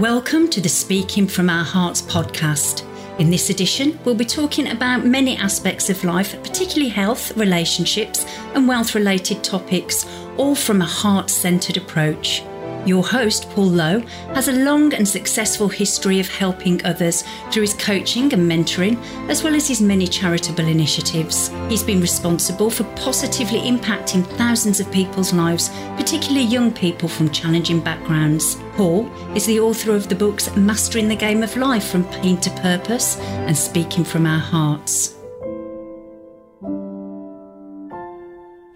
Welcome 0.00 0.50
to 0.50 0.60
the 0.60 0.68
Speaking 0.68 1.26
from 1.26 1.48
Our 1.48 1.64
Hearts 1.64 2.02
podcast. 2.02 2.84
In 3.18 3.30
this 3.30 3.48
edition, 3.48 3.98
we'll 4.04 4.14
be 4.14 4.26
talking 4.26 4.68
about 4.68 5.06
many 5.06 5.38
aspects 5.38 5.88
of 5.88 6.04
life, 6.04 6.32
particularly 6.42 6.90
health, 6.90 7.34
relationships, 7.34 8.26
and 8.52 8.68
wealth 8.68 8.94
related 8.94 9.42
topics, 9.42 10.04
all 10.36 10.54
from 10.54 10.82
a 10.82 10.84
heart 10.84 11.30
centered 11.30 11.78
approach. 11.78 12.42
Your 12.84 13.02
host, 13.02 13.48
Paul 13.52 13.68
Lowe, 13.68 14.00
has 14.34 14.48
a 14.48 14.52
long 14.52 14.92
and 14.92 15.08
successful 15.08 15.68
history 15.68 16.20
of 16.20 16.28
helping 16.28 16.84
others 16.84 17.24
through 17.50 17.62
his 17.62 17.72
coaching 17.72 18.30
and 18.34 18.48
mentoring, 18.48 19.02
as 19.30 19.42
well 19.42 19.54
as 19.54 19.66
his 19.66 19.80
many 19.80 20.06
charitable 20.06 20.66
initiatives. 20.66 21.48
He's 21.70 21.82
been 21.82 22.02
responsible 22.02 22.68
for 22.68 22.84
positively 22.96 23.60
impacting 23.60 24.26
thousands 24.36 24.78
of 24.78 24.92
people's 24.92 25.32
lives, 25.32 25.70
particularly 25.96 26.44
young 26.44 26.70
people 26.70 27.08
from 27.08 27.30
challenging 27.30 27.80
backgrounds. 27.80 28.58
Paul 28.76 29.10
is 29.34 29.46
the 29.46 29.58
author 29.58 29.96
of 29.96 30.06
the 30.06 30.14
books 30.14 30.54
Mastering 30.54 31.08
the 31.08 31.16
Game 31.16 31.42
of 31.42 31.56
Life 31.56 31.88
from 31.88 32.04
Pain 32.04 32.36
to 32.42 32.50
Purpose 32.60 33.18
and 33.18 33.56
Speaking 33.56 34.04
from 34.04 34.26
Our 34.26 34.38
Hearts. 34.38 35.14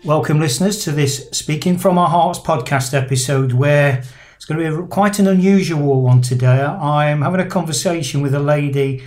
Welcome, 0.03 0.41
listeners, 0.41 0.83
to 0.85 0.93
this 0.93 1.29
Speaking 1.33 1.77
from 1.77 1.99
Our 1.99 2.09
Hearts 2.09 2.39
podcast 2.39 2.95
episode 2.95 3.53
where 3.53 4.03
it's 4.37 4.47
going 4.47 4.59
to 4.59 4.81
be 4.81 4.89
quite 4.89 5.19
an 5.19 5.27
unusual 5.27 6.01
one 6.01 6.23
today. 6.23 6.63
I'm 6.63 7.21
having 7.21 7.41
a 7.41 7.47
conversation 7.47 8.23
with 8.23 8.33
a 8.33 8.41
lady, 8.41 9.05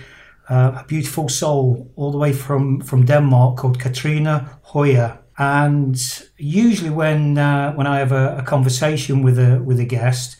uh, 0.48 0.78
a 0.78 0.84
beautiful 0.86 1.28
soul, 1.28 1.90
all 1.96 2.12
the 2.12 2.18
way 2.18 2.32
from, 2.32 2.80
from 2.80 3.04
Denmark 3.04 3.56
called 3.56 3.80
Katrina 3.80 4.60
Hoyer. 4.62 5.18
And 5.38 6.00
usually, 6.36 6.90
when 6.90 7.36
uh, 7.36 7.72
when 7.72 7.88
I 7.88 7.98
have 7.98 8.12
a, 8.12 8.36
a, 8.38 8.42
conversation 8.44 9.22
with 9.22 9.36
a 9.36 9.60
with 9.60 9.80
a 9.80 9.84
guest, 9.84 10.36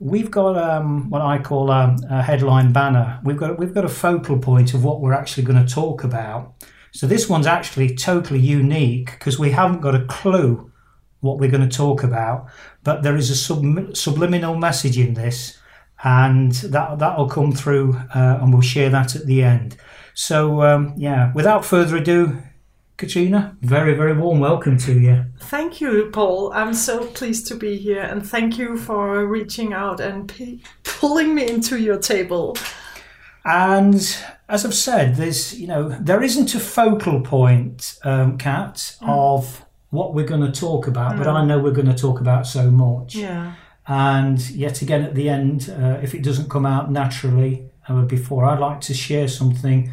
we've 0.00 0.30
got 0.30 0.56
um, 0.56 1.10
what 1.10 1.20
I 1.20 1.38
call 1.38 1.70
a, 1.70 1.94
a 2.08 2.22
headline 2.22 2.72
banner. 2.72 3.20
We've 3.22 3.36
got 3.36 3.58
we've 3.58 3.74
got 3.74 3.84
a 3.84 3.88
focal 3.88 4.38
point 4.38 4.74
of 4.74 4.82
what 4.82 5.00
we're 5.00 5.12
actually 5.12 5.44
going 5.44 5.64
to 5.64 5.72
talk 5.72 6.02
about. 6.02 6.54
So 6.92 7.06
this 7.06 7.28
one's 7.28 7.46
actually 7.46 7.94
totally 7.94 8.40
unique 8.40 9.12
because 9.12 9.38
we 9.38 9.50
haven't 9.50 9.80
got 9.80 9.94
a 9.94 10.04
clue 10.06 10.72
what 11.20 11.38
we're 11.38 11.50
going 11.50 11.68
to 11.68 11.76
talk 11.76 12.02
about, 12.02 12.48
but 12.82 13.02
there 13.02 13.14
is 13.14 13.30
a 13.30 13.36
sub- 13.36 13.94
subliminal 13.94 14.54
message 14.54 14.98
in 14.98 15.12
this, 15.12 15.58
and 16.02 16.52
that 16.52 16.98
that'll 16.98 17.28
come 17.28 17.52
through, 17.52 17.94
uh, 18.14 18.38
and 18.40 18.52
we'll 18.52 18.62
share 18.62 18.88
that 18.88 19.14
at 19.14 19.26
the 19.26 19.42
end. 19.42 19.76
So 20.14 20.62
um, 20.62 20.94
yeah, 20.96 21.30
without 21.34 21.64
further 21.64 21.98
ado, 21.98 22.38
Katrina, 23.00 23.56
very 23.62 23.94
very 23.94 24.12
warm 24.12 24.40
welcome 24.40 24.76
to 24.76 24.92
you. 24.92 25.24
Thank 25.44 25.80
you, 25.80 26.10
Paul. 26.12 26.52
I'm 26.52 26.74
so 26.74 27.06
pleased 27.06 27.46
to 27.46 27.54
be 27.54 27.78
here, 27.78 28.02
and 28.02 28.24
thank 28.24 28.58
you 28.58 28.76
for 28.76 29.26
reaching 29.26 29.72
out 29.72 30.00
and 30.00 30.28
p- 30.28 30.62
pulling 30.84 31.34
me 31.34 31.48
into 31.48 31.80
your 31.80 31.98
table. 31.98 32.58
And 33.46 34.02
as 34.50 34.66
I've 34.66 34.74
said, 34.74 35.16
there's 35.16 35.58
you 35.58 35.66
know 35.66 35.88
there 35.88 36.22
isn't 36.22 36.54
a 36.54 36.60
focal 36.60 37.22
point, 37.22 37.98
um, 38.04 38.36
Kat, 38.36 38.74
mm. 39.00 39.08
of 39.08 39.64
what 39.88 40.12
we're 40.12 40.26
going 40.26 40.52
to 40.52 40.60
talk 40.60 40.86
about, 40.86 41.14
mm. 41.14 41.18
but 41.18 41.26
I 41.26 41.42
know 41.42 41.58
we're 41.58 41.72
going 41.72 41.94
to 41.94 41.96
talk 41.96 42.20
about 42.20 42.46
so 42.46 42.70
much. 42.70 43.14
Yeah. 43.14 43.54
And 43.86 44.38
yet 44.50 44.82
again, 44.82 45.04
at 45.04 45.14
the 45.14 45.30
end, 45.30 45.74
uh, 45.74 46.00
if 46.02 46.14
it 46.14 46.22
doesn't 46.22 46.50
come 46.50 46.66
out 46.66 46.90
naturally 46.90 47.64
uh, 47.88 48.02
before, 48.02 48.44
I'd 48.44 48.60
like 48.60 48.82
to 48.82 48.94
share 48.94 49.26
something. 49.26 49.90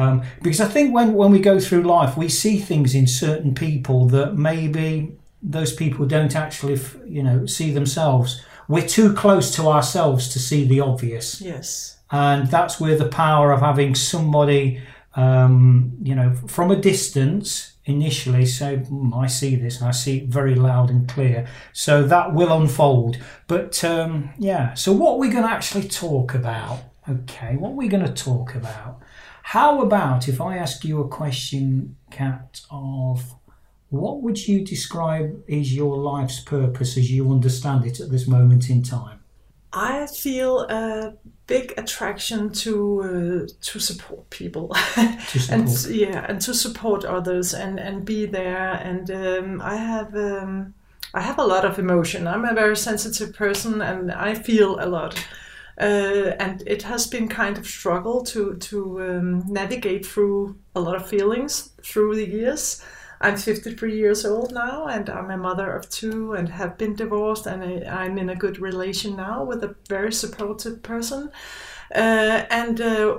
Um, 0.00 0.22
because 0.42 0.60
I 0.60 0.66
think 0.66 0.94
when, 0.94 1.14
when 1.14 1.30
we 1.30 1.40
go 1.40 1.60
through 1.60 1.82
life, 1.82 2.16
we 2.16 2.28
see 2.28 2.58
things 2.58 2.94
in 2.94 3.06
certain 3.06 3.54
people 3.54 4.06
that 4.08 4.36
maybe 4.36 5.16
those 5.42 5.72
people 5.72 6.06
don't 6.06 6.34
actually, 6.34 6.80
you 7.06 7.22
know, 7.22 7.46
see 7.46 7.70
themselves. 7.70 8.42
We're 8.68 8.86
too 8.86 9.12
close 9.14 9.54
to 9.56 9.68
ourselves 9.68 10.28
to 10.30 10.38
see 10.38 10.66
the 10.66 10.80
obvious. 10.80 11.40
Yes 11.40 11.98
and 12.10 12.48
that's 12.48 12.80
where 12.80 12.96
the 12.96 13.08
power 13.08 13.52
of 13.52 13.60
having 13.60 13.94
somebody 13.94 14.80
um, 15.14 15.96
you 16.02 16.14
know 16.14 16.34
from 16.46 16.70
a 16.70 16.76
distance 16.76 17.74
initially 17.84 18.46
say 18.46 18.76
mm, 18.76 19.16
i 19.16 19.26
see 19.26 19.56
this 19.56 19.80
and 19.80 19.88
i 19.88 19.90
see 19.90 20.18
it 20.18 20.28
very 20.28 20.54
loud 20.54 20.90
and 20.90 21.08
clear 21.08 21.46
so 21.72 22.04
that 22.04 22.32
will 22.34 22.52
unfold 22.52 23.18
but 23.46 23.82
um, 23.84 24.30
yeah 24.38 24.74
so 24.74 24.92
what 24.92 25.18
we're 25.18 25.32
going 25.32 25.44
to 25.44 25.50
actually 25.50 25.86
talk 25.88 26.34
about 26.34 26.80
okay 27.08 27.56
what 27.56 27.72
we're 27.72 27.88
going 27.88 28.04
to 28.04 28.12
talk 28.12 28.54
about 28.54 29.00
how 29.54 29.80
about 29.82 30.28
if 30.28 30.40
i 30.40 30.56
ask 30.56 30.84
you 30.84 31.00
a 31.00 31.08
question 31.08 31.96
kat 32.10 32.60
of 32.70 33.34
what 33.88 34.22
would 34.22 34.46
you 34.46 34.64
describe 34.64 35.42
is 35.48 35.74
your 35.74 35.96
life's 35.96 36.40
purpose 36.40 36.96
as 36.96 37.10
you 37.10 37.30
understand 37.30 37.84
it 37.84 37.98
at 38.00 38.10
this 38.10 38.26
moment 38.28 38.70
in 38.70 38.82
time 38.82 39.20
I 39.72 40.06
feel 40.06 40.62
a 40.62 41.14
big 41.46 41.74
attraction 41.76 42.50
to 42.64 43.46
uh, 43.46 43.52
to 43.60 43.78
support 43.78 44.28
people, 44.30 44.68
to 45.28 45.38
support. 45.38 45.50
and 45.50 45.86
yeah, 45.94 46.26
and 46.28 46.40
to 46.40 46.52
support 46.54 47.04
others 47.04 47.54
and 47.54 47.78
and 47.78 48.04
be 48.04 48.26
there. 48.26 48.72
And 48.82 49.10
um, 49.10 49.62
I 49.62 49.76
have 49.76 50.14
um, 50.16 50.74
I 51.14 51.20
have 51.20 51.38
a 51.38 51.44
lot 51.44 51.64
of 51.64 51.78
emotion. 51.78 52.26
I'm 52.26 52.44
a 52.44 52.54
very 52.54 52.76
sensitive 52.76 53.34
person, 53.34 53.80
and 53.80 54.10
I 54.10 54.34
feel 54.34 54.78
a 54.80 54.88
lot. 54.88 55.14
Uh, 55.80 56.36
and 56.38 56.62
it 56.66 56.82
has 56.82 57.06
been 57.06 57.26
kind 57.26 57.56
of 57.56 57.66
struggle 57.66 58.22
to 58.22 58.54
to 58.56 59.00
um, 59.00 59.42
navigate 59.50 60.04
through 60.04 60.54
a 60.76 60.80
lot 60.80 60.94
of 60.94 61.08
feelings 61.08 61.70
through 61.82 62.14
the 62.14 62.28
years. 62.28 62.84
I'm 63.22 63.36
53 63.36 63.96
years 63.96 64.24
old 64.24 64.52
now, 64.52 64.86
and 64.86 65.08
I'm 65.10 65.30
a 65.30 65.36
mother 65.36 65.70
of 65.74 65.88
two, 65.90 66.32
and 66.34 66.48
have 66.48 66.78
been 66.78 66.94
divorced, 66.94 67.46
and 67.46 67.62
I, 67.86 68.06
am 68.06 68.18
in 68.18 68.30
a 68.30 68.34
good 68.34 68.58
relation 68.58 69.16
now 69.16 69.44
with 69.44 69.62
a 69.62 69.74
very 69.88 70.12
supportive 70.12 70.82
person. 70.82 71.30
Uh, 71.94 72.44
and 72.50 72.80
uh, 72.80 73.18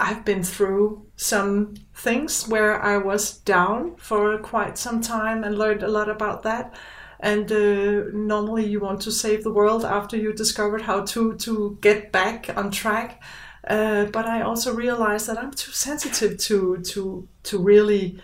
I've 0.00 0.24
been 0.24 0.42
through 0.42 1.06
some 1.16 1.74
things 1.94 2.46
where 2.46 2.80
I 2.80 2.98
was 2.98 3.38
down 3.38 3.96
for 3.96 4.38
quite 4.38 4.78
some 4.78 5.00
time 5.00 5.44
and 5.44 5.58
learned 5.58 5.82
a 5.82 5.88
lot 5.88 6.08
about 6.08 6.42
that. 6.42 6.74
And 7.20 7.50
uh, 7.50 8.10
normally, 8.12 8.66
you 8.66 8.80
want 8.80 9.00
to 9.02 9.10
save 9.10 9.42
the 9.42 9.52
world 9.52 9.84
after 9.84 10.16
you 10.16 10.32
discovered 10.32 10.82
how 10.82 11.04
to 11.06 11.34
to 11.34 11.78
get 11.80 12.12
back 12.12 12.48
on 12.56 12.70
track. 12.70 13.20
Uh, 13.66 14.04
but 14.06 14.24
I 14.26 14.42
also 14.42 14.74
realized 14.74 15.26
that 15.26 15.38
I'm 15.38 15.50
too 15.50 15.72
sensitive 15.72 16.38
to 16.38 16.78
to 16.78 17.28
to 17.44 17.58
really 17.58 18.20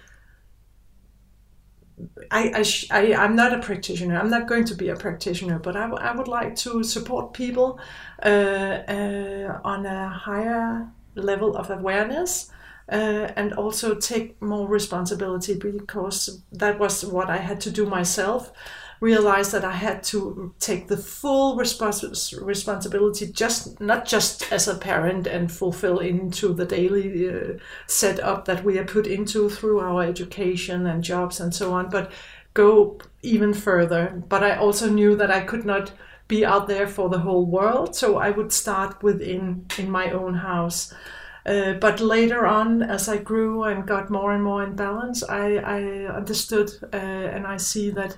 I, 2.30 2.64
I, 2.90 3.00
I, 3.00 3.24
am 3.24 3.36
not 3.36 3.52
a 3.52 3.60
practitioner. 3.60 4.18
I'm 4.18 4.30
not 4.30 4.48
going 4.48 4.64
to 4.64 4.74
be 4.74 4.88
a 4.88 4.96
practitioner, 4.96 5.58
but 5.58 5.76
I, 5.76 5.82
w- 5.82 6.02
I 6.02 6.14
would 6.14 6.28
like 6.28 6.56
to 6.56 6.82
support 6.82 7.32
people 7.32 7.78
uh, 8.24 8.28
uh, 8.28 9.60
on 9.64 9.86
a 9.86 10.08
higher 10.08 10.88
level 11.14 11.56
of 11.56 11.70
awareness 11.70 12.50
uh, 12.90 13.30
and 13.36 13.52
also 13.54 13.94
take 13.94 14.40
more 14.42 14.68
responsibility 14.68 15.54
because 15.54 16.42
that 16.52 16.78
was 16.78 17.04
what 17.04 17.30
I 17.30 17.38
had 17.38 17.60
to 17.62 17.70
do 17.70 17.86
myself 17.86 18.52
realized 19.04 19.52
that 19.52 19.64
I 19.64 19.72
had 19.72 20.02
to 20.04 20.54
take 20.58 20.88
the 20.88 20.96
full 20.96 21.58
respons- 21.58 22.34
responsibility, 22.42 23.26
just 23.26 23.80
not 23.80 24.06
just 24.06 24.50
as 24.50 24.66
a 24.66 24.74
parent 24.74 25.26
and 25.26 25.52
fulfill 25.52 25.98
into 25.98 26.54
the 26.54 26.64
daily 26.64 27.28
uh, 27.28 27.58
setup 27.86 28.46
that 28.46 28.64
we 28.64 28.78
are 28.78 28.92
put 28.96 29.06
into 29.06 29.50
through 29.50 29.80
our 29.80 30.02
education 30.02 30.86
and 30.86 31.04
jobs 31.04 31.40
and 31.40 31.54
so 31.54 31.72
on, 31.72 31.90
but 31.90 32.10
go 32.54 32.98
even 33.22 33.52
further. 33.52 34.22
But 34.28 34.42
I 34.42 34.56
also 34.56 34.88
knew 34.88 35.16
that 35.16 35.30
I 35.30 35.40
could 35.40 35.66
not 35.66 35.92
be 36.26 36.46
out 36.46 36.66
there 36.68 36.88
for 36.88 37.08
the 37.10 37.18
whole 37.18 37.46
world, 37.46 37.94
so 37.94 38.16
I 38.16 38.30
would 38.30 38.52
start 38.52 39.02
within 39.02 39.66
in 39.78 39.90
my 39.90 40.10
own 40.10 40.34
house. 40.34 40.94
Uh, 41.46 41.74
but 41.74 42.00
later 42.00 42.46
on, 42.46 42.82
as 42.82 43.08
I 43.08 43.18
grew 43.18 43.64
and 43.64 43.86
got 43.86 44.08
more 44.08 44.32
and 44.32 44.42
more 44.42 44.64
in 44.64 44.76
balance, 44.76 45.22
I, 45.22 45.56
I 45.56 45.80
understood 46.20 46.70
uh, 46.92 46.96
and 46.96 47.46
I 47.46 47.58
see 47.58 47.90
that 47.90 48.16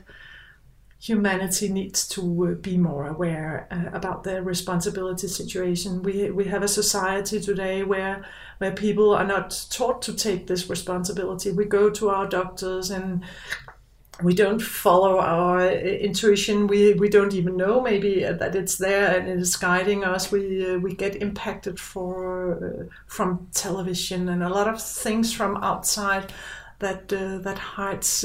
humanity 0.99 1.69
needs 1.69 2.09
to 2.09 2.21
uh, 2.49 2.55
be 2.55 2.77
more 2.77 3.07
aware 3.07 3.69
uh, 3.71 3.97
about 3.97 4.25
their 4.25 4.43
responsibility 4.43 5.29
situation. 5.29 6.03
We 6.03 6.31
we 6.31 6.45
have 6.45 6.63
a 6.63 6.69
society 6.69 7.41
today 7.41 7.83
where 7.83 8.25
where 8.59 8.73
people 8.73 9.15
are 9.15 9.27
not 9.27 9.67
taught 9.71 10.03
to 10.03 10.15
take 10.15 10.47
this 10.47 10.71
responsibility. 10.71 11.51
We 11.51 11.67
go 11.67 11.91
to 11.91 12.09
our 12.09 12.27
doctors 12.27 12.91
and 12.91 13.25
we 14.23 14.35
don't 14.35 14.63
follow 14.63 15.19
our 15.19 15.61
uh, 15.61 15.71
intuition. 15.71 16.67
We 16.67 16.95
we 16.95 17.11
don't 17.11 17.35
even 17.35 17.57
know 17.57 17.83
maybe 17.83 18.23
that 18.23 18.57
it's 18.57 18.79
there 18.79 19.19
and 19.19 19.29
it 19.29 19.39
is 19.39 19.57
guiding 19.57 20.03
us. 20.03 20.33
We 20.33 20.75
uh, 20.75 20.79
we 20.79 20.95
get 20.95 21.17
impacted 21.17 21.79
for 21.79 22.57
uh, 22.65 22.95
from 23.07 23.49
television 23.53 24.31
and 24.31 24.43
a 24.43 24.49
lot 24.49 24.69
of 24.69 24.81
things 24.81 25.35
from 25.35 25.59
outside 25.59 26.33
that 26.79 27.09
that 27.09 27.59
hides 27.59 28.25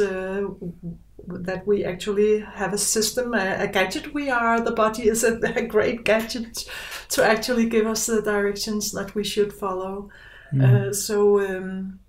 that 1.28 1.66
we 1.68 1.84
actually 1.84 2.40
have 2.40 2.74
a 2.74 2.78
system, 2.78 3.34
a, 3.34 3.64
a, 3.64 3.68
gadget 3.68 4.14
we 4.14 4.30
are. 4.30 4.60
The 4.60 4.72
body 4.72 5.08
is 5.08 5.24
a, 5.24 5.36
a, 5.56 5.62
great 5.62 6.04
gadget 6.04 6.66
to 7.10 7.24
actually 7.24 7.68
give 7.70 7.88
us 7.88 8.06
the 8.06 8.22
directions 8.22 8.92
that 8.92 9.16
we 9.16 9.24
should 9.24 9.54
follow. 9.54 10.10
Mm. 10.54 10.90
Uh, 10.90 10.94
so, 10.94 11.40
um, 11.40 12.00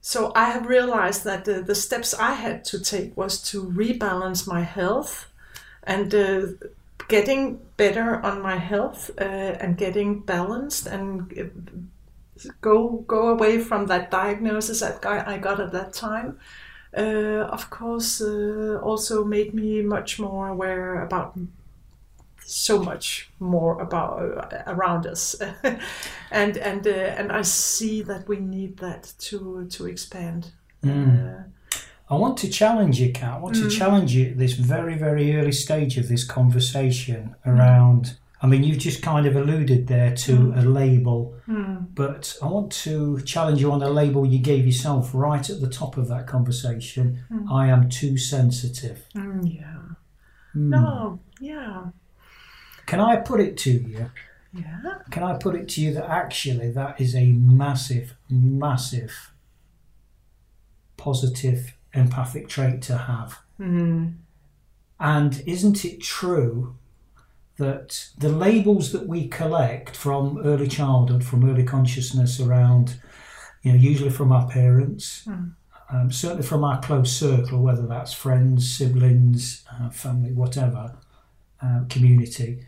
so 0.00 0.32
I 0.34 0.50
have 0.50 0.66
realized 0.66 1.24
that 1.24 1.44
the, 1.44 1.62
the, 1.62 1.74
steps 1.74 2.14
I 2.14 2.34
had 2.34 2.64
to 2.66 2.78
take 2.78 3.16
was 3.16 3.40
to 3.50 3.64
rebalance 3.64 4.46
my 4.46 4.60
health 4.60 5.30
and 5.82 6.14
uh, 6.14 6.46
getting 7.08 7.60
better 7.76 8.20
on 8.24 8.42
my 8.42 8.56
health 8.56 9.10
uh, 9.18 9.24
and 9.24 9.76
getting 9.76 10.20
balanced 10.20 10.86
and 10.86 11.32
uh, 11.38 12.48
go 12.60 13.04
go 13.06 13.28
away 13.28 13.58
from 13.58 13.86
that 13.86 14.10
diagnosis 14.10 14.80
that 14.80 15.04
I 15.06 15.38
got 15.38 15.60
at 15.60 15.72
that 15.72 15.92
time. 15.92 16.38
Uh, 16.96 17.48
of 17.50 17.70
course, 17.70 18.20
uh, 18.20 18.78
also 18.82 19.24
made 19.24 19.52
me 19.52 19.82
much 19.82 20.18
more 20.18 20.48
aware 20.48 21.02
about 21.02 21.36
so 22.46 22.78
much 22.78 23.30
more 23.40 23.80
about 23.80 24.52
uh, 24.52 24.62
around 24.66 25.06
us, 25.06 25.34
and 26.30 26.56
and 26.56 26.86
uh, 26.86 26.90
and 26.90 27.32
I 27.32 27.42
see 27.42 28.02
that 28.02 28.28
we 28.28 28.36
need 28.38 28.76
that 28.78 29.12
to 29.18 29.66
to 29.70 29.86
expand. 29.86 30.52
Mm. 30.84 31.50
I 32.10 32.16
want 32.16 32.36
to 32.38 32.50
challenge 32.50 33.00
you, 33.00 33.12
Kat. 33.12 33.34
I 33.34 33.38
want 33.38 33.54
to 33.56 33.70
challenge 33.70 34.14
you 34.14 34.26
at 34.26 34.38
this 34.38 34.52
very, 34.52 34.96
very 34.96 35.34
early 35.36 35.52
stage 35.52 35.96
of 35.96 36.08
this 36.08 36.22
conversation 36.22 37.34
around. 37.46 38.18
I 38.44 38.46
mean, 38.46 38.62
you've 38.62 38.76
just 38.76 39.00
kind 39.00 39.24
of 39.24 39.36
alluded 39.36 39.86
there 39.86 40.14
to 40.14 40.52
a 40.54 40.60
label, 40.60 41.34
but 41.94 42.36
I 42.42 42.46
want 42.46 42.70
to 42.72 43.22
challenge 43.22 43.62
you 43.62 43.72
on 43.72 43.82
a 43.82 43.88
label 43.88 44.26
you 44.26 44.38
gave 44.38 44.66
yourself 44.66 45.12
right 45.14 45.48
at 45.48 45.62
the 45.62 45.66
top 45.70 45.96
of 45.96 46.08
that 46.08 46.26
conversation. 46.26 47.24
I 47.50 47.68
am 47.68 47.88
too 47.88 48.18
sensitive. 48.18 49.06
Mm, 49.16 49.56
yeah. 49.56 49.78
Hmm. 50.52 50.68
No. 50.68 51.20
Yeah. 51.40 51.86
Can 52.84 53.00
I 53.00 53.16
put 53.16 53.40
it 53.40 53.56
to 53.60 53.70
you? 53.70 54.10
Yeah. 54.52 54.98
Can 55.10 55.22
I 55.22 55.38
put 55.38 55.54
it 55.54 55.66
to 55.70 55.80
you 55.80 55.94
that 55.94 56.10
actually 56.10 56.70
that 56.72 57.00
is 57.00 57.14
a 57.14 57.24
massive, 57.24 58.14
massive 58.28 59.32
positive 60.98 61.72
empathic 61.94 62.50
trait 62.50 62.82
to 62.82 62.98
have? 62.98 63.38
Mm. 63.58 64.16
And 65.00 65.42
isn't 65.46 65.82
it 65.86 66.02
true 66.02 66.76
that 67.58 68.08
the 68.18 68.28
labels 68.28 68.92
that 68.92 69.06
we 69.06 69.28
collect 69.28 69.96
from 69.96 70.38
early 70.44 70.66
childhood, 70.68 71.24
from 71.24 71.48
early 71.48 71.64
consciousness 71.64 72.40
around, 72.40 72.96
you 73.62 73.72
know, 73.72 73.78
usually 73.78 74.10
from 74.10 74.32
our 74.32 74.48
parents, 74.48 75.26
um, 75.90 76.10
certainly 76.10 76.42
from 76.42 76.64
our 76.64 76.80
close 76.80 77.12
circle, 77.12 77.62
whether 77.62 77.86
that's 77.86 78.12
friends, 78.12 78.74
siblings, 78.76 79.64
uh, 79.72 79.88
family, 79.90 80.32
whatever, 80.32 80.96
uh, 81.62 81.82
community, 81.88 82.64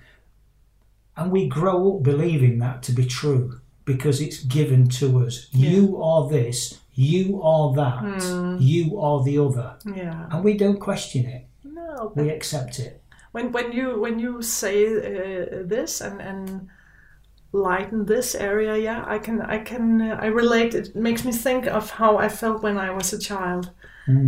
and 1.16 1.32
we 1.32 1.48
grow 1.48 1.96
up 1.96 2.02
believing 2.02 2.58
that 2.58 2.82
to 2.84 2.92
be 2.92 3.04
true 3.06 3.60
because 3.84 4.20
it's 4.20 4.42
given 4.44 4.88
to 4.88 5.24
us. 5.24 5.48
You 5.52 6.00
are 6.02 6.28
this, 6.28 6.80
you 6.94 7.40
are 7.42 7.72
that, 7.74 8.58
you 8.60 9.00
are 9.00 9.22
the 9.24 9.38
other, 9.38 9.76
Yeah. 9.84 10.26
and 10.30 10.44
we 10.44 10.56
don't 10.56 10.78
question 10.78 11.24
it. 11.26 11.46
No. 11.64 12.12
We 12.14 12.30
accept 12.30 12.78
it. 12.78 13.02
When 13.36 13.52
when 13.52 13.70
you 13.72 14.00
when 14.00 14.18
you 14.18 14.40
say 14.40 14.76
uh, 14.86 15.62
this 15.72 16.00
and 16.00 16.20
and 16.30 16.68
lighten 17.52 18.06
this 18.06 18.34
area 18.34 18.74
yeah 18.88 19.04
i 19.06 19.18
can 19.18 19.40
i 19.56 19.58
can 19.70 20.00
uh, 20.00 20.18
i 20.24 20.26
relate. 20.26 20.74
It 20.74 20.96
makes 20.96 21.22
me 21.24 21.32
think 21.32 21.66
of 21.66 21.84
how 21.90 22.12
i 22.18 22.28
felt 22.28 22.62
when 22.62 22.78
i 22.78 22.90
was 22.90 23.12
a 23.12 23.18
child 23.30 23.64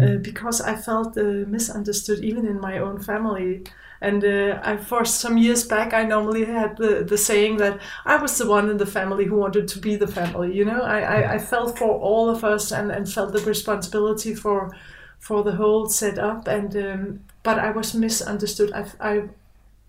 uh, 0.02 0.16
because 0.28 0.60
i 0.60 0.74
felt 0.88 1.16
uh, 1.18 1.22
misunderstood 1.56 2.20
even 2.30 2.44
in 2.46 2.60
my 2.60 2.78
own 2.78 2.98
family. 3.10 3.64
And 4.00 4.24
uh, 4.24 4.60
I, 4.70 4.76
for 4.76 5.04
some 5.04 5.36
years 5.44 5.62
back 5.74 5.92
i 6.00 6.04
normally 6.14 6.44
had 6.44 6.76
the, 6.76 6.92
the 7.10 7.18
saying 7.18 7.56
that 7.62 7.74
i 8.12 8.16
was 8.22 8.38
the 8.38 8.48
one 8.56 8.70
in 8.72 8.78
the 8.78 8.92
family 8.98 9.24
who 9.24 9.36
wanted 9.44 9.66
to 9.68 9.78
be 9.86 9.96
the 9.96 10.12
family 10.18 10.50
you 10.58 10.64
know? 10.70 10.82
I, 10.96 10.98
I, 11.16 11.34
I 11.34 11.38
felt 11.52 11.78
for 11.78 11.92
all 12.08 12.26
of 12.34 12.44
us 12.44 12.72
and, 12.72 12.92
and 12.92 13.12
felt 13.16 13.32
the 13.32 13.44
responsibility 13.54 14.34
for 14.34 14.70
for 15.18 15.42
the 15.42 15.56
whole 15.56 15.88
setup 15.88 16.46
and 16.48 16.76
um, 16.76 17.20
but 17.42 17.58
I 17.58 17.70
was 17.70 17.94
misunderstood. 17.94 18.72
I, 18.72 18.86
I 19.00 19.28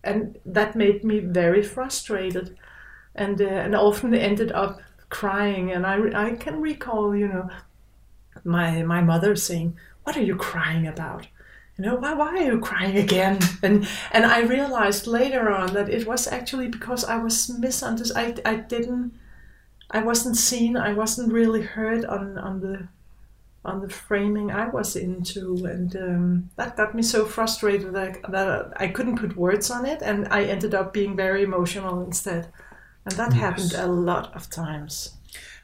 and 0.04 0.38
that 0.46 0.76
made 0.76 1.04
me 1.04 1.20
very 1.20 1.64
frustrated, 1.64 2.58
and 3.16 3.42
uh, 3.42 3.46
and 3.46 3.76
often 3.76 4.14
ended 4.14 4.52
up 4.52 4.82
crying. 5.10 5.72
And 5.72 5.86
I 5.86 6.28
I 6.30 6.36
can 6.36 6.62
recall, 6.62 7.16
you 7.16 7.28
know, 7.28 7.50
my 8.44 8.84
my 8.84 9.02
mother 9.02 9.36
saying, 9.36 9.78
"What 10.04 10.18
are 10.18 10.24
you 10.24 10.36
crying 10.36 10.88
about?" 10.88 11.28
You 11.78 11.86
know, 11.86 11.96
why 11.96 12.14
why 12.14 12.28
are 12.38 12.52
you 12.52 12.60
crying 12.60 12.98
again? 12.98 13.40
And 13.64 13.88
and 14.12 14.26
I 14.26 14.42
realized 14.42 15.08
later 15.08 15.50
on 15.52 15.74
that 15.74 15.90
it 15.90 16.08
was 16.08 16.28
actually 16.28 16.68
because 16.68 17.04
I 17.06 17.18
was 17.18 17.50
misunderstood. 17.50 18.42
I 18.46 18.52
I 18.52 18.56
didn't. 18.58 19.14
I 19.92 20.02
wasn't 20.04 20.38
seen. 20.38 20.78
I 20.78 20.94
wasn't 20.94 21.34
really 21.34 21.62
heard 21.64 22.06
on 22.06 22.38
on 22.38 22.62
the 22.62 22.88
on 23.66 23.82
the 23.82 23.90
framing 23.90 24.52
I 24.52 24.70
was 24.70 24.96
into, 24.96 25.66
and 25.66 25.96
um, 25.96 26.50
that 26.56 26.78
got 26.78 26.96
me 26.96 27.04
so 27.04 27.26
frustrated 27.26 27.94
that, 27.94 28.22
that 28.32 28.74
I 28.78 28.88
couldn't 28.88 29.18
put 29.20 29.36
words 29.36 29.70
on 29.70 29.86
it, 29.86 30.02
and 30.02 30.28
I 30.30 30.44
ended 30.44 30.74
up 30.74 30.94
being 30.94 31.16
very 31.16 31.44
emotional 31.44 32.02
instead, 32.02 32.48
and 33.06 33.16
that 33.16 33.34
happened 33.34 33.74
a 33.76 33.88
lot 33.88 34.34
of 34.36 34.50
times. 34.50 35.16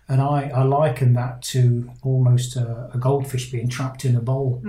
And 0.07 0.21
I, 0.21 0.49
I 0.49 0.61
liken 0.63 1.13
that 1.13 1.41
to 1.43 1.89
almost 2.03 2.55
a, 2.57 2.91
a 2.93 2.97
goldfish 2.99 3.49
being 3.49 3.67
trapped 3.67 4.05
in 4.05 4.15
a 4.15 4.21
bowl 4.21 4.59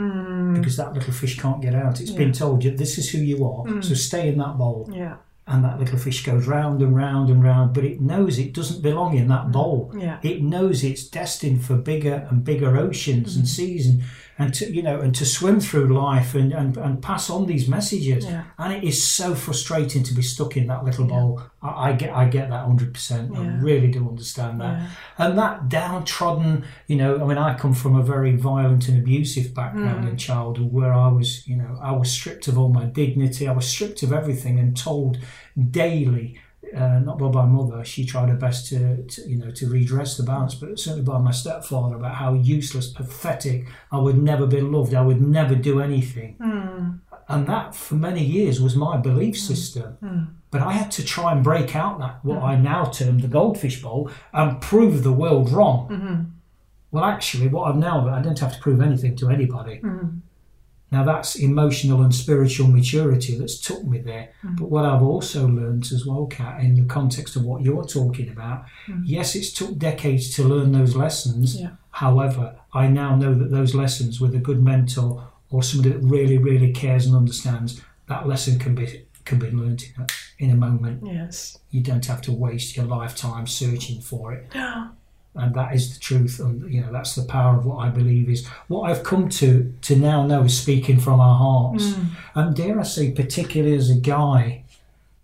because 0.55 0.77
that 0.79 0.95
little 0.95 1.13
fish 1.13 1.39
can't 1.39 1.61
get 1.61 1.75
out. 1.75 2.01
It's 2.01 2.11
been 2.11 2.33
told 2.33 2.65
you 2.65 2.71
this 2.71 2.97
is 2.97 3.11
who 3.11 3.19
you 3.19 3.45
are, 3.45 3.83
so 3.83 3.93
stay 3.95 4.29
in 4.29 4.39
that 4.39 4.57
bowl. 4.57 4.89
Yeah, 4.91 5.17
And 5.49 5.65
that 5.65 5.79
little 5.79 5.99
fish 5.99 6.25
goes 6.25 6.47
round 6.47 6.83
and 6.83 6.97
round 6.97 7.31
and 7.31 7.43
round, 7.43 7.73
but 7.73 7.85
it 7.85 8.01
knows 8.01 8.39
it 8.39 8.53
doesn't 8.53 8.83
belong 8.83 9.17
in 9.17 9.29
that 9.29 9.47
mm. 9.47 9.53
bowl. 9.53 9.93
Yeah. 9.97 10.19
It 10.23 10.43
knows 10.43 10.83
it's 10.83 11.07
destined 11.07 11.65
for 11.65 11.77
bigger 11.77 12.27
and 12.29 12.43
bigger 12.43 12.77
oceans 12.77 13.37
and 13.37 13.45
mm-hmm. 13.45 13.55
seas 13.55 13.87
and, 13.87 14.03
and 14.39 14.53
to 14.55 14.71
you 14.73 14.83
know 14.83 15.01
and 15.01 15.15
to 15.15 15.25
swim 15.25 15.61
through 15.61 15.89
life 15.99 16.35
and, 16.35 16.53
and, 16.53 16.77
and 16.77 17.03
pass 17.03 17.31
on 17.31 17.47
these 17.47 17.69
messages. 17.69 18.25
Yeah. 18.25 18.45
And 18.59 18.73
it 18.73 18.85
is 18.85 19.03
so 19.03 19.35
frustrating 19.35 20.03
to 20.05 20.15
be 20.15 20.23
stuck 20.23 20.57
in 20.57 20.67
that 20.67 20.85
little 20.85 21.07
bowl. 21.07 21.43
I, 21.63 21.91
I 21.91 21.93
get 21.93 22.15
I 22.15 22.27
get 22.29 22.51
that 22.51 22.65
hundred 22.67 22.93
percent. 22.93 23.37
I 23.37 23.47
really 23.59 23.89
do 23.89 24.07
understand 24.09 24.61
that. 24.61 24.81
Yeah. 24.81 24.89
And 25.19 25.39
that 25.39 25.69
downtrodden, 25.69 26.65
you 26.87 26.97
know, 26.97 27.23
I 27.23 27.25
mean 27.27 27.39
I 27.39 27.57
come 27.57 27.73
from 27.75 27.97
a 27.97 28.03
very 28.03 28.37
violent 28.37 28.89
and 28.89 28.99
abusive 28.99 29.55
background 29.55 30.05
Mm. 30.05 30.11
in 30.11 30.17
childhood 30.17 30.73
where 30.73 30.93
I 30.93 31.09
was, 31.09 31.47
you 31.49 31.57
know, 31.57 31.79
I 31.81 31.93
was 31.93 32.11
stripped 32.11 32.49
of 32.49 32.59
all 32.59 32.69
my 32.69 32.85
dignity, 32.85 33.49
I 33.49 33.53
was 33.53 33.67
stripped 33.67 34.03
of 34.03 34.13
everything 34.13 34.59
and 34.59 34.77
told 34.77 35.19
daily 35.71 36.39
uh, 36.75 36.99
not 37.01 37.19
by 37.19 37.31
my 37.31 37.47
mother. 37.47 37.85
She 37.85 38.05
tried 38.05 38.29
her 38.29 38.37
best 38.37 38.69
to, 38.69 39.03
to, 39.03 39.29
you 39.29 39.37
know, 39.37 39.51
to 39.51 39.69
redress 39.69 40.17
the 40.17 40.23
balance, 40.23 40.55
but 40.55 40.79
certainly 40.79 41.05
by 41.05 41.19
my 41.19 41.31
stepfather 41.31 41.97
about 41.97 42.15
how 42.15 42.35
useless, 42.35 42.91
pathetic. 42.91 43.67
I 43.93 43.99
would 43.99 44.19
never 44.19 44.47
be 44.47 44.61
loved. 44.61 44.95
I 44.95 45.03
would 45.03 45.21
never 45.21 45.55
do 45.55 45.81
anything. 45.81 46.37
Hmm. 46.41 46.91
And 47.29 47.47
that, 47.49 47.75
for 47.75 47.97
many 47.97 48.25
years, 48.25 48.61
was 48.61 48.77
my 48.77 48.97
belief 48.97 49.37
hmm. 49.37 49.41
system. 49.41 49.93
Hmm. 49.95 50.25
But 50.51 50.63
I 50.63 50.73
had 50.73 50.91
to 50.93 51.05
try 51.05 51.33
and 51.33 51.43
break 51.43 51.75
out 51.75 51.99
that 51.99 52.25
what 52.25 52.43
I 52.43 52.57
now 52.57 52.87
term 52.87 53.19
the 53.19 53.29
goldfish 53.29 53.83
bowl 53.83 54.11
and 54.33 54.61
prove 54.61 55.03
the 55.03 55.13
world 55.13 55.51
wrong. 55.51 56.33
Well, 56.93 57.05
actually, 57.05 57.49
what 57.49 57.69
I've 57.69 57.77
now 57.77 58.09
I 58.09 58.23
don't 58.23 58.39
have 58.39 58.55
to 58.55 58.61
prove 58.61 58.81
anything 58.81 59.17
to 59.17 59.29
anybody. 59.29 59.81
Now 60.93 61.05
that's 61.05 61.35
emotional 61.35 62.03
and 62.03 62.15
spiritual 62.15 62.69
maturity 62.69 63.37
that's 63.37 63.59
took 63.59 63.85
me 63.85 63.99
there. 63.99 64.31
Mm. 64.45 64.59
But 64.59 64.71
what 64.71 64.85
I've 64.85 65.03
also 65.03 65.49
learned 65.49 65.91
as 65.93 66.07
well, 66.07 66.27
Kat, 66.27 66.61
in 66.61 66.77
the 66.77 66.85
context 66.85 67.35
of 67.35 67.45
what 67.45 67.63
you're 67.63 67.85
talking 67.85 68.29
about, 68.29 68.67
mm. 68.87 69.03
yes, 69.05 69.35
it's 69.35 69.53
took 69.53 69.79
decades 69.79 70.35
to 70.37 70.45
learn 70.45 70.73
those 70.73 70.95
lessons. 70.95 71.61
Yeah. 71.61 71.71
However, 71.91 72.57
I 72.73 72.87
now 72.87 73.17
know 73.17 73.35
that 73.35 73.51
those 73.51 73.75
lessons 73.75 74.21
with 74.21 74.35
a 74.35 74.39
good 74.39 74.63
mentor 74.63 75.29
or 75.51 75.63
somebody 75.63 75.95
that 75.95 76.03
really, 76.03 76.39
really 76.39 76.73
cares 76.73 77.07
and 77.07 77.17
understands, 77.17 77.81
that 78.09 78.29
lesson 78.29 78.59
can 78.59 78.75
be 78.75 79.03
can 79.25 79.41
be 79.41 79.51
learned 79.51 79.83
in 79.83 80.03
a, 80.03 80.07
in 80.39 80.51
a 80.51 80.57
moment. 80.57 81.03
Yes. 81.05 81.59
You 81.71 81.83
don't 81.83 82.07
have 82.07 82.23
to 82.23 82.33
waste 82.33 82.77
your 82.77 82.87
lifetime 82.87 83.49
searching 83.49 84.01
for 84.01 84.33
it 84.33 84.53
and 85.39 85.55
that 85.55 85.75
is 85.75 85.95
the 85.95 86.01
truth 86.01 86.41
and 86.41 86.73
you 86.73 86.81
know 86.81 86.93
that's 86.93 87.15
the 87.15 87.25
power 87.25 87.57
of 87.59 87.67
what 87.67 87.79
i 87.79 87.89
believe 87.89 88.29
is. 88.29 88.47
What 88.69 88.91
i've 88.91 89.03
come 89.03 89.29
to 89.31 89.75
to 89.83 89.97
now 89.97 90.27
know 90.27 90.43
is 90.43 90.59
speaking 90.59 90.99
from 90.99 91.21
our 91.21 91.37
hearts. 91.37 91.85
Mm. 91.85 92.07
And 92.35 92.57
dare 92.57 92.81
i 92.81 92.83
say 92.83 93.13
particularly 93.13 93.77
as 93.77 93.91
a 93.91 93.97
guy 93.97 94.65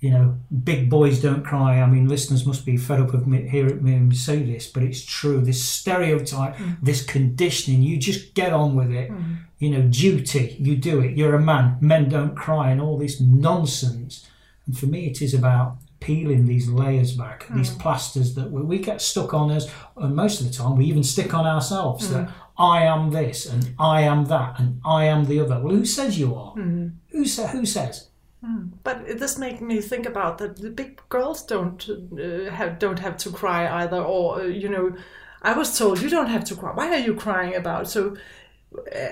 you 0.01 0.11
know 0.11 0.37
big 0.65 0.91
boys 0.91 1.21
don't 1.23 1.45
cry. 1.45 1.81
I 1.81 1.87
mean 1.87 2.09
listeners 2.09 2.45
must 2.45 2.67
be 2.67 2.77
fed 2.77 3.01
up 3.01 3.15
of 3.15 3.27
me 3.27 3.49
hearing 3.49 3.83
me 3.83 4.15
say 4.15 4.43
this 4.43 4.67
but 4.67 4.83
it's 4.83 5.05
true. 5.05 5.41
This 5.41 5.63
stereotype 5.63 6.57
mm. 6.57 6.77
this 6.83 7.05
conditioning 7.05 7.83
you 7.83 7.97
just 7.97 8.35
get 8.35 8.53
on 8.53 8.75
with 8.75 8.91
it. 8.91 9.11
Mm. 9.11 9.39
You 9.59 9.71
know 9.71 9.83
duty 9.83 10.57
you 10.61 10.77
do 10.77 11.01
it. 11.01 11.17
You're 11.17 11.37
a 11.37 11.41
man. 11.41 11.79
Men 11.81 12.09
don't 12.09 12.35
cry 12.35 12.71
and 12.71 12.81
all 12.81 12.99
this 12.99 13.21
nonsense. 13.21 14.27
And 14.67 14.77
for 14.77 14.87
me 14.87 15.07
it 15.07 15.23
is 15.23 15.35
about 15.35 15.77
peeling 16.03 16.47
these 16.47 16.69
layers 16.69 17.13
back, 17.13 17.47
these 17.55 17.71
plasters 17.75 18.35
that 18.35 18.51
we, 18.51 18.63
we 18.63 18.79
get 18.79 19.01
stuck 19.01 19.33
on 19.35 19.51
us, 19.51 19.71
and 19.97 20.15
most 20.15 20.41
of 20.41 20.47
the 20.47 20.53
time 20.53 20.77
we 20.77 20.85
even 20.87 21.03
stick 21.03 21.33
on 21.35 21.47
ourselves 21.47 22.11
that 22.11 22.31
I 22.59 22.83
am 22.85 23.11
this 23.11 23.47
and 23.47 23.75
I 23.79 24.03
am 24.03 24.27
that 24.27 24.59
and 24.61 24.81
I 24.85 25.05
am 25.07 25.25
the 25.25 25.41
other. 25.41 25.61
Well, 25.61 25.75
who 25.75 25.85
says 25.85 26.19
you 26.19 26.35
are? 26.35 26.55
Who, 27.09 27.25
sa- 27.25 27.49
who 27.49 27.65
says? 27.67 28.09
But 28.85 29.07
this 29.07 29.21
does 29.21 29.39
make 29.39 29.61
me 29.61 29.81
think 29.81 30.07
about 30.07 30.39
that 30.39 30.57
the 30.57 30.71
big 30.71 31.01
girls 31.09 31.47
don't 31.47 31.89
uh, 31.89 32.51
have 32.51 32.79
don't 32.81 32.99
have 32.99 33.17
to 33.19 33.31
cry 33.31 33.83
either, 33.83 34.03
or 34.03 34.41
uh, 34.41 34.45
you 34.45 34.69
know, 34.69 34.97
I 35.43 35.53
was 35.57 35.79
told 35.79 36.03
you 36.03 36.11
don't 36.11 36.29
have 36.31 36.45
to 36.47 36.57
cry. 36.57 36.73
Why 36.75 36.89
are 36.89 36.99
you 36.99 37.15
crying 37.15 37.55
about? 37.55 37.89
So 37.89 38.17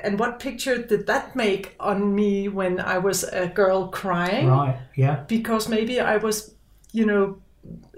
and 0.02 0.18
what 0.18 0.38
picture 0.40 0.78
did 0.78 1.06
that 1.06 1.36
make 1.36 1.74
on 1.80 2.14
me 2.14 2.48
when 2.48 2.80
I 2.80 2.98
was 2.98 3.24
a 3.24 3.46
girl 3.46 3.88
crying? 3.88 4.48
Right. 4.48 4.78
Yeah. 4.96 5.24
Because 5.28 5.68
maybe 5.68 6.00
I 6.00 6.16
was, 6.16 6.54
you 6.92 7.06
know, 7.06 7.38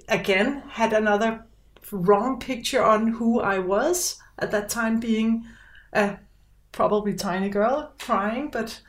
again 0.08 0.62
had 0.68 0.92
another 0.92 1.44
wrong 1.90 2.38
picture 2.38 2.82
on 2.82 3.08
who 3.08 3.40
I 3.40 3.58
was 3.58 4.18
at 4.38 4.50
that 4.50 4.68
time, 4.68 5.00
being 5.00 5.44
a 5.92 6.16
probably 6.72 7.14
tiny 7.14 7.49
girl 7.49 7.92
crying, 7.99 8.50
but. 8.50 8.80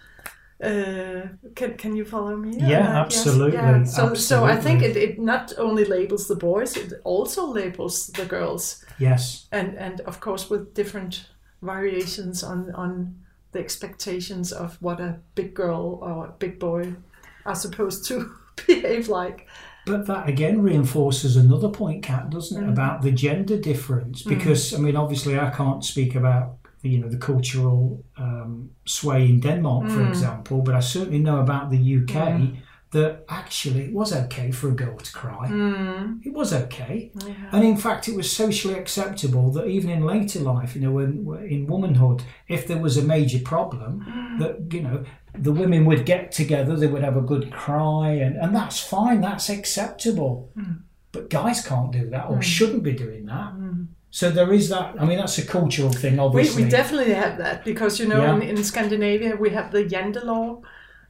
Uh, 0.63 1.27
can 1.55 1.75
can 1.77 1.93
you 1.93 2.05
follow 2.05 2.37
me? 2.37 2.55
Yeah? 2.57 2.69
Yes. 2.69 2.87
absolutely, 2.87 3.57
Yeah. 3.57 3.83
So 3.83 4.13
so 4.13 4.45
I 4.45 4.55
think 4.55 4.81
it, 4.81 4.95
it 4.95 5.19
not 5.19 5.51
only 5.57 5.83
labels 5.83 6.27
the 6.27 6.35
boys, 6.37 6.77
it 6.77 6.93
also 7.03 7.45
labels 7.47 8.07
the 8.07 8.25
girls 8.25 8.85
Yes. 8.97 9.47
and 9.51 9.75
and 9.77 9.99
of 10.01 10.19
course 10.21 10.49
with 10.49 10.73
different 10.73 11.25
variations 11.61 12.43
on 12.43 12.71
on 12.75 13.15
the 13.51 13.59
expectations 13.59 14.53
of 14.53 14.77
what 14.81 14.99
a 15.01 15.19
big 15.35 15.53
girl 15.53 15.99
or 16.01 16.27
a 16.27 16.31
big 16.39 16.59
boy 16.59 16.95
are 17.45 17.55
supposed 17.55 18.05
to 18.07 18.31
behave 18.67 19.09
like. 19.09 19.47
But 19.85 20.07
that 20.07 20.29
again 20.29 20.61
reinforces 20.61 21.35
another 21.35 21.69
point, 21.69 22.03
Kat, 22.03 22.29
doesn't 22.29 22.61
it, 22.61 22.65
mm. 22.65 22.71
about 22.71 23.01
the 23.01 23.11
gender 23.11 23.57
difference? 23.57 24.23
Mm. 24.23 24.29
Because 24.29 24.73
I 24.73 24.77
mean, 24.77 24.95
obviously, 24.95 25.37
I 25.37 25.49
can't 25.49 25.83
speak 25.83 26.15
about 26.15 26.57
you 26.81 26.99
know 26.99 27.09
the 27.09 27.17
cultural 27.17 28.03
um, 28.17 28.71
sway 28.85 29.25
in 29.25 29.39
Denmark, 29.39 29.89
for 29.89 29.99
mm. 29.99 30.09
example, 30.09 30.61
but 30.61 30.75
I 30.75 30.79
certainly 30.79 31.19
know 31.19 31.39
about 31.39 31.69
the 31.69 31.97
UK 31.97 32.39
that 32.93 33.25
actually 33.27 33.85
it 33.85 33.93
was 33.93 34.13
okay 34.13 34.51
for 34.51 34.69
a 34.69 34.71
girl 34.71 34.97
to 34.97 35.11
cry. 35.11 35.47
Hmm. 35.47 36.19
It 36.23 36.33
was 36.33 36.53
okay, 36.53 37.11
and 37.51 37.63
in 37.63 37.77
fact, 37.77 38.07
it 38.07 38.15
was 38.15 38.31
socially 38.31 38.75
acceptable 38.75 39.51
that 39.51 39.67
even 39.67 39.89
in 39.89 40.05
later 40.05 40.39
life, 40.39 40.75
you 40.75 40.81
know, 40.81 40.91
when 40.91 41.27
in 41.49 41.67
womanhood, 41.67 42.23
if 42.47 42.67
there 42.67 42.77
was 42.77 42.95
a 42.97 43.03
major 43.03 43.39
problem, 43.39 44.01
hmm. 44.07 44.39
that 44.39 44.73
you 44.73 44.81
know 44.81 45.03
the 45.35 45.51
women 45.51 45.85
would 45.85 46.05
get 46.05 46.31
together, 46.31 46.75
they 46.75 46.87
would 46.87 47.03
have 47.03 47.17
a 47.17 47.21
good 47.21 47.51
cry, 47.51 48.09
and, 48.11 48.37
and 48.37 48.55
that's 48.55 48.79
fine, 48.79 49.21
that's 49.21 49.49
acceptable. 49.49 50.51
Hmm. 50.55 50.73
But 51.11 51.29
guys 51.29 51.65
can't 51.65 51.91
do 51.91 52.09
that 52.09 52.29
or 52.29 52.41
shouldn't 52.41 52.83
be 52.83 52.93
doing 52.93 53.25
that. 53.27 53.53
So 54.09 54.29
there 54.29 54.51
is 54.53 54.69
that. 54.69 54.95
I 54.99 55.05
mean, 55.05 55.17
that's 55.17 55.37
a 55.39 55.45
cultural 55.45 55.91
thing, 55.91 56.19
obviously. 56.19 56.63
we 56.63 56.69
definitely 56.69 57.13
have 57.13 57.37
that 57.39 57.65
because 57.65 57.99
you 57.99 58.07
know 58.07 58.21
Yeah. 58.21 58.35
in, 58.35 58.57
in 58.57 58.63
Scandinavia 58.63 59.35
we 59.35 59.49
have 59.51 59.71
the 59.71 59.83
Jante 59.83 60.23
law. 60.23 60.61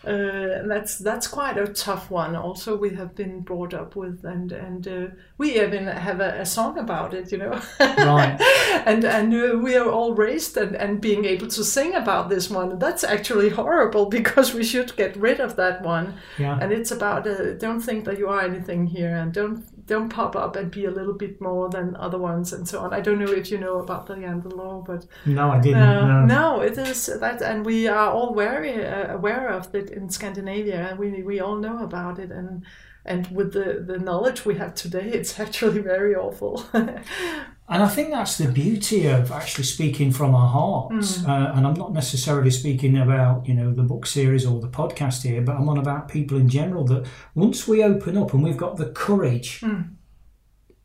Uh, 0.06 0.68
that's 0.68 0.98
that's 0.98 1.28
quite 1.28 1.58
a 1.58 1.66
tough 1.68 2.12
one. 2.12 2.36
Also, 2.36 2.76
we 2.76 2.94
have 2.96 3.16
been 3.16 3.40
brought 3.42 3.74
up 3.74 3.96
with, 3.96 4.26
and 4.26 4.52
and 4.52 4.88
uh, 4.88 5.08
we 5.38 5.60
even 5.62 5.88
have 5.88 6.20
a, 6.20 6.42
a 6.42 6.46
song 6.46 6.78
about 6.78 7.14
it, 7.14 7.32
you 7.32 7.38
know. 7.38 7.62
Right. 7.80 8.38
and 8.86 9.06
and 9.06 9.34
uh, 9.34 9.58
we 9.58 9.78
are 9.78 9.90
all 9.90 10.14
raised 10.14 10.58
and, 10.58 10.76
and 10.76 11.00
being 11.00 11.24
able 11.24 11.48
to 11.48 11.64
sing 11.64 11.96
about 11.96 12.30
this 12.30 12.50
one. 12.50 12.80
That's 12.80 13.06
actually 13.06 13.50
horrible 13.50 14.06
because 14.18 14.54
we 14.54 14.64
should 14.64 14.96
get 14.98 15.16
rid 15.16 15.40
of 15.40 15.56
that 15.56 15.82
one. 15.82 16.16
Yeah. 16.38 16.58
And 16.60 16.74
it's 16.74 16.92
about 16.92 17.26
uh, 17.26 17.54
don't 17.54 17.80
think 17.80 18.04
that 18.06 18.18
you 18.18 18.28
are 18.28 18.42
anything 18.42 18.88
here, 18.88 19.16
and 19.16 19.34
don't 19.34 19.66
don't 19.86 20.10
pop 20.10 20.36
up 20.36 20.56
and 20.56 20.72
be 20.72 20.86
a 20.86 20.92
little 20.92 21.14
bit 21.14 21.42
more 21.42 21.70
than 21.70 21.96
other 21.96 22.18
ones, 22.18 22.54
and 22.54 22.68
so 22.68 22.80
on. 22.80 22.94
I 22.94 23.02
don't 23.02 23.20
know 23.20 23.32
if 23.32 23.52
you 23.52 23.58
know 23.58 23.80
about 23.80 24.08
the 24.08 24.16
Jante 24.16 24.52
law, 24.54 24.84
but 24.86 25.06
no, 25.26 25.52
I 25.52 25.60
didn't. 25.60 25.82
uh, 25.82 26.26
no. 26.26 26.26
no, 26.26 26.62
it 26.62 26.78
is 26.78 27.06
that, 27.06 27.42
and 27.42 27.66
we 27.66 27.88
are 27.88 28.10
all 28.12 28.34
very 28.34 28.86
uh, 28.86 29.14
aware 29.14 29.50
of 29.50 29.74
it 29.76 29.90
in 29.90 30.10
Scandinavia, 30.10 30.90
and 30.90 31.00
we 31.00 31.24
we 31.24 31.40
all 31.40 31.58
know 31.58 31.84
about 31.84 32.20
it, 32.20 32.32
and 32.32 32.64
and 33.06 33.28
with 33.28 33.54
the 33.54 33.84
the 33.86 34.00
knowledge 34.00 34.46
we 34.46 34.56
have 34.56 34.76
today, 34.76 35.10
it's 35.14 35.40
actually 35.40 35.80
very 35.80 36.16
awful. 36.16 36.66
And 37.70 37.82
I 37.82 37.88
think 37.88 38.10
that's 38.12 38.38
the 38.38 38.50
beauty 38.52 39.08
of 39.08 39.32
actually 39.32 39.64
speaking 39.64 40.12
from 40.12 40.36
our 40.36 40.50
hearts. 40.50 41.20
Uh, 41.30 41.54
and 41.56 41.66
I'm 41.66 41.76
not 41.76 41.94
necessarily 41.94 42.52
speaking 42.52 42.98
about, 42.98 43.48
you 43.48 43.54
know, 43.54 43.72
the 43.74 43.84
book 43.84 44.06
series 44.06 44.46
or 44.46 44.60
the 44.60 44.68
podcast 44.68 45.24
here, 45.24 45.42
but 45.42 45.56
I'm 45.56 45.70
on 45.70 45.78
about 45.78 46.10
people 46.10 46.38
in 46.38 46.50
general 46.50 46.84
that 46.86 47.06
once 47.36 47.66
we 47.68 47.82
open 47.82 48.18
up 48.18 48.34
and 48.34 48.44
we've 48.44 48.58
got 48.58 48.76
the 48.76 48.88
courage 48.88 49.64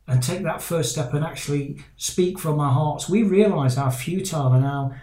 and 0.07 0.23
take 0.23 0.41
that 0.43 0.61
first 0.61 0.91
step 0.93 1.13
and 1.13 1.23
actually 1.23 1.83
speak 1.97 2.39
from 2.39 2.59
our 2.59 2.71
hearts, 2.71 3.09
we 3.09 3.23
realise 3.23 3.75
how 3.75 3.89
futile 3.89 4.53
and 4.53 4.63
how 4.63 4.93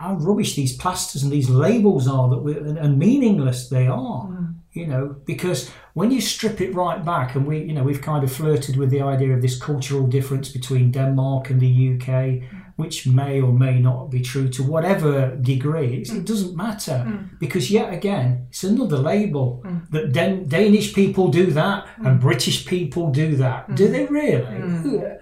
how 0.00 0.14
rubbish 0.14 0.56
these 0.56 0.74
plasters 0.74 1.22
and 1.22 1.30
these 1.30 1.50
labels 1.50 2.08
are 2.08 2.30
that 2.30 2.38
we, 2.38 2.56
and, 2.56 2.78
and 2.78 2.98
meaningless 2.98 3.68
they 3.68 3.86
are 3.86 4.22
hmm. 4.22 4.46
you 4.72 4.86
know 4.86 5.14
because 5.26 5.70
when 5.92 6.10
you 6.10 6.20
strip 6.20 6.60
it 6.60 6.74
right 6.74 7.04
back 7.04 7.34
and 7.34 7.46
we 7.46 7.58
you 7.58 7.74
know 7.74 7.82
we've 7.82 8.00
kind 8.00 8.24
of 8.24 8.32
flirted 8.32 8.76
with 8.76 8.90
the 8.90 9.02
idea 9.02 9.34
of 9.34 9.42
this 9.42 9.58
cultural 9.58 10.06
difference 10.06 10.48
between 10.48 10.90
denmark 10.90 11.50
and 11.50 11.60
the 11.60 11.92
uk 11.92 12.06
hmm. 12.06 12.58
which 12.76 13.06
may 13.06 13.42
or 13.42 13.52
may 13.52 13.78
not 13.78 14.10
be 14.10 14.22
true 14.22 14.48
to 14.48 14.62
whatever 14.62 15.36
degree 15.36 15.98
it's, 15.98 16.10
it 16.10 16.20
hmm. 16.20 16.24
doesn't 16.24 16.56
matter. 16.56 17.28
Because 17.38 17.70
yet 17.70 17.92
again 17.92 18.46
it's 18.48 18.64
another 18.64 18.96
label 18.96 19.62
that 19.90 20.12
Dan- 20.12 20.48
danish 20.48 20.94
people 20.94 21.28
do 21.28 21.46
that 21.50 21.86
and 21.98 22.18
british 22.20 22.64
people 22.64 23.10
do 23.10 23.36
that. 23.36 23.74
Do 23.74 23.86
they 23.88 24.06
really 24.06 25.20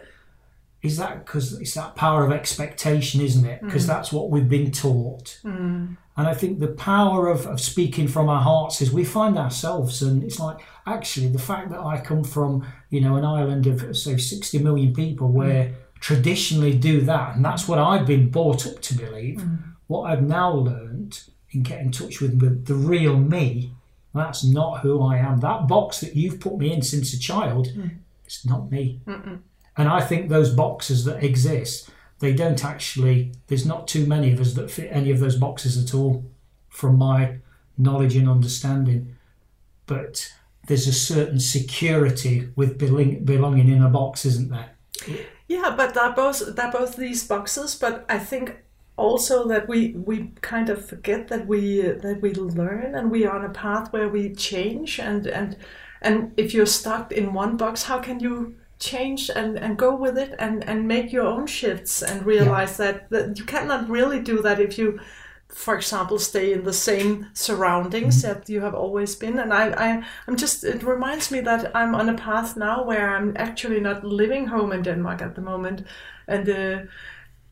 is 0.82 0.96
that 0.96 1.24
because 1.24 1.58
it's 1.60 1.74
that 1.74 1.96
power 1.96 2.24
of 2.24 2.30
expectation, 2.30 3.20
isn't 3.20 3.44
it? 3.44 3.60
Because 3.62 3.84
mm. 3.84 3.88
that's 3.88 4.12
what 4.12 4.30
we've 4.30 4.48
been 4.48 4.70
taught. 4.70 5.40
Mm. 5.44 5.96
And 6.16 6.26
I 6.26 6.34
think 6.34 6.58
the 6.58 6.68
power 6.68 7.28
of, 7.28 7.46
of 7.46 7.60
speaking 7.60 8.08
from 8.08 8.28
our 8.28 8.42
hearts 8.42 8.80
is 8.80 8.92
we 8.92 9.04
find 9.04 9.38
ourselves, 9.38 10.02
and 10.02 10.22
it's 10.22 10.38
like 10.38 10.58
actually 10.86 11.28
the 11.28 11.38
fact 11.38 11.70
that 11.70 11.80
I 11.80 12.00
come 12.00 12.22
from, 12.22 12.66
you 12.90 13.00
know, 13.00 13.16
an 13.16 13.24
island 13.24 13.66
of 13.66 13.96
say 13.96 14.16
60 14.16 14.58
million 14.58 14.94
people 14.94 15.28
mm. 15.28 15.32
where 15.32 15.74
traditionally 16.00 16.76
do 16.76 17.00
that, 17.02 17.36
and 17.36 17.44
that's 17.44 17.66
what 17.66 17.78
I've 17.78 18.06
been 18.06 18.30
brought 18.30 18.66
up 18.66 18.80
to 18.82 18.94
believe. 18.94 19.42
What 19.88 20.02
I've 20.02 20.22
now 20.22 20.52
learned 20.52 21.22
in 21.50 21.62
getting 21.62 21.86
in 21.86 21.92
touch 21.92 22.20
with 22.20 22.38
the, 22.38 22.50
the 22.50 22.74
real 22.74 23.16
me, 23.16 23.72
that's 24.14 24.44
not 24.44 24.80
who 24.80 25.02
I 25.02 25.16
am. 25.16 25.40
That 25.40 25.66
box 25.66 26.00
that 26.00 26.14
you've 26.14 26.40
put 26.40 26.58
me 26.58 26.72
in 26.72 26.82
since 26.82 27.12
a 27.12 27.18
child, 27.18 27.68
it's 28.24 28.46
not 28.46 28.70
me. 28.70 29.00
And 29.78 29.88
I 29.88 30.00
think 30.00 30.28
those 30.28 30.50
boxes 30.50 31.04
that 31.04 31.22
exist, 31.22 31.88
they 32.18 32.34
don't 32.34 32.64
actually, 32.64 33.32
there's 33.46 33.64
not 33.64 33.86
too 33.86 34.06
many 34.06 34.32
of 34.32 34.40
us 34.40 34.54
that 34.54 34.70
fit 34.70 34.90
any 34.92 35.12
of 35.12 35.20
those 35.20 35.36
boxes 35.36 35.82
at 35.82 35.94
all, 35.94 36.24
from 36.68 36.98
my 36.98 37.38
knowledge 37.78 38.16
and 38.16 38.28
understanding. 38.28 39.16
But 39.86 40.30
there's 40.66 40.88
a 40.88 40.92
certain 40.92 41.38
security 41.38 42.50
with 42.56 42.76
belonging 42.76 43.68
in 43.68 43.82
a 43.82 43.88
box, 43.88 44.26
isn't 44.26 44.50
there? 44.50 44.70
Yeah, 45.46 45.74
but 45.76 45.94
they're 45.94 46.12
both 46.12 46.56
they're 46.56 46.72
both 46.72 46.96
these 46.96 47.26
boxes. 47.26 47.74
But 47.74 48.04
I 48.08 48.18
think 48.18 48.58
also 48.96 49.46
that 49.48 49.68
we 49.68 49.92
we 49.92 50.32
kind 50.42 50.68
of 50.68 50.84
forget 50.84 51.28
that 51.28 51.46
we 51.46 51.80
that 51.80 52.18
we 52.20 52.34
learn 52.34 52.94
and 52.94 53.10
we 53.10 53.24
are 53.24 53.38
on 53.38 53.44
a 53.44 53.50
path 53.50 53.92
where 53.92 54.08
we 54.08 54.34
change 54.34 54.98
and 54.98 55.26
and 55.26 55.56
and 56.02 56.32
if 56.36 56.52
you're 56.52 56.66
stuck 56.66 57.12
in 57.12 57.32
one 57.32 57.56
box, 57.56 57.84
how 57.84 58.00
can 58.00 58.20
you 58.20 58.56
change 58.78 59.30
and, 59.30 59.58
and 59.58 59.76
go 59.76 59.94
with 59.94 60.16
it 60.16 60.34
and, 60.38 60.64
and 60.68 60.86
make 60.86 61.12
your 61.12 61.26
own 61.26 61.46
shifts 61.46 62.02
and 62.02 62.24
realize 62.24 62.76
that, 62.76 63.10
that 63.10 63.38
you 63.38 63.44
cannot 63.44 63.88
really 63.88 64.20
do 64.20 64.40
that 64.42 64.60
if 64.60 64.78
you 64.78 65.00
for 65.48 65.74
example 65.74 66.18
stay 66.18 66.52
in 66.52 66.62
the 66.64 66.72
same 66.72 67.26
surroundings 67.32 68.20
that 68.22 68.48
you 68.48 68.60
have 68.60 68.74
always 68.74 69.16
been. 69.16 69.38
And 69.38 69.52
I, 69.52 69.70
I 69.70 70.04
i'm 70.26 70.36
just 70.36 70.62
it 70.62 70.82
reminds 70.82 71.30
me 71.30 71.40
that 71.40 71.74
i'm 71.74 71.94
on 71.94 72.08
a 72.08 72.14
path 72.14 72.56
now 72.56 72.84
where 72.84 73.16
i'm 73.16 73.34
actually 73.36 73.80
not 73.80 74.04
living 74.04 74.46
home 74.46 74.72
in 74.72 74.82
denmark 74.82 75.22
at 75.22 75.34
the 75.34 75.40
moment. 75.40 75.86
And 76.26 76.48
uh, 76.48 76.82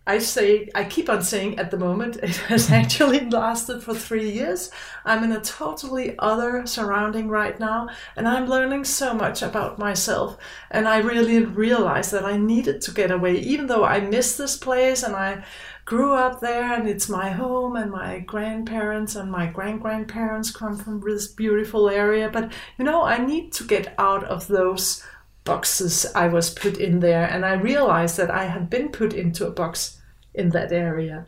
I 0.06 0.18
say 0.18 0.68
I 0.74 0.84
keep 0.84 1.08
on 1.08 1.22
saying 1.22 1.58
at 1.58 1.70
the 1.72 1.78
moment 1.78 2.16
it 2.22 2.36
has 2.48 2.70
actually 2.70 3.28
lasted 3.28 3.82
for 3.82 3.94
three 3.94 4.30
years. 4.30 4.70
I'm 5.04 5.24
in 5.24 5.32
a 5.32 5.40
totally 5.40 6.14
other 6.18 6.66
surrounding 6.66 7.28
right 7.28 7.58
now, 7.58 7.88
and 8.14 8.28
I'm 8.28 8.46
learning 8.46 8.84
so 8.84 9.14
much 9.14 9.42
about 9.42 9.78
myself. 9.78 10.38
And 10.70 10.86
I 10.86 10.98
really 10.98 11.44
realized 11.44 12.12
that 12.12 12.24
I 12.24 12.36
needed 12.36 12.80
to 12.82 12.92
get 12.92 13.10
away, 13.10 13.38
even 13.38 13.66
though 13.66 13.84
I 13.84 14.00
miss 14.00 14.36
this 14.36 14.56
place 14.56 15.02
and 15.02 15.16
I 15.16 15.44
grew 15.84 16.14
up 16.14 16.40
there 16.40 16.72
and 16.72 16.88
it's 16.88 17.08
my 17.08 17.30
home 17.30 17.76
and 17.76 17.92
my 17.92 18.18
grandparents 18.18 19.14
and 19.14 19.30
my 19.30 19.46
grand 19.46 19.80
grandparents 19.80 20.50
come 20.50 20.76
from 20.76 21.00
this 21.00 21.28
beautiful 21.28 21.88
area. 21.88 22.28
But 22.28 22.52
you 22.78 22.84
know, 22.84 23.02
I 23.02 23.18
need 23.18 23.52
to 23.54 23.64
get 23.64 23.94
out 23.98 24.24
of 24.24 24.46
those 24.46 25.04
boxes 25.44 26.06
I 26.14 26.28
was 26.28 26.50
put 26.50 26.76
in 26.76 27.00
there, 27.00 27.24
and 27.24 27.46
I 27.46 27.54
realized 27.54 28.16
that 28.18 28.30
I 28.30 28.44
had 28.44 28.68
been 28.68 28.90
put 28.90 29.14
into 29.14 29.46
a 29.46 29.50
box 29.50 29.95
in 30.36 30.50
that 30.50 30.72
area 30.72 31.26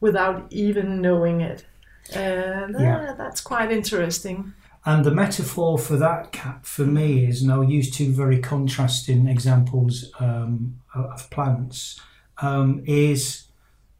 without 0.00 0.46
even 0.50 1.00
knowing 1.00 1.40
it. 1.40 1.66
And 2.14 2.76
uh, 2.76 2.80
Yeah. 2.82 3.14
that's 3.18 3.40
quite 3.40 3.72
interesting. 3.72 4.52
And 4.86 5.04
the 5.04 5.10
metaphor 5.10 5.78
for 5.78 5.96
that, 5.96 6.32
Kat, 6.32 6.66
for 6.66 6.84
me 6.86 7.26
is, 7.26 7.42
and 7.42 7.50
I'll 7.50 7.64
use 7.78 7.90
two 7.90 8.12
very 8.12 8.38
contrasting 8.38 9.28
examples 9.28 10.10
um, 10.20 10.80
of 10.94 11.04
of 11.06 11.30
plants, 11.30 12.00
um, 12.42 12.82
is 12.86 13.48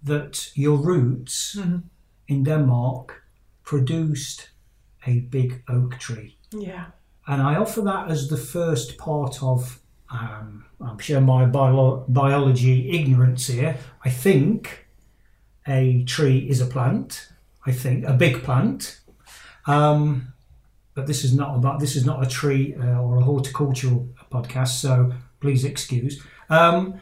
that 0.02 0.50
your 0.54 0.76
roots 0.76 1.56
in 2.28 2.44
Denmark 2.44 3.22
produced 3.64 4.50
a 5.06 5.20
big 5.20 5.62
oak 5.68 5.98
tree. 5.98 6.36
Yeah. 6.52 6.84
And 7.26 7.40
I 7.42 7.56
offer 7.56 7.80
that 7.82 8.10
as 8.10 8.28
the 8.28 8.36
first 8.36 8.98
part 8.98 9.42
of, 9.42 9.78
um, 10.14 10.64
I'm 10.80 10.98
sure 10.98 11.20
my 11.20 11.44
bio- 11.46 12.04
biology 12.08 12.90
ignorance 12.90 13.46
here. 13.48 13.76
I 14.04 14.10
think 14.10 14.86
a 15.66 16.04
tree 16.04 16.38
is 16.48 16.60
a 16.60 16.66
plant. 16.66 17.28
I 17.66 17.72
think 17.72 18.04
a 18.04 18.12
big 18.12 18.42
plant. 18.42 19.00
Um, 19.66 20.32
but 20.94 21.06
this 21.06 21.24
is 21.24 21.34
not 21.34 21.56
about 21.56 21.80
this 21.80 21.96
is 21.96 22.04
not 22.04 22.24
a 22.24 22.28
tree 22.28 22.74
uh, 22.74 23.00
or 23.00 23.16
a 23.18 23.22
horticultural 23.24 24.08
podcast, 24.30 24.80
so 24.80 25.12
please 25.40 25.64
excuse. 25.64 26.22
Um, 26.50 27.00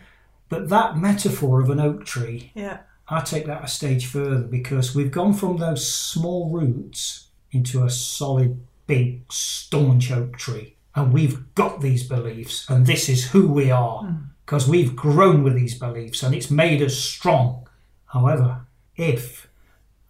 but 0.49 0.69
that 0.69 0.97
metaphor 0.97 1.61
of 1.61 1.71
an 1.71 1.81
oak 1.81 2.05
tree, 2.05 2.53
Yeah. 2.55 2.79
I 3.09 3.21
take 3.21 3.47
that 3.47 3.65
a 3.65 3.69
stage 3.69 4.07
further 4.07 4.43
because 4.47 4.95
we've 4.95 5.11
gone 5.11 5.35
from 5.35 5.57
those 5.59 5.87
small 5.93 6.49
roots 6.51 7.27
into 7.51 7.85
a 7.85 7.91
solid, 7.91 8.61
big, 8.87 9.31
staunch 9.31 10.11
oak 10.13 10.39
tree, 10.39 10.77
and 10.95 11.13
we've 11.13 11.55
got 11.55 11.81
these 11.81 12.07
beliefs, 12.07 12.69
and 12.69 12.87
this 12.87 13.09
is 13.09 13.31
who 13.31 13.49
we 13.49 13.71
are 13.71 14.03
hmm. 14.03 14.15
because 14.45 14.69
we've 14.69 14.95
grown 14.95 15.43
with 15.43 15.55
these 15.55 15.79
beliefs, 15.79 16.23
and 16.23 16.35
it's 16.35 16.51
made 16.51 16.83
us 16.83 16.97
strong. 16.97 17.67
However, 18.07 18.67
if 18.97 19.49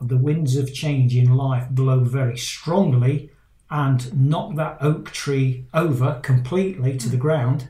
the 0.00 0.16
winds 0.16 0.56
of 0.56 0.74
change 0.74 1.14
in 1.14 1.36
life 1.36 1.68
blow 1.70 2.00
very 2.00 2.36
strongly 2.36 3.30
and 3.70 4.28
knock 4.28 4.56
that 4.56 4.78
oak 4.80 5.12
tree 5.12 5.66
over 5.72 6.18
completely 6.22 6.96
to 6.96 7.08
the 7.08 7.16
hmm. 7.16 7.22
ground, 7.22 7.68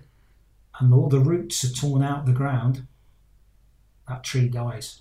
and 0.80 0.92
all 0.94 1.08
the 1.08 1.20
roots 1.20 1.62
are 1.64 1.72
torn 1.72 2.02
out 2.02 2.26
the 2.26 2.32
ground, 2.32 2.86
that 4.08 4.24
tree 4.24 4.48
dies. 4.48 5.00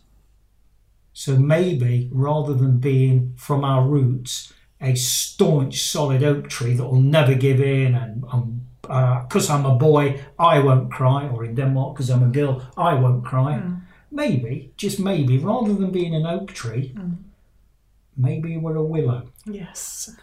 So 1.13 1.37
maybe 1.37 2.09
rather 2.11 2.53
than 2.53 2.77
being 2.77 3.33
from 3.35 3.63
our 3.63 3.85
roots 3.85 4.53
a 4.81 4.95
staunch, 4.95 5.81
solid 5.81 6.23
oak 6.23 6.49
tree 6.49 6.73
that 6.73 6.85
will 6.85 7.01
never 7.01 7.35
give 7.35 7.61
in, 7.61 7.95
and 7.95 8.23
um, 8.31 8.61
uh, 8.89 9.23
because 9.23 9.49
I'm 9.49 9.65
a 9.65 9.75
boy, 9.75 10.19
I 10.39 10.59
won't 10.59 10.91
cry, 10.91 11.27
or 11.27 11.45
in 11.45 11.55
Denmark, 11.55 11.95
because 11.95 12.09
I'm 12.09 12.23
a 12.23 12.27
girl, 12.27 12.65
I 12.75 12.93
won't 12.95 13.23
cry. 13.23 13.57
Hmm. 13.57 13.75
Maybe, 14.11 14.73
just 14.75 14.99
maybe, 14.99 15.37
rather 15.37 15.73
than 15.73 15.91
being 15.91 16.13
an 16.15 16.25
oak 16.25 16.53
tree, 16.53 16.89
hmm. 16.89 17.13
maybe 18.17 18.57
we're 18.57 18.75
a 18.75 18.83
willow. 18.83 19.27
Yes. 19.45 20.15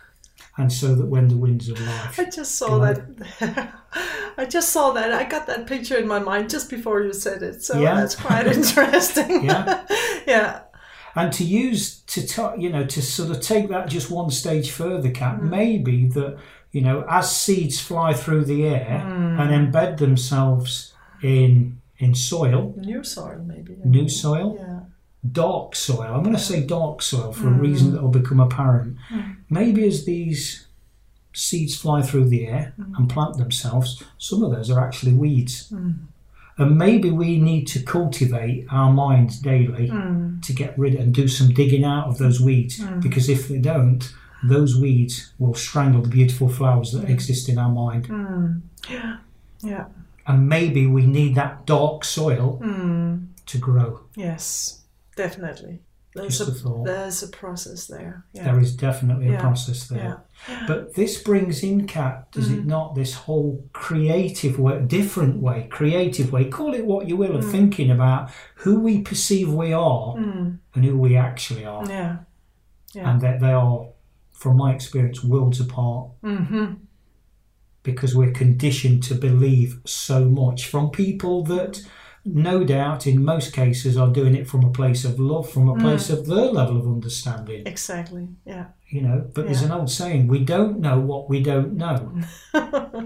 And 0.58 0.72
so 0.72 0.96
that 0.96 1.06
when 1.06 1.28
the 1.28 1.36
winds 1.36 1.68
of 1.68 1.80
life 1.80 2.18
I 2.18 2.24
just 2.24 2.56
saw 2.56 2.78
that. 2.80 3.00
I 4.36 4.44
just 4.44 4.70
saw 4.70 4.90
that. 4.90 5.12
I 5.12 5.22
got 5.22 5.46
that 5.46 5.68
picture 5.68 5.96
in 5.96 6.08
my 6.08 6.18
mind 6.18 6.50
just 6.50 6.68
before 6.68 7.00
you 7.00 7.12
said 7.12 7.42
it. 7.44 7.62
So 7.62 7.78
Yeah. 7.80 7.94
that's 7.94 8.16
quite 8.16 8.46
interesting. 8.56 9.44
Yeah. 9.44 9.86
yeah. 10.26 10.62
And 11.18 11.32
to 11.32 11.44
use 11.44 12.00
to 12.02 12.24
t- 12.24 12.62
you 12.62 12.70
know 12.70 12.86
to 12.86 13.02
sort 13.02 13.30
of 13.30 13.40
take 13.40 13.68
that 13.70 13.88
just 13.88 14.08
one 14.08 14.30
stage 14.30 14.70
further 14.70 15.10
Kat 15.10 15.40
mm. 15.40 15.50
maybe 15.50 16.06
that 16.10 16.38
you 16.70 16.80
know 16.80 17.04
as 17.08 17.34
seeds 17.34 17.80
fly 17.80 18.14
through 18.14 18.44
the 18.44 18.64
air 18.64 19.02
mm. 19.04 19.40
and 19.40 19.50
embed 19.50 19.98
themselves 19.98 20.94
in 21.20 21.80
in 21.98 22.14
soil. 22.14 22.72
New 22.76 23.02
soil, 23.02 23.42
maybe. 23.44 23.76
new 23.84 24.08
soil? 24.08 24.56
Yeah. 24.60 24.80
dark 25.32 25.74
soil. 25.74 26.14
I'm 26.14 26.22
going 26.22 26.36
to 26.36 26.40
say 26.40 26.64
dark 26.64 27.02
soil 27.02 27.32
for 27.32 27.48
a 27.48 27.50
mm. 27.50 27.62
reason 27.62 27.92
that 27.92 28.00
will 28.00 28.20
become 28.22 28.38
apparent. 28.38 28.96
Maybe 29.50 29.84
as 29.88 30.04
these 30.04 30.68
seeds 31.34 31.76
fly 31.76 32.02
through 32.02 32.28
the 32.28 32.46
air 32.46 32.74
and 32.96 33.08
plant 33.08 33.36
themselves 33.36 34.02
some 34.18 34.42
of 34.42 34.50
those 34.50 34.70
are 34.70 34.80
actually 34.84 35.12
weeds 35.12 35.72
and 36.58 36.76
maybe 36.76 37.10
we 37.10 37.38
need 37.38 37.66
to 37.66 37.82
cultivate 37.82 38.66
our 38.70 38.92
minds 38.92 39.38
daily 39.38 39.88
hmm. 39.88 40.40
to 40.40 40.52
get 40.52 40.78
rid 40.78 40.94
and 40.94 41.14
do 41.14 41.28
some 41.28 41.52
digging 41.54 41.84
out 41.84 42.08
of 42.08 42.18
those 42.18 42.40
weeds 42.40 42.78
hmm. 42.82 43.00
because 43.00 43.28
if 43.28 43.48
they 43.48 43.58
don't 43.58 44.12
those 44.44 44.78
weeds 44.78 45.32
will 45.38 45.54
strangle 45.54 46.02
the 46.02 46.08
beautiful 46.08 46.48
flowers 46.48 46.92
that 46.92 47.04
hmm. 47.04 47.12
exist 47.12 47.48
in 47.48 47.58
our 47.58 47.70
mind 47.70 48.62
Yeah. 48.88 49.18
Yeah. 49.60 49.86
And 50.24 50.48
maybe 50.48 50.86
we 50.86 51.04
need 51.04 51.34
that 51.34 51.66
dark 51.66 52.04
soil 52.04 52.60
to 53.46 53.58
grow 53.58 54.02
Yes. 54.14 54.82
Definitely. 55.16 55.80
There's 56.18 56.40
a, 56.40 56.50
there's 56.84 57.22
a 57.22 57.28
process 57.28 57.86
there. 57.86 58.24
Yeah. 58.32 58.44
there 58.44 58.60
is 58.60 58.76
definitely 58.76 59.34
a 59.34 59.38
process 59.40 59.86
there 59.88 60.22
Yeah. 60.48 60.64
but 60.66 60.94
this 60.94 61.22
brings 61.22 61.62
in 61.62 61.86
Kat 61.86 62.30
does 62.32 62.48
Mm. 62.48 62.58
it 62.58 62.66
not 62.66 62.94
this 62.94 63.14
whole 63.14 63.64
creative 63.72 64.58
way 64.58 64.80
different 64.86 65.36
way 65.42 65.66
creative 65.70 66.32
way 66.32 66.44
call 66.46 66.74
it 66.74 66.84
what 66.86 67.08
you 67.08 67.16
will 67.16 67.30
Mm. 67.34 67.38
of 67.38 67.50
thinking 67.50 67.90
about 67.90 68.30
who 68.62 68.80
we 68.80 69.00
perceive 69.02 69.52
we 69.52 69.72
are 69.72 70.16
and 70.74 70.84
who 70.84 70.96
we 70.98 71.16
actually 71.16 71.64
are 71.64 71.84
Yeah. 71.88 72.16
Yeah. 72.94 73.10
and 73.10 73.20
that 73.20 73.40
they 73.40 73.52
are, 73.52 73.86
from 74.32 74.56
my 74.56 74.72
experience, 74.74 75.22
worlds 75.24 75.60
apart. 75.60 76.08
Mm-hmm. 76.22 76.74
Because 77.82 78.14
we're 78.14 78.32
conditioned 78.32 79.02
to 79.04 79.14
believe 79.14 79.80
so 79.84 80.24
much 80.24 80.66
from 80.66 80.90
people 80.90 81.42
that, 81.44 81.80
no 82.24 82.64
doubt, 82.64 83.06
in 83.06 83.24
most 83.24 83.52
cases, 83.52 83.96
are 83.96 84.08
doing 84.08 84.34
it 84.34 84.46
from 84.48 84.64
a 84.64 84.70
place 84.70 85.04
of 85.04 85.18
love, 85.18 85.48
from 85.50 85.68
a 85.68 85.74
Mm. 85.74 85.80
place 85.80 86.10
of 86.10 86.26
their 86.26 86.46
level 86.52 86.76
of 86.76 86.86
understanding. 86.86 87.62
Exactly. 87.66 88.28
Yeah. 88.44 88.66
You 88.90 89.02
know, 89.02 89.24
but 89.34 89.46
there's 89.46 89.62
an 89.62 89.72
old 89.72 89.90
saying: 89.90 90.28
we 90.28 90.44
don't 90.44 90.80
know 90.80 90.98
what 91.00 91.28
we 91.28 91.42
don't 91.42 91.74
know, 91.74 91.98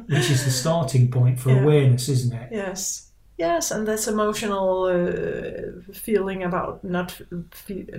which 0.08 0.30
is 0.30 0.44
the 0.44 0.50
starting 0.50 1.10
point 1.10 1.40
for 1.40 1.50
Yeah. 1.50 1.62
awareness, 1.62 2.08
isn't 2.08 2.32
it? 2.32 2.48
Yes. 2.52 3.08
Yes, 3.38 3.70
and 3.72 3.88
that's 3.88 4.06
emotional 4.06 4.84
uh, 4.84 5.82
feeling 5.92 6.42
about 6.44 6.84
not 6.84 7.20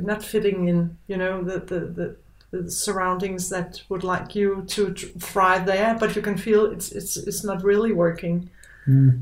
not 0.01 0.23
fitting 0.23 0.67
in. 0.67 0.97
You 1.07 1.17
know 1.17 1.43
the, 1.43 1.59
the 1.59 1.79
the 1.79 2.15
the 2.51 2.71
surroundings 2.71 3.49
that 3.49 3.81
would 3.89 4.03
like 4.03 4.35
you 4.35 4.63
to 4.67 4.93
thrive 4.93 5.65
there, 5.65 5.97
but 5.99 6.15
you 6.15 6.21
can 6.21 6.37
feel 6.37 6.65
it's 6.71 6.91
it's 6.91 7.17
it's 7.17 7.43
not 7.43 7.63
really 7.63 7.91
working. 7.91 8.49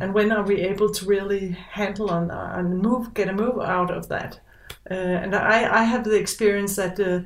And 0.02 0.14
when 0.14 0.32
are 0.32 0.44
we 0.44 0.62
able 0.62 0.90
to 0.90 1.06
really 1.06 1.52
handle 1.52 2.10
on 2.10 2.32
and 2.32 2.80
move, 2.80 3.14
get 3.14 3.30
a 3.30 3.34
move 3.34 3.60
out 3.60 3.92
of 3.92 4.10
that? 4.10 4.40
Uh, 4.90 4.94
and 4.94 5.36
I 5.36 5.82
I 5.82 5.84
have 5.84 6.04
the 6.04 6.16
experience 6.16 6.76
that 6.76 7.00
uh, 7.00 7.22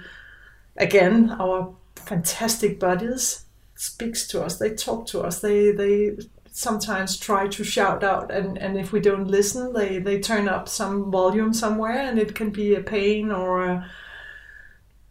again 0.77 1.31
our 1.39 1.73
fantastic 1.95 2.79
bodies 2.79 3.45
speaks 3.75 4.27
to 4.27 4.43
us. 4.43 4.57
They 4.57 4.71
talk 4.71 5.07
to 5.07 5.21
us. 5.21 5.39
They 5.39 5.71
they 5.71 6.17
sometimes 6.51 7.17
try 7.17 7.47
to 7.49 7.63
shout 7.65 8.01
out 8.01 8.31
and, 8.31 8.57
and 8.57 8.77
if 8.77 8.93
we 8.93 9.01
don't 9.01 9.27
listen 9.27 9.73
they, 9.73 9.99
they 9.99 10.17
turn 10.17 10.47
up 10.47 10.69
some 10.69 11.11
volume 11.11 11.53
somewhere 11.53 11.99
and 11.99 12.17
it 12.17 12.33
can 12.33 12.49
be 12.49 12.73
a 12.73 12.79
pain 12.79 13.29
or 13.29 13.65
a 13.65 13.91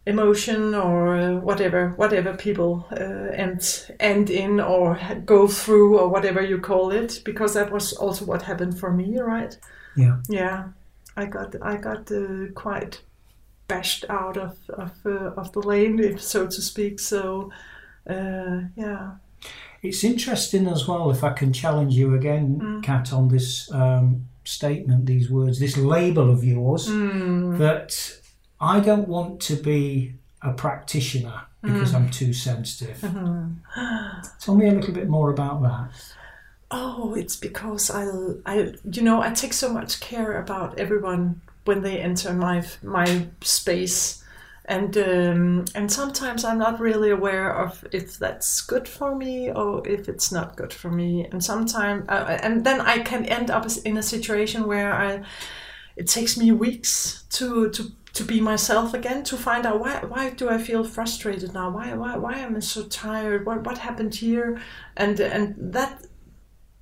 emotion 0.07 0.75
or 0.75 1.41
whatever 1.41 1.95
whatever 1.97 2.35
people 2.37 2.87
uh, 2.93 3.33
end 3.45 3.91
end 4.01 4.29
in 4.31 4.61
or 4.61 4.99
go 5.25 5.49
through 5.49 5.99
or 5.99 6.09
whatever 6.09 6.43
you 6.43 6.59
call 6.61 6.91
it 6.93 7.23
because 7.25 7.55
that 7.55 7.71
was 7.73 7.93
also 7.95 8.25
what 8.27 8.43
happened 8.43 8.79
for 8.79 8.93
me 8.93 9.19
right 9.19 9.57
Yeah. 9.97 10.17
yeah 10.29 10.65
I 11.17 11.25
got 11.27 11.55
I 11.63 11.77
got 11.77 12.11
uh, 12.13 12.53
quite 12.55 13.01
bashed 13.69 14.05
out 14.11 14.37
of 14.37 14.57
of, 14.69 14.91
uh, 15.07 15.41
of 15.41 15.53
the 15.53 15.61
lane 15.61 15.99
if 15.99 16.21
so 16.21 16.47
to 16.47 16.61
speak 16.63 17.01
so 17.01 17.51
uh, 18.11 18.61
yeah 18.77 19.13
It's 19.83 20.03
interesting 20.05 20.67
as 20.67 20.89
well, 20.89 21.11
if 21.11 21.23
I 21.23 21.33
can 21.39 21.53
challenge 21.53 21.95
you 22.01 22.15
again, 22.15 22.59
Mm. 22.61 22.83
Kat, 22.83 23.13
on 23.13 23.29
this 23.29 23.71
um, 23.73 24.25
statement, 24.45 25.05
these 25.07 25.29
words, 25.31 25.59
this 25.59 25.77
label 25.77 26.31
of 26.31 26.43
yours, 26.43 26.89
Mm. 26.89 27.59
that 27.59 28.21
I 28.61 28.81
don't 28.81 29.09
want 29.09 29.41
to 29.43 29.57
be 29.57 30.15
a 30.43 30.53
practitioner 30.53 31.43
because 31.63 31.93
Mm. 31.93 31.97
I'm 31.97 32.11
too 32.11 32.33
sensitive. 32.33 32.99
Mm-hmm. 32.99 34.21
Tell 34.41 34.55
me 34.55 34.69
a 34.69 34.73
little 34.73 34.93
bit 34.95 35.09
more 35.09 35.31
about 35.31 35.63
that. 35.63 35.91
Oh, 36.71 37.15
it's 37.15 37.37
because 37.37 37.91
I, 37.91 38.07
I, 38.47 38.75
you 38.91 39.03
know, 39.03 39.23
I 39.23 39.31
take 39.33 39.53
so 39.53 39.73
much 39.73 40.01
care 40.01 40.39
about 40.39 40.79
everyone 40.79 41.41
when 41.65 41.83
they 41.83 41.99
enter 41.99 42.33
my 42.35 42.63
my 42.83 43.27
space, 43.43 44.23
and 44.67 44.97
um, 44.99 45.65
and 45.75 45.91
sometimes 45.91 46.45
I'm 46.45 46.59
not 46.59 46.81
really 46.81 47.11
aware 47.11 47.55
of 47.55 47.85
if 47.93 48.19
that's 48.19 48.61
good 48.61 48.87
for 48.89 49.15
me 49.15 49.51
or 49.53 49.87
if 49.87 50.09
it's 50.09 50.31
not 50.33 50.57
good 50.57 50.73
for 50.73 50.91
me, 50.91 51.27
and 51.33 51.43
sometimes, 51.45 52.05
uh, 52.09 52.39
and 52.43 52.65
then 52.65 52.81
I 52.81 52.99
can 52.99 53.25
end 53.27 53.51
up 53.51 53.67
in 53.85 53.97
a 53.97 54.03
situation 54.03 54.67
where 54.67 54.93
I, 54.93 55.23
it 55.97 56.09
takes 56.09 56.37
me 56.37 56.53
weeks 56.53 57.25
to 57.31 57.71
to. 57.71 57.93
To 58.15 58.25
be 58.25 58.41
myself 58.41 58.95
again, 58.95 59.25
to 59.25 59.37
find 59.37 59.67
out 59.67 59.81
why 59.81 59.99
why 60.07 60.31
do 60.31 60.49
I 60.49 60.59
feel 60.59 60.85
frustrated 60.85 61.53
now? 61.53 61.71
Why 61.71 61.95
why 61.95 62.17
why 62.17 62.35
am 62.39 62.57
I 62.57 62.61
so 62.61 62.85
tired? 62.85 63.45
What 63.45 63.65
what 63.65 63.79
happened 63.79 64.15
here? 64.15 64.61
And 64.97 65.19
and 65.21 65.55
that 65.73 66.07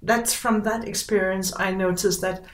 that's 0.03 0.35
from 0.35 0.63
that 0.65 0.87
experience 0.87 1.53
I 1.59 1.73
noticed 1.73 2.21
that 2.23 2.45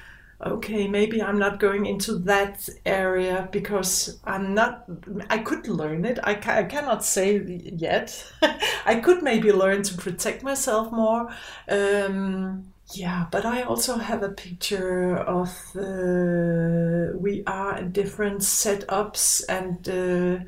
okay 0.44 0.86
maybe 0.88 1.22
I'm 1.22 1.38
not 1.38 1.58
going 1.58 1.86
into 1.86 2.18
that 2.20 2.68
area 2.86 3.48
because 3.50 4.20
I'm 4.24 4.54
not 4.54 4.84
I 5.30 5.38
could 5.38 5.66
learn 5.68 6.04
it 6.04 6.18
I, 6.22 6.34
ca- 6.34 6.58
I 6.58 6.64
cannot 6.64 7.04
say 7.04 7.38
yet 7.76 8.32
I 8.86 8.96
could 8.96 9.22
maybe 9.22 9.50
learn 9.52 9.82
to 9.84 9.94
protect 9.96 10.42
myself 10.42 10.92
more 10.92 11.28
um, 11.68 12.72
yeah 12.94 13.26
but 13.30 13.44
I 13.44 13.62
also 13.62 13.96
have 13.98 14.22
a 14.22 14.30
picture 14.30 15.16
of 15.16 15.48
uh, 15.76 17.16
we 17.18 17.42
are 17.46 17.78
in 17.78 17.92
different 17.92 18.40
setups 18.40 19.42
and 19.48 19.88
uh, 19.88 20.44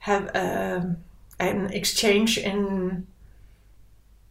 have 0.00 0.30
um 0.34 0.98
an 1.40 1.70
exchange 1.72 2.38
in 2.38 3.06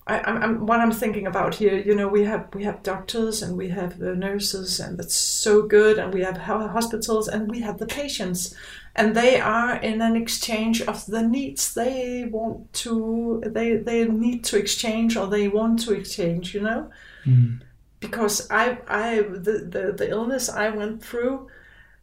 I, 0.08 0.20
I'm, 0.22 0.66
what 0.66 0.80
I'm 0.80 0.92
thinking 0.92 1.28
about 1.28 1.56
here, 1.56 1.78
you 1.78 1.94
know, 1.94 2.08
we 2.08 2.24
have 2.24 2.48
we 2.54 2.64
have 2.64 2.82
doctors 2.82 3.42
and 3.44 3.58
we 3.58 3.70
have 3.70 4.00
nurses, 4.00 4.80
and 4.80 4.98
that's 4.98 5.16
so 5.16 5.64
good, 5.68 6.00
and 6.00 6.14
we 6.14 6.22
have 6.22 6.38
hospitals, 6.38 7.28
and 7.28 7.50
we 7.50 7.60
have 7.60 7.78
the 7.78 7.86
patients, 7.86 8.56
and 8.96 9.16
they 9.16 9.40
are 9.40 9.76
in 9.76 10.02
an 10.02 10.16
exchange 10.16 10.82
of 10.82 11.06
the 11.08 11.22
needs 11.22 11.74
they 11.74 12.26
want 12.32 12.72
to 12.74 13.44
they 13.46 13.76
they 13.76 14.08
need 14.08 14.46
to 14.46 14.58
exchange 14.58 15.18
or 15.18 15.28
they 15.28 15.50
want 15.50 15.80
to 15.82 15.94
exchange, 15.94 16.54
you 16.56 16.62
know, 16.62 16.90
Mm. 17.28 17.62
because 18.00 18.50
I 18.50 18.80
I 18.88 19.22
the, 19.22 19.68
the 19.70 19.94
the 19.98 20.10
illness 20.10 20.50
I 20.50 20.70
went 20.70 21.04
through, 21.04 21.50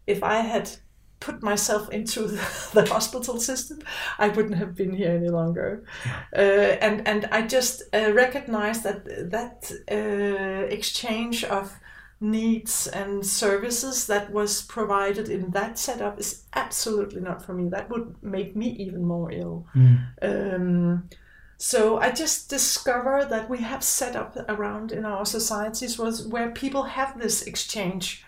if 0.06 0.22
I 0.22 0.40
had 0.40 0.70
put 1.20 1.42
myself 1.42 1.88
into 1.90 2.26
the, 2.26 2.70
the 2.74 2.86
hospital 2.86 3.40
system, 3.40 3.78
I 4.18 4.28
wouldn't 4.28 4.56
have 4.56 4.74
been 4.74 4.92
here 4.92 5.12
any 5.12 5.28
longer. 5.28 5.84
Uh, 6.36 6.76
and 6.86 7.06
and 7.08 7.26
I 7.32 7.42
just 7.42 7.82
uh, 7.94 8.12
recognize 8.12 8.82
that 8.82 9.04
that 9.30 9.72
uh, 9.90 10.66
exchange 10.72 11.44
of 11.44 11.72
needs 12.20 12.86
and 12.86 13.24
services 13.26 14.06
that 14.06 14.30
was 14.30 14.62
provided 14.62 15.28
in 15.28 15.50
that 15.50 15.78
setup 15.78 16.18
is 16.18 16.44
absolutely 16.54 17.20
not 17.20 17.44
for 17.44 17.54
me. 17.54 17.68
That 17.68 17.90
would 17.90 18.14
make 18.22 18.56
me 18.56 18.68
even 18.78 19.04
more 19.04 19.30
ill. 19.30 19.66
Mm. 19.74 19.98
Um, 20.22 21.08
so 21.56 21.98
I 21.98 22.10
just 22.10 22.50
discover 22.50 23.26
that 23.28 23.48
we 23.48 23.58
have 23.58 23.82
set 23.82 24.16
up 24.16 24.36
around 24.48 24.92
in 24.92 25.04
our 25.04 25.24
societies 25.24 25.98
was 25.98 26.26
where 26.26 26.50
people 26.50 26.82
have 26.82 27.18
this 27.18 27.42
exchange. 27.42 28.24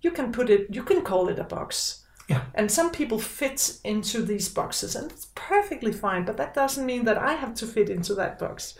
You 0.00 0.10
can 0.10 0.32
put 0.32 0.50
it, 0.50 0.68
you 0.74 0.82
can 0.82 1.02
call 1.02 1.28
it 1.28 1.38
a 1.38 1.44
box. 1.44 2.04
Yeah. 2.28 2.42
And 2.54 2.70
some 2.70 2.90
people 2.90 3.18
fit 3.18 3.78
into 3.84 4.22
these 4.22 4.48
boxes, 4.48 4.96
and 4.96 5.10
it's 5.10 5.28
perfectly 5.34 5.92
fine. 5.92 6.24
But 6.24 6.36
that 6.38 6.54
doesn't 6.54 6.86
mean 6.86 7.04
that 7.04 7.18
I 7.18 7.34
have 7.34 7.54
to 7.56 7.66
fit 7.66 7.90
into 7.90 8.14
that 8.14 8.38
box. 8.38 8.78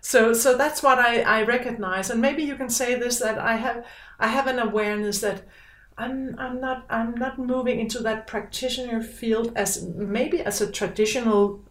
So, 0.00 0.32
so 0.32 0.56
that's 0.56 0.82
what 0.82 0.98
I, 0.98 1.20
I 1.20 1.42
recognize, 1.42 2.10
and 2.10 2.20
maybe 2.20 2.42
you 2.42 2.56
can 2.56 2.70
say 2.70 2.94
this 2.94 3.18
that 3.18 3.38
I 3.38 3.56
have 3.56 3.84
I 4.18 4.28
have 4.28 4.46
an 4.46 4.58
awareness 4.58 5.20
that 5.20 5.42
I'm 5.98 6.34
I'm 6.38 6.60
not 6.60 6.86
I'm 6.88 7.14
not 7.14 7.38
moving 7.38 7.78
into 7.78 7.98
that 8.00 8.26
practitioner 8.26 9.02
field 9.02 9.52
as 9.54 9.82
maybe 9.84 10.40
as 10.40 10.60
a 10.60 10.70
traditional 10.70 11.62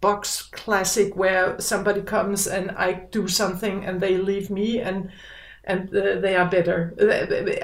box 0.00 0.42
classic 0.42 1.16
where 1.16 1.58
somebody 1.60 2.02
comes 2.02 2.46
and 2.46 2.70
I 2.72 2.92
do 3.10 3.28
something 3.28 3.84
and 3.84 4.00
they 4.00 4.16
leave 4.18 4.50
me 4.50 4.80
and 4.80 5.10
and 5.64 5.94
uh, 5.94 6.18
they 6.20 6.34
are 6.34 6.48
better. 6.48 6.94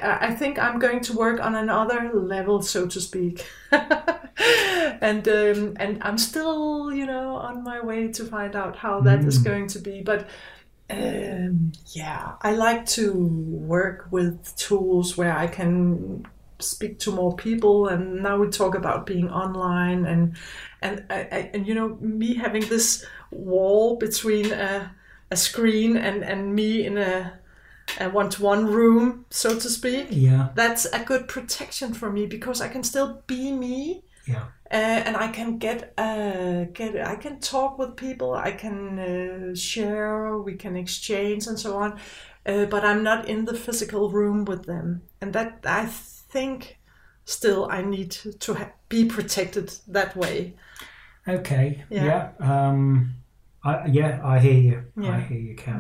I 0.03 0.31
think 0.35 0.59
I'm 0.59 0.79
going 0.79 1.01
to 1.03 1.15
work 1.15 1.41
on 1.41 1.55
another 1.55 2.11
level, 2.13 2.61
so 2.61 2.87
to 2.87 3.01
speak, 3.01 3.47
and 3.71 5.27
um, 5.29 5.77
and 5.79 5.99
I'm 6.03 6.19
still, 6.19 6.93
you 6.93 7.07
know, 7.07 7.37
on 7.37 7.65
my 7.65 7.81
way 7.81 8.09
to 8.09 8.25
find 8.25 8.55
out 8.57 8.77
how 8.77 9.01
that 9.03 9.25
is 9.25 9.39
Mm. 9.39 9.45
going 9.45 9.67
to 9.69 9.79
be. 9.79 10.03
But 10.03 10.29
um, 10.91 11.73
yeah, 11.93 12.35
I 12.43 12.53
like 12.55 12.87
to 12.89 13.13
work 13.15 14.09
with 14.11 14.55
tools 14.57 15.17
where 15.17 15.37
I 15.37 15.47
can 15.47 16.27
speak 16.61 16.99
to 17.01 17.13
more 17.13 17.35
people. 17.37 17.89
And 17.89 18.23
now 18.23 18.39
we 18.39 18.49
talk 18.49 18.75
about 18.75 19.07
being 19.07 19.31
online 19.31 20.07
and 20.07 20.37
and 20.85 21.05
I, 21.11 21.19
I, 21.33 21.51
and 21.55 21.67
you 21.67 21.75
know 21.75 21.97
me 22.01 22.35
having 22.35 22.69
this 22.69 23.05
wall 23.31 23.97
between 23.97 24.53
a, 24.53 24.95
a 25.31 25.37
screen 25.37 25.97
and 25.97 26.23
and 26.23 26.55
me 26.55 26.87
in 26.87 26.99
a 26.99 27.41
a 28.01 28.09
one-to-one 28.09 28.67
room, 28.67 29.27
so 29.31 29.59
to 29.59 29.69
speak. 29.69 30.07
Yeah, 30.11 30.49
That's 30.55 30.87
a 30.87 31.05
good 31.05 31.29
protection 31.29 31.93
for 31.93 32.11
me 32.11 32.27
because 32.27 32.61
I 32.63 32.69
can 32.69 32.83
still 32.83 33.23
be 33.27 33.53
me 33.53 34.05
yeah, 34.27 34.45
uh, 34.71 35.03
and 35.07 35.17
I 35.17 35.29
can 35.29 35.59
get 35.59 35.93
uh, 35.99 36.65
get 36.73 36.97
I 37.07 37.17
can 37.17 37.41
talk 37.41 37.79
with 37.79 37.97
people. 37.97 38.35
I 38.35 38.53
can 38.53 38.99
uh, 38.99 39.55
share. 39.55 40.39
We 40.39 40.55
can 40.55 40.77
exchange 40.77 41.47
and 41.47 41.59
so 41.59 41.77
on. 41.77 41.99
Uh, 42.47 42.67
but 42.67 42.85
I'm 42.85 43.03
not 43.03 43.29
in 43.29 43.45
the 43.45 43.55
physical 43.55 44.11
room 44.11 44.45
with 44.45 44.65
them, 44.65 45.03
and 45.21 45.33
that 45.33 45.61
I 45.65 45.87
think 45.87 46.79
still 47.25 47.69
I 47.71 47.83
need 47.83 48.11
to, 48.11 48.33
to 48.33 48.55
ha- 48.55 48.73
be 48.89 49.05
protected 49.07 49.73
that 49.89 50.17
way. 50.17 50.55
Okay, 51.29 51.85
Yeah. 51.91 52.05
yeah. 52.41 52.69
Um, 52.69 53.15
I, 53.63 53.87
yeah, 53.87 54.21
I 54.23 54.39
hear 54.41 54.55
you. 54.55 54.85
I 55.03 55.21
hear 55.21 55.39
you, 55.39 55.57
Kat. 55.57 55.77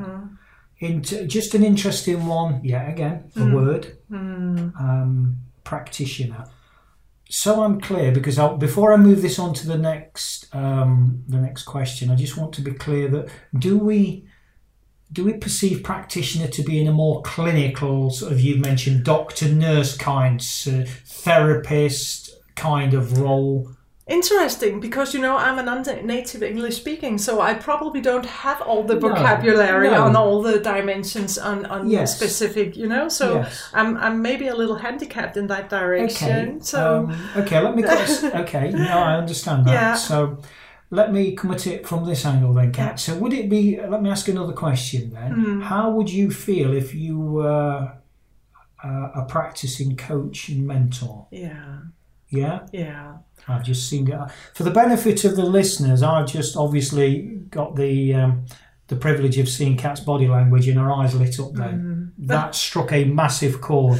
Mm. 0.80 1.28
Just 1.28 1.54
an 1.54 1.62
interesting 1.62 2.26
one. 2.26 2.60
Yeah, 2.62 2.88
again, 2.90 3.30
a 3.36 3.40
Mm. 3.40 3.54
word. 3.54 3.98
Mm. 4.10 4.80
um, 4.80 5.36
practitioner. 5.64 6.44
So 7.30 7.62
I'm 7.62 7.80
clear 7.80 8.12
because 8.12 8.38
I'll, 8.38 8.56
before 8.58 8.92
I 8.92 8.96
move 8.96 9.22
this 9.22 9.38
on 9.38 9.54
to 9.54 9.66
the 9.66 9.78
next 9.78 10.54
um, 10.54 11.24
the 11.26 11.38
next 11.38 11.62
question, 11.64 12.10
I 12.10 12.16
just 12.16 12.36
want 12.36 12.52
to 12.54 12.60
be 12.62 12.72
clear 12.72 13.08
that 13.08 13.28
do 13.58 13.78
we 13.78 14.26
do 15.12 15.24
we 15.24 15.32
perceive 15.34 15.82
practitioner 15.82 16.48
to 16.48 16.62
be 16.62 16.80
in 16.80 16.86
a 16.86 16.92
more 16.92 17.22
clinical 17.22 18.10
sort 18.10 18.32
of 18.32 18.40
you've 18.40 18.60
mentioned 18.60 19.04
doctor 19.04 19.48
nurse 19.48 19.96
kind 19.96 20.40
uh, 20.66 20.84
therapist 21.06 22.30
kind 22.56 22.94
of 22.94 23.18
role? 23.18 23.70
Interesting, 24.06 24.80
because 24.80 25.14
you 25.14 25.20
know 25.20 25.38
I'm 25.38 25.58
a 25.58 25.62
non-native 25.62 26.42
English 26.42 26.76
speaking, 26.76 27.16
so 27.16 27.40
I 27.40 27.54
probably 27.54 28.02
don't 28.02 28.26
have 28.26 28.60
all 28.60 28.82
the 28.82 28.96
vocabulary 28.96 29.88
no. 29.88 30.04
on 30.04 30.14
all 30.14 30.42
the 30.42 30.58
dimensions 30.58 31.38
on, 31.38 31.64
on 31.66 31.88
Yes. 31.88 32.14
specific, 32.14 32.76
you 32.76 32.86
know. 32.86 33.08
So 33.08 33.36
Yes. 33.36 33.70
I'm 33.72 33.96
I'm 33.96 34.20
maybe 34.20 34.48
a 34.48 34.54
little 34.54 34.76
handicapped 34.76 35.38
in 35.38 35.46
that 35.46 35.70
direction. 35.70 36.48
Okay. 36.48 36.58
So 36.60 37.06
um, 37.08 37.28
okay, 37.36 37.60
let 37.60 37.74
me. 37.74 37.82
okay, 38.42 38.70
no, 38.70 38.98
I 38.98 39.16
understand 39.16 39.66
that. 39.66 39.72
Yeah. 39.72 39.94
So 39.94 40.38
let 40.90 41.10
me 41.10 41.34
come 41.34 41.52
at 41.52 41.66
it 41.66 41.86
from 41.86 42.04
this 42.04 42.26
angle 42.26 42.52
then, 42.52 42.72
Kat. 42.72 43.00
So 43.00 43.16
would 43.16 43.32
it 43.32 43.48
be? 43.48 43.80
Let 43.80 44.02
me 44.02 44.10
ask 44.10 44.28
another 44.28 44.52
question 44.52 45.14
then. 45.14 45.32
Hmm. 45.32 45.60
How 45.62 45.90
would 45.90 46.10
you 46.10 46.30
feel 46.30 46.74
if 46.74 46.94
you 46.94 47.18
were 47.18 47.92
uh, 48.84 49.08
a 49.14 49.24
practicing 49.26 49.96
coach 49.96 50.50
and 50.50 50.66
mentor? 50.66 51.26
yeah, 51.30 51.78
Yeah, 52.38 52.66
yeah, 52.72 53.16
I've 53.48 53.64
just 53.64 53.88
seen 53.88 54.10
it. 54.10 54.18
For 54.54 54.62
the 54.62 54.70
benefit 54.70 55.24
of 55.24 55.36
the 55.36 55.44
listeners, 55.44 56.02
I've 56.02 56.26
just 56.26 56.56
obviously 56.56 57.22
got 57.50 57.76
the. 57.76 58.14
Um, 58.14 58.46
the 58.88 58.96
privilege 58.96 59.38
of 59.38 59.48
seeing 59.48 59.78
Kat's 59.78 60.00
body 60.00 60.28
language 60.28 60.68
and 60.68 60.78
her 60.78 60.92
eyes 60.92 61.14
lit 61.14 61.40
up 61.40 61.54
then. 61.54 62.12
Mm-hmm. 62.18 62.26
That 62.26 62.54
struck 62.54 62.92
a 62.92 63.04
massive 63.04 63.62
chord. 63.62 63.98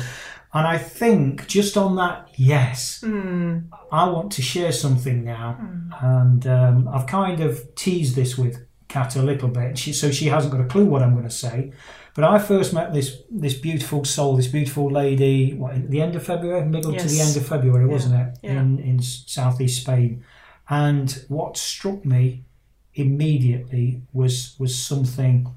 And 0.52 0.68
I 0.68 0.78
think 0.78 1.48
just 1.48 1.76
on 1.76 1.96
that, 1.96 2.28
yes, 2.36 3.00
Mm, 3.02 3.68
I 3.90 4.08
want 4.08 4.30
to 4.32 4.42
share 4.42 4.70
something 4.70 5.24
now, 5.24 5.58
and 6.00 6.46
um, 6.46 6.88
I've 6.88 7.06
kind 7.06 7.40
of 7.40 7.74
teased 7.74 8.14
this 8.14 8.38
with 8.38 8.64
Kat 8.88 9.16
a 9.16 9.22
little 9.22 9.48
bit, 9.48 9.76
she, 9.76 9.92
so 9.92 10.12
she 10.12 10.26
hasn't 10.26 10.52
got 10.52 10.60
a 10.60 10.66
clue 10.66 10.84
what 10.84 11.02
I'm 11.02 11.12
going 11.12 11.24
to 11.24 11.30
say. 11.30 11.72
But 12.14 12.24
I 12.24 12.38
first 12.38 12.72
met 12.72 12.92
this 12.92 13.22
this 13.28 13.54
beautiful 13.54 14.04
soul, 14.04 14.36
this 14.36 14.46
beautiful 14.46 14.90
lady, 14.90 15.52
what, 15.54 15.74
at 15.74 15.90
the 15.90 16.00
end 16.00 16.14
of 16.14 16.22
February, 16.24 16.64
middle 16.64 16.94
to 16.94 17.08
the 17.08 17.20
end 17.20 17.36
of 17.36 17.46
February, 17.46 17.86
wasn't 17.86 18.14
it, 18.14 18.38
yeah. 18.42 18.60
in 18.60 18.78
in 18.78 19.02
southeast 19.02 19.82
Spain? 19.82 20.24
And 20.68 21.24
what 21.28 21.56
struck 21.56 22.04
me 22.04 22.44
immediately 22.94 24.02
was 24.12 24.54
was 24.58 24.78
something. 24.78 25.48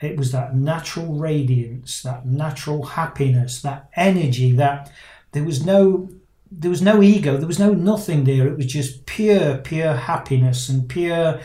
It 0.00 0.16
was 0.16 0.32
that 0.32 0.54
natural 0.54 1.14
radiance, 1.14 2.02
that 2.02 2.26
natural 2.26 2.84
happiness, 2.84 3.60
that 3.62 3.88
energy. 3.96 4.52
That 4.52 4.92
there 5.32 5.44
was 5.44 5.66
no 5.66 6.10
there 6.50 6.70
was 6.70 6.82
no 6.82 7.02
ego, 7.02 7.36
there 7.36 7.48
was 7.48 7.58
no 7.58 7.72
nothing 7.72 8.22
there. 8.22 8.46
It 8.46 8.56
was 8.56 8.66
just 8.66 9.06
pure, 9.06 9.58
pure 9.58 9.94
happiness 9.94 10.68
and 10.68 10.88
pure, 10.88 11.40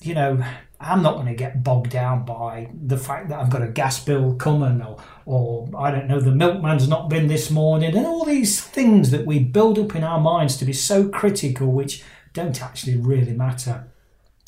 you 0.00 0.14
know. 0.14 0.44
I'm 0.80 1.02
not 1.02 1.16
going 1.16 1.26
to 1.26 1.34
get 1.34 1.62
bogged 1.62 1.90
down 1.90 2.24
by 2.24 2.70
the 2.72 2.96
fact 2.96 3.28
that 3.28 3.38
I've 3.38 3.50
got 3.50 3.62
a 3.62 3.68
gas 3.68 4.02
bill 4.02 4.34
coming, 4.36 4.80
or, 4.80 4.96
or 5.26 5.68
I 5.76 5.90
don't 5.90 6.08
know, 6.08 6.20
the 6.20 6.30
milkman's 6.30 6.88
not 6.88 7.10
been 7.10 7.26
this 7.26 7.50
morning, 7.50 7.94
and 7.94 8.06
all 8.06 8.24
these 8.24 8.60
things 8.60 9.10
that 9.10 9.26
we 9.26 9.40
build 9.40 9.78
up 9.78 9.94
in 9.94 10.02
our 10.02 10.18
minds 10.18 10.56
to 10.56 10.64
be 10.64 10.72
so 10.72 11.08
critical, 11.08 11.70
which 11.70 12.02
don't 12.32 12.62
actually 12.62 12.96
really 12.96 13.34
matter. 13.34 13.92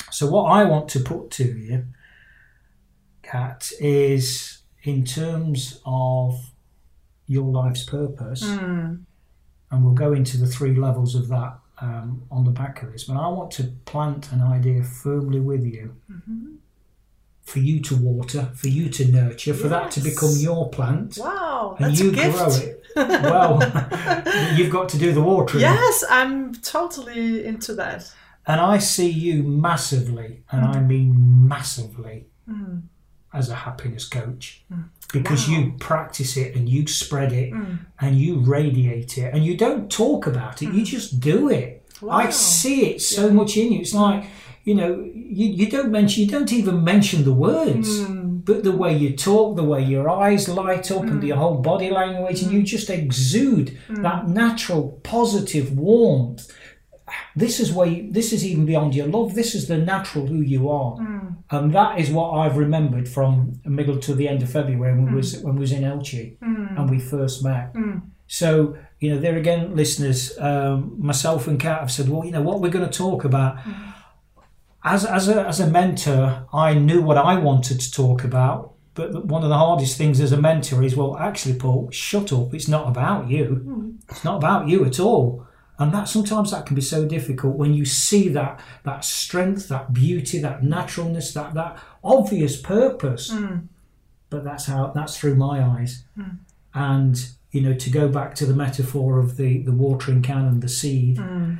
So, 0.09 0.27
what 0.27 0.45
I 0.45 0.63
want 0.63 0.89
to 0.89 0.99
put 1.01 1.29
to 1.31 1.43
you, 1.43 1.85
Kat, 3.21 3.71
is 3.79 4.63
in 4.83 5.05
terms 5.05 5.81
of 5.85 6.51
your 7.27 7.45
life's 7.45 7.83
purpose 7.83 8.43
mm, 8.43 9.01
and 9.71 9.83
we'll 9.83 9.93
go 9.93 10.13
into 10.13 10.37
the 10.37 10.47
three 10.47 10.75
levels 10.75 11.15
of 11.15 11.29
that 11.29 11.57
um, 11.83 12.23
on 12.31 12.41
the 12.45 12.51
back 12.51 12.81
of 12.83 12.91
this. 12.91 13.03
But 13.03 13.17
I 13.17 13.27
want 13.27 13.51
to 13.59 13.63
plant 13.85 14.31
an 14.31 14.41
idea 14.41 14.83
firmly 14.83 15.39
with 15.39 15.63
you 15.65 15.85
for 17.43 17.59
you 17.59 17.81
to 17.81 17.95
water, 17.97 18.49
for 18.55 18.69
you 18.69 18.89
to 18.89 19.03
nurture, 19.11 19.53
for 19.53 19.67
that 19.67 19.91
to 19.91 19.99
become 19.99 20.33
your 20.37 20.69
plant. 20.69 21.17
wow, 21.19 21.75
And 21.77 21.87
that's 21.91 21.99
you 21.99 22.09
a 22.11 22.13
gift. 22.13 22.37
grow 22.37 22.55
it. 22.55 22.79
Well, 22.95 24.53
you've 24.55 24.71
got 24.71 24.87
to 24.89 24.97
do 24.97 25.11
the 25.11 25.21
watering. 25.21 25.61
Yes, 25.61 26.03
I'm 26.09 26.53
totally 26.55 27.43
into 27.45 27.73
that. 27.75 28.09
And 28.47 28.61
I 28.61 28.77
see 28.77 29.09
you 29.09 29.43
massively, 29.43 30.43
and 30.51 30.65
I 30.65 30.79
mean 30.79 31.47
massively, 31.47 32.27
Mm, 32.49 32.83
as 33.33 33.49
a 33.49 33.55
happiness 33.55 34.05
coach. 34.07 34.63
Because 35.11 35.47
Wow. 35.47 35.53
you 35.55 35.73
practice 35.79 36.37
it 36.37 36.55
and 36.55 36.67
you 36.67 36.87
spread 36.87 37.31
it 37.33 37.51
mm. 37.53 37.79
and 38.01 38.15
you 38.19 38.39
radiate 38.39 39.17
it 39.17 39.33
and 39.33 39.45
you 39.45 39.55
don't 39.55 39.91
talk 39.91 40.25
about 40.27 40.61
it, 40.63 40.73
you 40.73 40.83
just 40.83 41.19
do 41.19 41.49
it. 41.49 41.79
I 42.09 42.29
see 42.31 42.85
it 42.91 43.01
so 43.01 43.29
much 43.29 43.55
in 43.57 43.71
you. 43.73 43.79
It's 43.81 43.93
like 43.93 44.25
you 44.65 44.75
know, 44.75 44.91
you, 45.39 45.47
you 45.59 45.69
don't 45.69 45.91
mention, 45.91 46.23
you 46.23 46.29
don't 46.31 46.53
even 46.53 46.85
mention 46.85 47.25
the 47.25 47.33
words, 47.33 47.89
Mm. 47.99 48.45
but 48.45 48.63
the 48.63 48.71
way 48.71 48.95
you 48.97 49.09
talk, 49.13 49.57
the 49.57 49.63
way 49.73 49.83
your 49.83 50.09
eyes 50.09 50.47
light 50.47 50.89
up, 50.89 51.03
and 51.03 51.21
Mm. 51.21 51.27
your 51.27 51.35
whole 51.35 51.57
body 51.71 51.89
language, 51.89 52.41
and 52.43 52.49
you 52.53 52.61
just 52.63 52.89
exude 52.89 53.77
that 53.89 54.29
natural, 54.29 54.83
positive 55.03 55.67
warmth. 55.77 56.49
This 57.35 57.59
is 57.59 57.71
where 57.73 57.87
you, 57.87 58.11
this 58.11 58.31
is 58.31 58.45
even 58.45 58.65
beyond 58.65 58.95
your 58.95 59.07
love. 59.07 59.33
This 59.35 59.55
is 59.55 59.67
the 59.67 59.77
natural 59.77 60.25
who 60.27 60.41
you 60.41 60.69
are, 60.69 60.95
Mm. 60.97 61.35
and 61.51 61.73
that 61.73 61.99
is 61.99 62.09
what 62.11 62.31
I've 62.31 62.57
remembered 62.57 63.07
from 63.09 63.59
middle 63.65 63.97
to 63.99 64.13
the 64.15 64.27
end 64.27 64.41
of 64.43 64.49
February 64.49 64.93
when 64.95 65.07
we 65.11 65.15
was 65.15 65.41
when 65.43 65.55
we 65.55 65.61
was 65.61 65.71
in 65.71 65.83
Elche 65.83 66.37
Mm. 66.39 66.77
and 66.79 66.89
we 66.89 66.99
first 66.99 67.43
met. 67.43 67.73
Mm. 67.73 68.01
So, 68.27 68.75
you 68.99 69.09
know, 69.11 69.19
there 69.19 69.37
again, 69.37 69.75
listeners, 69.75 70.37
um, 70.39 70.95
myself 70.97 71.47
and 71.47 71.59
Kat 71.59 71.79
have 71.81 71.91
said, 71.91 72.07
well, 72.09 72.23
you 72.25 72.31
know, 72.31 72.41
what 72.41 72.61
we're 72.61 72.69
going 72.77 72.89
to 72.89 72.97
talk 73.05 73.25
about. 73.25 73.57
As, 74.83 75.05
as, 75.05 75.29
a, 75.29 75.47
as 75.47 75.59
a 75.59 75.67
mentor, 75.69 76.45
I 76.51 76.73
knew 76.73 77.01
what 77.01 77.17
I 77.17 77.35
wanted 77.37 77.79
to 77.79 77.91
talk 77.91 78.23
about. 78.23 78.73
But 78.95 79.25
one 79.25 79.43
of 79.43 79.49
the 79.49 79.57
hardest 79.57 79.97
things 79.97 80.19
as 80.19 80.31
a 80.31 80.37
mentor 80.41 80.83
is, 80.83 80.95
well, 80.95 81.17
actually, 81.17 81.55
Paul, 81.55 81.89
shut 81.91 82.31
up. 82.33 82.53
It's 82.53 82.67
not 82.67 82.87
about 82.87 83.29
you. 83.29 83.97
It's 84.09 84.23
not 84.23 84.35
about 84.37 84.67
you 84.67 84.85
at 84.85 84.99
all. 84.99 85.45
And 85.79 85.91
that 85.93 86.07
sometimes 86.07 86.51
that 86.51 86.65
can 86.65 86.75
be 86.75 86.81
so 86.81 87.05
difficult 87.05 87.55
when 87.57 87.73
you 87.73 87.83
see 87.85 88.29
that 88.29 88.59
that 88.83 89.03
strength, 89.03 89.67
that 89.69 89.91
beauty, 89.91 90.39
that 90.39 90.63
naturalness, 90.63 91.33
that 91.33 91.53
that 91.55 91.77
obvious 92.03 92.59
purpose. 92.61 93.31
Mm. 93.31 93.67
But 94.29 94.43
that's 94.43 94.65
how 94.65 94.87
that's 94.95 95.17
through 95.17 95.35
my 95.35 95.61
eyes. 95.63 96.03
And 96.73 97.27
you 97.51 97.61
know, 97.61 97.73
to 97.73 97.89
go 97.89 98.07
back 98.07 98.33
to 98.35 98.45
the 98.45 98.53
metaphor 98.53 99.19
of 99.19 99.37
the 99.37 99.63
the 99.63 99.71
watering 99.71 100.21
can 100.21 100.45
and 100.45 100.61
the 100.61 100.69
seed, 100.69 101.17
Mm. 101.17 101.59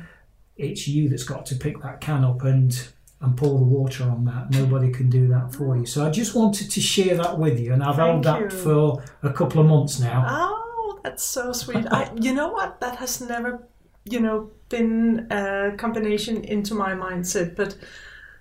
it's 0.56 0.86
you 0.88 1.08
that's 1.08 1.24
got 1.24 1.46
to 1.46 1.56
pick 1.56 1.82
that 1.82 2.00
can 2.00 2.24
up 2.24 2.42
and 2.42 2.88
and 3.20 3.36
pour 3.36 3.58
the 3.58 3.64
water 3.64 4.04
on 4.04 4.24
that. 4.26 4.50
Nobody 4.50 4.90
can 4.92 5.08
do 5.08 5.28
that 5.28 5.54
for 5.54 5.76
you. 5.76 5.86
So 5.86 6.06
I 6.06 6.10
just 6.10 6.34
wanted 6.34 6.70
to 6.70 6.80
share 6.80 7.16
that 7.16 7.38
with 7.38 7.58
you, 7.58 7.72
and 7.72 7.82
I've 7.82 7.96
held 7.96 8.22
that 8.24 8.52
for 8.52 9.02
a 9.22 9.32
couple 9.32 9.60
of 9.60 9.66
months 9.66 9.98
now. 9.98 10.24
Oh, 10.28 11.00
that's 11.02 11.22
so 11.24 11.52
sweet. 11.52 11.86
I, 11.90 12.10
you 12.20 12.34
know 12.34 12.48
what? 12.48 12.80
That 12.80 12.96
has 12.96 13.20
never, 13.22 13.66
you 14.04 14.20
know, 14.20 14.50
been 14.68 15.26
a 15.30 15.74
combination 15.76 16.44
into 16.44 16.74
my 16.74 16.92
mindset, 16.92 17.56
but 17.56 17.76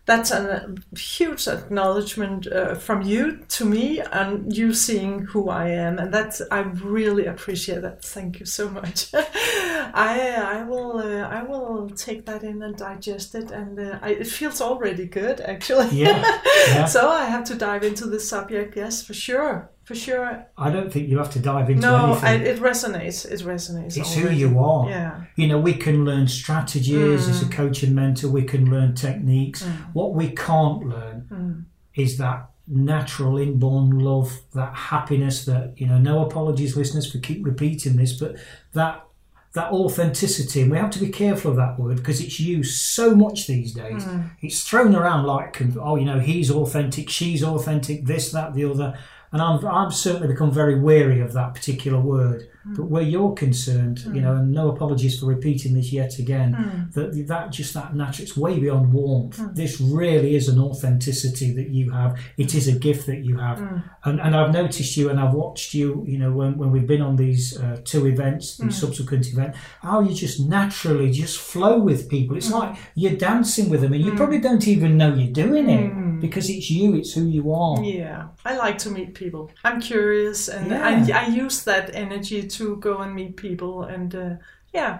that's 0.05 0.31
a 0.31 0.75
huge 0.97 1.47
acknowledgement 1.47 2.45
uh, 2.47 2.75
from 2.75 3.03
you 3.03 3.37
to 3.47 3.63
me 3.63 4.01
and 4.01 4.55
you 4.55 4.73
seeing 4.73 5.19
who 5.19 5.49
I 5.49 5.69
am, 5.69 5.97
and 5.97 6.13
that's 6.13 6.41
I 6.51 6.59
really 6.59 7.25
appreciate 7.25 7.83
that. 7.83 8.03
Thank 8.03 8.41
you 8.41 8.45
so 8.45 8.69
much. 8.69 9.09
I 9.13 10.35
I 10.35 10.63
will 10.63 10.97
uh, 10.97 11.21
I 11.21 11.43
will 11.43 11.89
take 11.91 12.25
that 12.25 12.43
in 12.43 12.61
and 12.63 12.75
digest 12.75 13.33
it, 13.33 13.51
and 13.51 13.79
uh, 13.79 13.99
I, 14.01 14.09
it 14.09 14.27
feels 14.27 14.59
already 14.59 15.05
good 15.05 15.39
actually. 15.39 15.95
Yeah, 15.95 16.21
yeah. 16.67 16.85
so 16.85 17.09
I 17.09 17.25
have 17.25 17.45
to 17.45 17.55
dive 17.55 17.83
into 17.83 18.05
this 18.07 18.27
subject. 18.27 18.75
Yes, 18.75 19.01
for 19.01 19.13
sure, 19.13 19.71
for 19.83 19.95
sure. 19.95 20.45
I 20.57 20.69
don't 20.69 20.91
think 20.91 21.09
you 21.09 21.17
have 21.17 21.31
to 21.31 21.39
dive 21.39 21.69
into 21.69 21.81
No, 21.81 22.13
anything. 22.23 22.41
it 22.47 22.59
resonates. 22.59 23.25
It 23.29 23.41
resonates. 23.41 23.97
it's 23.97 24.13
who 24.13 24.29
you 24.29 24.59
are. 24.59 24.89
Yeah. 24.89 25.23
You 25.35 25.47
know, 25.47 25.59
we 25.59 25.73
can 25.73 26.05
learn 26.05 26.27
strategies 26.27 27.27
as 27.27 27.41
a 27.41 27.45
mm. 27.45 27.51
coach 27.51 27.83
and 27.83 27.93
mentor. 27.93 28.29
We 28.29 28.43
can 28.43 28.69
learn 28.69 28.95
techniques. 28.95 29.63
Mm. 29.63 29.93
What 29.93 30.13
we 30.13 30.29
can't 30.29 30.85
learn 30.87 31.27
Mm. 31.31 31.63
is 31.95 32.17
that 32.17 32.49
natural 32.65 33.37
inborn 33.37 33.99
love, 33.99 34.39
that 34.53 34.73
happiness. 34.73 35.45
That 35.45 35.73
you 35.75 35.87
know, 35.87 35.97
no 35.97 36.25
apologies, 36.25 36.77
listeners, 36.77 37.11
for 37.11 37.17
keep 37.19 37.45
repeating 37.45 37.97
this, 37.97 38.13
but 38.13 38.35
that 38.73 39.05
that 39.53 39.71
authenticity. 39.71 40.61
And 40.61 40.71
we 40.71 40.77
have 40.77 40.89
to 40.91 40.99
be 40.99 41.09
careful 41.09 41.51
of 41.51 41.57
that 41.57 41.79
word 41.79 41.97
because 41.97 42.19
it's 42.19 42.39
used 42.39 42.79
so 42.81 43.15
much 43.15 43.47
these 43.47 43.73
days. 43.73 44.03
Mm. 44.03 44.31
It's 44.41 44.63
thrown 44.63 44.95
around 44.95 45.25
like, 45.25 45.61
oh, 45.79 45.95
you 45.95 46.05
know, 46.05 46.19
he's 46.19 46.49
authentic, 46.49 47.09
she's 47.09 47.43
authentic, 47.43 48.05
this, 48.05 48.31
that, 48.31 48.53
the 48.53 48.65
other. 48.65 48.97
And 49.33 49.41
I'm, 49.41 49.65
I've 49.65 49.93
certainly 49.93 50.27
become 50.27 50.51
very 50.51 50.79
wary 50.79 51.19
of 51.19 51.33
that 51.33 51.55
particular 51.55 51.99
word. 51.99 52.47
Hmm. 52.63 52.75
But 52.75 52.85
where 52.85 53.03
you're 53.03 53.33
concerned, 53.33 53.99
you 53.99 54.11
hmm. 54.11 54.21
know, 54.21 54.35
and 54.35 54.51
no 54.51 54.69
apologies 54.69 55.19
for 55.19 55.25
repeating 55.25 55.73
this 55.73 55.91
yet 55.91 56.17
again, 56.19 56.53
hmm. 56.53 56.91
that 56.91 57.27
that 57.27 57.51
just 57.51 57.73
that 57.73 57.95
natural, 57.95 58.23
it's 58.23 58.37
way 58.37 58.59
beyond 58.59 58.93
warmth. 58.93 59.39
This 59.53 59.81
really 59.81 60.35
is 60.35 60.47
an 60.47 60.59
authenticity 60.59 61.51
that 61.53 61.69
you 61.69 61.91
have. 61.91 62.19
It 62.37 62.55
is 62.55 62.67
a 62.67 62.77
gift 62.77 63.05
that 63.07 63.19
you 63.19 63.37
have. 63.37 63.59
And, 64.03 64.19
and 64.19 64.35
I've 64.35 64.53
noticed 64.53 64.95
you 64.97 65.09
and 65.09 65.19
I've 65.19 65.33
watched 65.33 65.73
you, 65.73 66.03
you 66.07 66.17
know, 66.17 66.31
when, 66.31 66.57
when 66.57 66.71
we've 66.71 66.87
been 66.87 67.01
on 67.01 67.15
these 67.15 67.59
uh, 67.59 67.81
two 67.83 68.07
events, 68.07 68.57
these 68.57 68.79
subsequent 68.79 69.27
event, 69.27 69.55
how 69.81 70.01
you 70.01 70.13
just 70.13 70.39
naturally 70.39 71.11
just 71.11 71.39
flow 71.39 71.79
with 71.79 72.09
people. 72.09 72.37
It's 72.37 72.51
like 72.51 72.77
you're 72.95 73.17
dancing 73.17 73.69
with 73.69 73.81
them 73.81 73.93
and 73.93 74.03
you 74.03 74.13
probably 74.15 74.39
don't 74.39 74.67
even 74.67 74.97
know 74.97 75.13
you're 75.13 75.33
doing 75.33 75.69
it 75.69 76.21
because 76.23 76.49
it's 76.49 76.69
you, 76.69 76.95
it's 76.95 77.13
who 77.13 77.27
you 77.27 77.53
are. 77.53 77.83
Yeah, 77.83 78.29
I 78.45 78.55
like 78.55 78.77
to 78.79 78.89
meet 78.89 79.13
people. 79.13 79.51
I'm 79.63 79.81
curious, 79.81 80.47
and 80.47 80.71
Yeah. 80.71 81.19
I, 81.19 81.25
I 81.25 81.27
use 81.27 81.63
that 81.63 81.93
energy 81.93 82.47
to 82.57 82.77
go 82.77 82.97
and 82.99 83.13
meet 83.15 83.35
people. 83.37 83.83
And 83.83 84.13
uh, 84.15 84.35
yeah, 84.73 84.99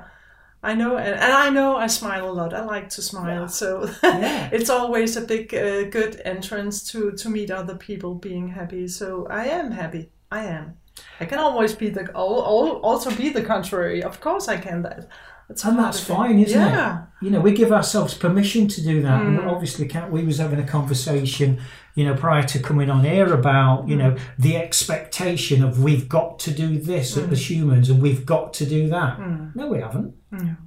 I 0.61 0.73
know, 0.75 0.97
and, 0.97 1.15
and 1.15 1.33
I 1.33 1.49
know 1.49 1.75
I 1.75 1.87
smile 1.87 2.29
a 2.29 2.31
lot. 2.33 2.53
I 2.53 2.63
like 2.63 2.89
to 2.89 3.01
smile, 3.01 3.47
so 3.49 3.89
Yeah. 4.03 4.49
it's 4.53 4.69
always 4.69 5.17
a 5.17 5.21
big, 5.21 5.53
uh, 5.53 5.83
good 5.89 6.21
entrance 6.25 6.91
to 6.91 7.11
to 7.11 7.29
meet 7.29 7.51
other 7.51 7.75
people 7.75 8.15
being 8.15 8.47
happy. 8.49 8.87
So 8.87 9.27
I 9.29 9.45
am 9.45 9.71
happy. 9.71 10.09
I 10.31 10.45
am. 10.45 10.77
I 11.19 11.25
can 11.25 11.39
always 11.39 11.73
be 11.75 11.89
the 11.89 12.03
al- 12.15 12.45
al- 12.45 12.79
also 12.83 13.09
be 13.15 13.29
the 13.29 13.41
contrary. 13.43 14.03
Of 14.03 14.19
course, 14.21 14.47
I 14.47 14.57
can 14.57 14.81
that. 14.83 15.07
That's 15.47 15.63
And 15.65 15.77
that's 15.77 15.99
fine, 15.99 16.39
isn't 16.39 16.59
yeah. 16.59 17.03
it? 17.21 17.25
You 17.25 17.31
know, 17.31 17.39
we 17.41 17.51
give 17.53 17.71
ourselves 17.71 18.13
permission 18.13 18.67
to 18.69 18.81
do 18.81 19.01
that. 19.01 19.21
And 19.21 19.39
Mm. 19.39 19.47
obviously, 19.51 19.87
Kat, 19.87 20.11
we 20.11 20.23
was 20.23 20.37
having 20.39 20.59
a 20.59 20.65
conversation, 20.65 21.59
you 21.95 22.05
know, 22.05 22.15
prior 22.15 22.43
to 22.43 22.59
coming 22.59 22.89
on 22.89 23.05
air 23.05 23.33
about, 23.33 23.87
you 23.87 23.95
Mm. 23.95 23.99
know, 23.99 24.15
the 24.39 24.57
expectation 24.57 25.63
of 25.63 25.81
we've 25.83 26.09
got 26.09 26.39
to 26.39 26.51
do 26.51 26.79
this 26.79 27.15
Mm. 27.17 27.31
as 27.31 27.49
humans 27.49 27.89
and 27.89 28.01
we've 28.01 28.25
got 28.25 28.53
to 28.55 28.65
do 28.65 28.87
that. 28.89 29.19
No, 29.55 29.67
we 29.67 29.79
haven't. 29.79 30.13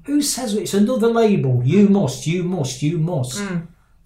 Who 0.05 0.23
says 0.23 0.55
it's 0.55 0.75
another 0.75 1.09
label? 1.09 1.63
You 1.65 1.89
must, 1.89 2.27
you 2.27 2.43
must, 2.45 2.83
you 2.83 2.99
must. 2.99 3.43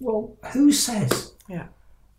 Well, 0.01 0.37
who 0.53 0.73
says? 0.73 1.33
Yeah. 1.49 1.65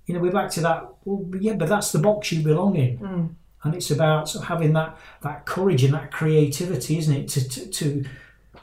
You 0.06 0.14
know, 0.16 0.22
we're 0.22 0.32
back 0.32 0.52
to 0.52 0.62
that. 0.62 0.88
Well, 1.06 1.26
yeah, 1.40 1.54
but 1.54 1.68
that's 1.70 1.92
the 1.92 2.00
box 2.00 2.32
you 2.32 2.44
belong 2.44 2.76
in, 2.76 3.36
and 3.64 3.74
it's 3.76 3.90
about 3.92 4.30
sort 4.30 4.44
of 4.44 4.50
having 4.50 4.74
that 4.74 4.98
that 5.24 5.46
courage 5.46 5.84
and 5.84 5.94
that 5.94 6.12
creativity, 6.12 6.98
isn't 7.00 7.16
it? 7.16 7.28
To 7.30 7.48
to 7.50 7.66
to, 7.70 8.04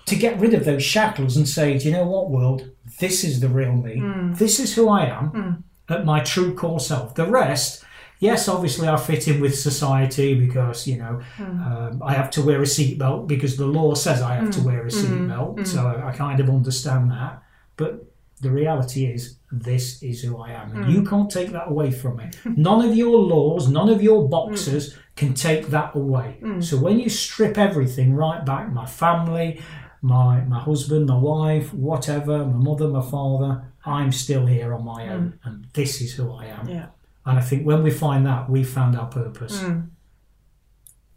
to 0.09 0.17
get 0.17 0.39
rid 0.41 0.55
of 0.55 0.65
those 0.65 0.83
shackles 0.83 1.37
and 1.37 1.49
say, 1.49 1.79
do 1.79 1.87
you 1.87 1.93
know 1.93 2.07
what, 2.07 2.31
world? 2.31 2.71
This 2.99 3.25
is 3.25 3.41
the 3.41 3.49
real 3.49 3.73
me. 3.73 3.99
Hmm. 3.99 4.33
This 4.33 4.59
is 4.59 4.75
who 4.75 4.89
I 4.89 5.07
am 5.07 5.29
hmm. 5.29 5.93
at 5.93 6.05
my 6.05 6.21
true 6.21 6.55
core 6.55 6.81
self. 6.81 7.15
The 7.15 7.27
rest. 7.27 7.85
Yes, 8.21 8.49
obviously 8.49 8.89
I 8.89 8.97
fit 8.97 9.29
in 9.29 9.41
with 9.41 9.57
society 9.57 10.35
because 10.35 10.89
you 10.89 10.99
know 10.99 11.21
hmm. 11.37 11.63
um, 11.63 12.03
I 12.03 12.15
have 12.15 12.31
to 12.33 12.43
wear 12.43 12.61
a 12.61 12.65
seatbelt 12.65 13.29
because 13.29 13.57
the 13.57 13.67
law 13.67 13.95
says 13.95 14.21
I 14.23 14.35
have 14.35 14.51
to 14.53 14.61
wear 14.61 14.87
a 14.87 14.91
seatbelt. 14.91 15.67
So 15.67 15.87
I, 15.87 16.09
I 16.09 16.13
kind 16.13 16.41
of 16.41 16.51
understand 16.51 17.13
that. 17.13 17.43
But 17.77 18.05
the 18.41 18.51
reality 18.51 19.07
is, 19.07 19.37
this 19.51 20.03
is 20.03 20.23
who 20.23 20.37
I 20.39 20.51
am, 20.51 20.77
and 20.77 20.93
you 20.93 21.03
can't 21.03 21.31
take 21.31 21.51
that 21.51 21.69
away 21.69 21.91
from 21.91 22.17
me. 22.17 22.31
None 22.45 22.85
of 22.85 22.95
your 22.95 23.19
laws, 23.19 23.69
none 23.69 23.89
of 23.89 24.03
your 24.03 24.29
boxes 24.29 24.97
can 25.17 25.35
take 25.35 25.69
that 25.69 25.97
away. 25.97 26.39
So 26.61 26.77
when 26.77 27.01
you 27.01 27.09
strip 27.09 27.59
everything 27.59 28.15
right 28.15 28.45
back, 28.45 28.71
my 28.73 28.87
family, 28.87 29.61
my 30.03 30.41
my 30.43 30.61
husband, 30.61 31.07
my 31.07 31.17
wife, 31.17 31.73
whatever, 31.75 32.39
my 32.45 32.65
mother, 32.65 32.89
my 32.89 33.03
father, 33.03 33.65
I'm 33.85 34.13
still 34.13 34.47
here 34.47 34.75
on 34.75 34.85
my 34.85 35.09
own, 35.09 35.33
mm. 35.33 35.47
and 35.47 35.67
this 35.73 36.01
is 36.01 36.15
who 36.15 36.33
I 36.33 36.47
am. 36.47 36.69
Yeah. 36.69 36.87
And 37.27 37.39
I 37.39 37.43
think 37.43 37.67
when 37.67 37.83
we 37.83 37.91
find 37.91 38.25
that, 38.27 38.49
we 38.49 38.65
found 38.65 38.97
our 38.97 39.07
purpose. 39.07 39.59
Mm. 39.61 39.89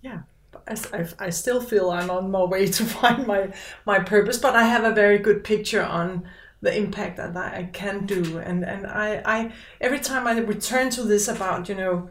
yeah 0.02 0.22
I, 0.68 0.76
I, 0.94 1.08
I 1.20 1.30
still 1.30 1.62
feel 1.62 1.90
I'm 1.90 2.10
on 2.10 2.32
my 2.32 2.44
way 2.44 2.68
to 2.78 2.86
find 2.86 3.28
my 3.28 3.54
my 3.86 4.00
purpose 4.00 4.38
but 4.38 4.56
I 4.56 4.64
have 4.64 4.84
a 4.84 4.92
very 4.92 5.18
good 5.18 5.44
picture 5.44 5.84
on 5.84 6.28
the 6.62 6.76
impact 6.76 7.18
that 7.18 7.36
I 7.36 7.70
can 7.74 8.06
do 8.06 8.38
and 8.38 8.64
and 8.64 8.86
I, 8.86 9.22
I 9.26 9.54
every 9.80 10.00
time 10.00 10.28
I 10.28 10.38
return 10.40 10.90
to 10.92 11.04
this 11.04 11.28
about 11.28 11.70
you 11.70 11.76
know 11.76 12.10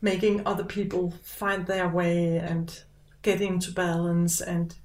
making 0.00 0.46
other 0.46 0.64
people 0.64 1.12
find 1.22 1.66
their 1.66 1.88
way 1.88 2.36
and 2.38 2.82
get 3.22 3.40
into 3.40 3.72
balance 3.72 4.40
and 4.40 4.76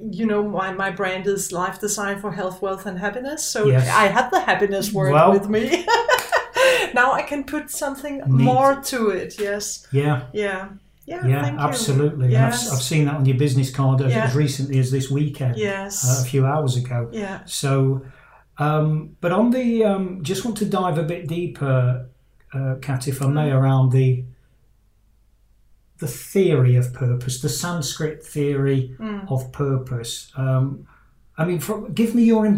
you 0.00 0.24
know 0.26 0.42
my, 0.48 0.72
my 0.72 0.90
brand 0.90 1.26
is 1.26 1.50
life 1.52 1.80
design 1.80 2.20
for 2.20 2.30
health 2.32 2.62
wealth 2.62 2.86
and 2.86 2.98
happiness 2.98 3.44
so 3.44 3.66
Yes. 3.66 3.88
I 3.88 4.06
have 4.06 4.30
the 4.30 4.40
happiness 4.40 4.92
word 4.92 5.12
Well- 5.12 5.32
with 5.32 5.48
me 5.48 5.84
now 6.94 7.12
I 7.12 7.22
can 7.22 7.44
put 7.44 7.70
something 7.70 8.18
Neat. 8.18 8.28
more 8.28 8.80
to 8.82 9.10
it 9.10 9.38
yes 9.40 9.86
Yeah. 9.92 10.26
yeah 10.32 10.68
yeah 11.06 11.26
Yeah, 11.26 11.42
thank 11.42 11.58
you. 11.58 11.66
absolutely. 11.66 12.26
And 12.34 12.44
I've, 12.44 12.52
I've 12.52 12.82
seen 12.82 13.06
that 13.06 13.14
on 13.14 13.24
your 13.24 13.38
business 13.38 13.70
card 13.74 14.02
as, 14.02 14.12
Yeah. 14.12 14.24
as 14.26 14.34
recently 14.36 14.78
as 14.78 14.90
this 14.90 15.10
weekend, 15.10 15.56
Yes. 15.56 16.04
uh, 16.06 16.20
a 16.22 16.24
few 16.26 16.44
hours 16.44 16.76
ago. 16.76 17.08
Yeah. 17.12 17.40
So, 17.46 18.02
um, 18.58 19.16
but 19.22 19.32
on 19.32 19.48
the, 19.50 19.84
um, 19.84 20.22
just 20.22 20.44
want 20.44 20.58
to 20.58 20.66
dive 20.66 20.98
a 20.98 21.02
bit 21.02 21.26
deeper, 21.26 22.08
uh, 22.52 22.74
Kat, 22.82 23.08
if 23.08 23.22
I 23.22 23.26
may, 23.28 23.50
around 23.50 23.90
the 23.92 24.22
the 25.98 26.06
theory 26.08 26.76
of 26.76 26.92
purpose, 26.92 27.40
the 27.40 27.48
Sanskrit 27.48 28.24
theory 28.24 28.94
Mm. 28.98 29.30
of 29.30 29.52
purpose. 29.52 30.30
Um, 30.36 30.86
I 31.36 31.44
mean, 31.44 31.60
from, 31.60 31.92
give 31.92 32.14
me 32.14 32.24
your 32.24 32.48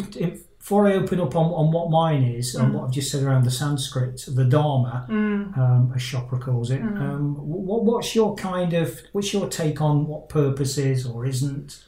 before 0.59 0.87
I 0.87 0.93
open 0.95 1.21
up 1.21 1.35
on, 1.35 1.47
on 1.53 1.73
what 1.73 1.91
mine 1.91 2.23
is 2.23 2.55
and 2.55 2.75
what 2.75 2.85
I've 2.85 2.91
just 2.93 3.11
said 3.11 3.23
around 3.23 3.45
the 3.45 3.51
Sanskrit, 3.51 4.25
the 4.29 4.45
Dharma, 4.45 5.07
um, 5.09 5.93
as 5.97 6.03
Chopra 6.03 6.39
calls 6.41 6.71
it, 6.71 6.83
um, 6.83 7.35
what, 7.37 7.85
what's 7.85 8.15
your 8.15 8.35
kind 8.37 8.75
of 8.75 9.01
what's 9.13 9.33
your 9.33 9.49
take 9.49 9.81
on 9.81 10.07
what 10.07 10.29
purpose 10.29 10.77
is 10.79 11.07
or 11.07 11.25
isn't? 11.27 11.83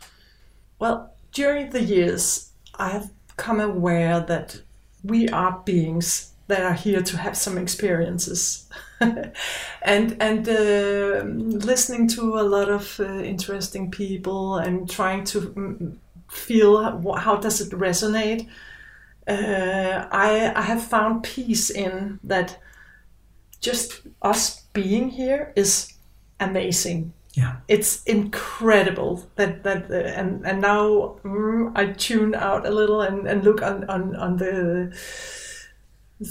Well, 0.78 1.14
during 1.32 1.70
the 1.70 1.82
years, 1.82 2.50
I 2.76 2.88
have 2.90 3.10
come 3.36 3.60
aware 3.60 4.20
that 4.20 4.60
we 5.04 5.28
are 5.28 5.60
beings 5.64 6.31
that 6.52 6.62
are 6.62 6.74
here 6.74 7.02
to 7.02 7.16
have 7.16 7.36
some 7.36 7.58
experiences, 7.58 8.68
and 9.82 10.16
and 10.20 10.48
uh, 10.48 11.24
listening 11.66 12.08
to 12.08 12.38
a 12.38 12.42
lot 12.56 12.68
of 12.70 13.00
uh, 13.00 13.04
interesting 13.22 13.90
people 13.90 14.58
and 14.58 14.88
trying 14.90 15.24
to 15.24 15.40
mm, 15.40 15.96
feel 16.28 16.82
how, 16.82 17.12
how 17.16 17.36
does 17.36 17.60
it 17.60 17.70
resonate. 17.72 18.48
Uh, 19.28 20.06
I 20.10 20.52
I 20.56 20.62
have 20.62 20.82
found 20.82 21.22
peace 21.22 21.70
in 21.70 22.18
that. 22.24 22.58
Just 23.60 24.02
us 24.22 24.62
being 24.72 25.10
here 25.10 25.52
is 25.56 25.92
amazing 26.40 27.12
Yeah. 27.34 27.56
it's 27.68 28.02
incredible 28.04 29.22
that 29.36 29.62
that 29.62 29.90
uh, 29.90 29.94
and 30.20 30.44
and 30.46 30.60
now 30.60 31.16
mm, 31.24 31.72
I 31.74 31.92
tune 31.92 32.34
out 32.34 32.66
a 32.66 32.70
little 32.70 33.00
and, 33.00 33.26
and 33.26 33.44
look 33.44 33.62
on, 33.62 33.84
on 33.88 34.16
on 34.16 34.36
the 34.36 34.92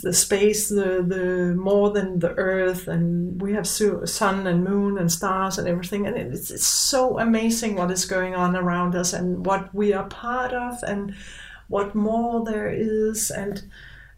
the 0.01 0.13
space 0.13 0.69
the 0.69 1.03
the 1.05 1.53
more 1.55 1.91
than 1.91 2.19
the 2.19 2.31
earth 2.37 2.87
and 2.87 3.41
we 3.41 3.53
have 3.53 3.67
su- 3.67 4.05
sun 4.05 4.47
and 4.47 4.63
moon 4.63 4.97
and 4.97 5.11
stars 5.11 5.57
and 5.57 5.67
everything 5.67 6.07
and 6.07 6.17
it's, 6.17 6.49
it's 6.51 6.67
so 6.67 7.19
amazing 7.19 7.75
what 7.75 7.91
is 7.91 8.05
going 8.05 8.35
on 8.35 8.55
around 8.55 8.95
us 8.95 9.13
and 9.13 9.45
what 9.45 9.73
we 9.73 9.93
are 9.93 10.05
part 10.05 10.53
of 10.53 10.81
and 10.83 11.13
what 11.67 11.95
more 11.95 12.43
there 12.45 12.69
is 12.69 13.31
and 13.31 13.63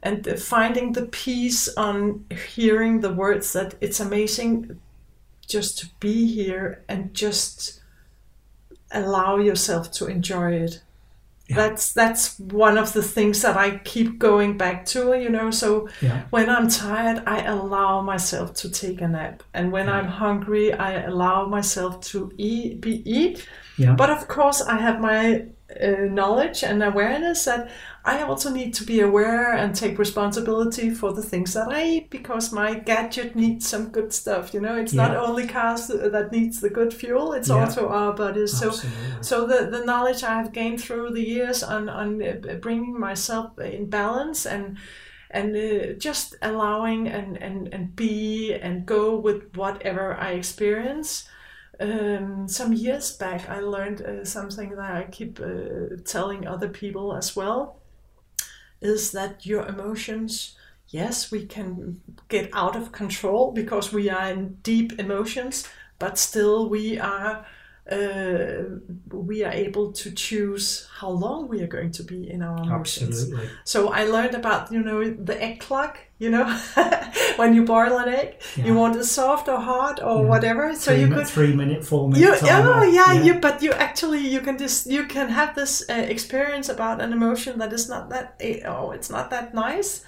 and 0.01 0.27
finding 0.39 0.91
the 0.91 1.05
peace 1.05 1.69
on 1.77 2.25
hearing 2.55 2.99
the 2.99 3.13
words 3.13 3.53
that 3.53 3.75
it's 3.79 3.99
amazing 3.99 4.79
just 5.47 5.77
to 5.77 5.88
be 5.99 6.27
here 6.27 6.83
and 6.88 7.13
just 7.13 7.81
allow 8.91 9.38
yourself 9.38 9.91
to 9.91 10.07
enjoy 10.07 10.53
it. 10.53 10.81
Yeah. 11.49 11.56
That's 11.58 11.91
that's 11.91 12.39
one 12.39 12.77
of 12.77 12.93
the 12.93 13.03
things 13.03 13.41
that 13.41 13.58
I 13.58 13.77
keep 13.79 14.17
going 14.17 14.58
back 14.58 14.86
to, 14.88 15.13
you 15.19 15.29
know. 15.29 15.51
So 15.51 15.89
Yeah. 16.01 16.21
when 16.29 16.49
I'm 16.49 16.69
tired, 16.69 17.21
I 17.27 17.43
allow 17.43 18.01
myself 18.01 18.53
to 18.56 18.69
take 18.69 19.01
a 19.01 19.08
nap, 19.08 19.43
and 19.53 19.71
when 19.71 19.89
I'm 19.89 20.08
hungry, 20.08 20.71
I 20.71 21.01
allow 21.03 21.45
myself 21.47 21.99
to 22.12 22.32
eat, 22.38 22.79
be 22.79 23.03
eat. 23.06 23.45
Yeah. 23.77 23.93
But 23.95 24.10
of 24.10 24.27
course, 24.27 24.62
I 24.62 24.77
have 24.77 25.01
my 25.01 25.45
uh, 25.81 26.05
knowledge 26.09 26.63
and 26.63 26.83
awareness 26.83 27.45
that 27.45 27.69
I 28.05 28.21
also 28.21 28.49
need 28.49 28.73
to 28.75 28.83
be 28.83 28.99
aware 28.99 29.53
and 29.53 29.73
take 29.73 29.97
responsibility 29.97 30.89
for 30.89 31.13
the 31.13 31.23
things 31.23 31.53
that 31.53 31.69
I 31.69 31.83
eat 31.86 32.09
because 32.09 32.51
my 32.51 32.73
gadget 32.73 33.33
needs 33.36 33.67
some 33.67 33.89
good 33.89 34.12
stuff. 34.12 34.53
You 34.53 34.59
know, 34.59 34.75
it's 34.75 34.93
not 34.93 35.15
only 35.15 35.47
cars 35.47 35.88
that 35.88 36.31
needs 36.31 36.59
the 36.59 36.69
good 36.69 36.93
fuel; 36.93 37.31
it's 37.33 37.47
Yeah. 37.49 37.62
also 37.62 37.88
our 37.88 38.13
bodies. 38.13 38.57
So, 38.59 38.67
Absolutely. 38.67 39.23
so 39.23 39.47
the, 39.47 39.69
the 39.77 39.86
knowledge 39.86 40.23
I 40.23 40.33
have 40.36 40.51
gained 40.51 40.81
through 40.81 41.12
the 41.13 41.23
years 41.23 41.63
on 41.63 41.88
on 41.88 42.21
uh, 42.21 42.55
bringing 42.62 42.99
myself 42.99 43.57
in 43.59 43.89
balance 43.89 44.45
and 44.45 44.77
and 45.31 45.55
uh, 45.55 45.93
just 45.97 46.36
allowing 46.41 47.07
and, 47.07 47.38
and, 47.41 47.73
and 47.73 47.95
be 47.95 48.53
and 48.53 48.86
go 48.86 49.15
with 49.17 49.55
whatever 49.55 50.13
I 50.15 50.31
experience. 50.33 51.27
Um, 51.79 52.47
some 52.47 52.73
years 52.73 53.12
back, 53.17 53.49
I 53.49 53.59
learned 53.59 54.01
uh, 54.01 54.25
something 54.25 54.71
that 54.75 54.91
I 54.95 55.03
keep 55.05 55.39
uh, 55.39 55.97
telling 56.05 56.47
other 56.47 56.69
people 56.69 57.15
as 57.15 57.36
well 57.36 57.79
is 58.81 59.12
that 59.12 59.45
your 59.45 59.65
emotions, 59.65 60.55
yes, 60.89 61.31
we 61.31 61.45
can 61.45 62.01
get 62.27 62.49
out 62.53 62.75
of 62.75 62.91
control 62.91 63.51
because 63.51 63.93
we 63.93 64.09
are 64.09 64.29
in 64.29 64.55
deep 64.62 64.99
emotions, 64.99 65.67
but 65.99 66.17
still 66.17 66.69
we 66.69 66.99
are 66.99 67.45
uh, 67.91 68.63
we 69.12 69.43
are 69.43 69.52
able 69.52 69.91
to 69.91 70.12
choose 70.12 70.88
how 71.00 71.10
long 71.10 71.48
we 71.50 71.62
are 71.62 71.67
going 71.67 71.91
to 71.91 72.04
be 72.04 72.30
in 72.30 72.41
our 72.41 72.58
emotions. 72.63 73.24
Absolutely. 73.24 73.50
So 73.65 73.89
I 73.89 74.06
learned 74.06 74.36
about 74.36 74.72
you 74.72 74.82
know 74.82 75.10
the 75.10 75.41
egg 75.41 75.60
clock. 75.60 75.98
You 76.17 76.30
know, 76.32 76.46
when 77.36 77.54
you 77.54 77.65
boil 77.65 77.98
an 77.98 78.08
egg, 78.08 78.36
Yeah. 78.56 78.65
you 78.67 78.74
want 78.76 78.96
it 78.96 79.04
soft 79.04 79.50
or 79.50 79.60
hard 79.60 80.00
or 80.00 80.22
Yeah. 80.22 80.30
whatever. 80.30 80.74
So 80.76 80.91
three, 80.91 81.02
you 81.02 81.08
could 81.10 81.28
three 81.28 81.54
minute, 81.54 81.84
four 81.84 82.04
you, 82.10 82.13
minute 82.32 82.39
timer. 82.39 82.72
oh 82.76 82.84
yeah, 82.84 83.12
you 83.26 83.34
but 83.41 83.62
you 83.62 83.72
actually 83.74 84.19
you 84.34 84.39
can 84.39 84.58
just 84.58 84.88
you 84.88 85.04
can 85.06 85.28
have 85.30 85.54
this 85.56 85.84
uh, 85.89 85.93
experience 85.93 86.69
about 86.69 87.02
an 87.02 87.12
emotion 87.12 87.60
that 87.60 87.74
is 87.74 87.89
not 87.89 88.10
that 88.10 88.36
eh, 88.39 88.62
oh 88.65 88.91
it's 88.91 89.10
not 89.10 89.30
that 89.32 89.54
nice 89.54 90.06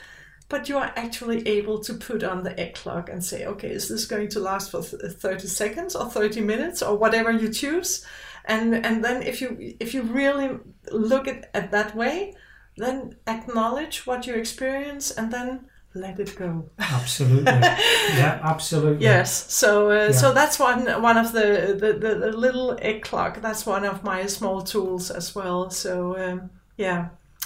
but 0.55 0.69
you 0.69 0.77
are 0.77 0.91
actually 0.95 1.39
able 1.57 1.77
to 1.87 1.93
put 1.93 2.23
on 2.23 2.43
the 2.43 2.53
egg 2.63 2.73
clock 2.75 3.09
and 3.09 3.21
say 3.31 3.39
okay 3.45 3.71
is 3.79 3.89
this 3.89 4.05
going 4.13 4.29
to 4.29 4.39
last 4.39 4.71
for 4.71 4.81
30 4.81 5.47
seconds 5.47 5.95
or 5.95 6.05
30 6.09 6.41
minutes 6.41 6.81
or 6.81 6.95
whatever 6.97 7.31
you 7.31 7.49
choose 7.51 8.05
and 8.45 8.73
and 8.87 9.03
then 9.03 9.21
if 9.31 9.41
you 9.41 9.49
if 9.79 9.93
you 9.93 10.01
really 10.03 10.49
look 10.91 11.27
at 11.27 11.49
it 11.53 11.71
that 11.71 11.93
way 11.95 12.33
then 12.77 13.15
acknowledge 13.27 14.05
what 14.07 14.25
you 14.27 14.33
experience 14.35 15.11
and 15.17 15.31
then 15.31 15.49
let 15.93 16.19
it 16.19 16.35
go 16.37 16.69
Absolutely. 16.79 17.43
yeah, 18.21 18.39
absolutely. 18.43 19.05
Yes, 19.05 19.29
so 19.53 19.69
uh, 19.91 19.93
Yeah. 19.93 20.11
so 20.21 20.33
that's 20.33 20.57
one 20.59 20.81
one 21.01 21.17
of 21.17 21.31
the, 21.31 21.47
the, 21.81 21.93
the, 22.03 22.11
the 22.23 22.31
little 22.45 22.77
egg 22.81 22.99
clock. 23.07 23.41
That's 23.41 23.65
one 23.65 23.85
of 23.85 24.03
my 24.03 24.27
small 24.27 24.61
tools 24.61 25.09
as 25.19 25.33
well. 25.35 25.69
So 25.69 26.17
um, 26.23 26.49
yeah, 26.77 27.01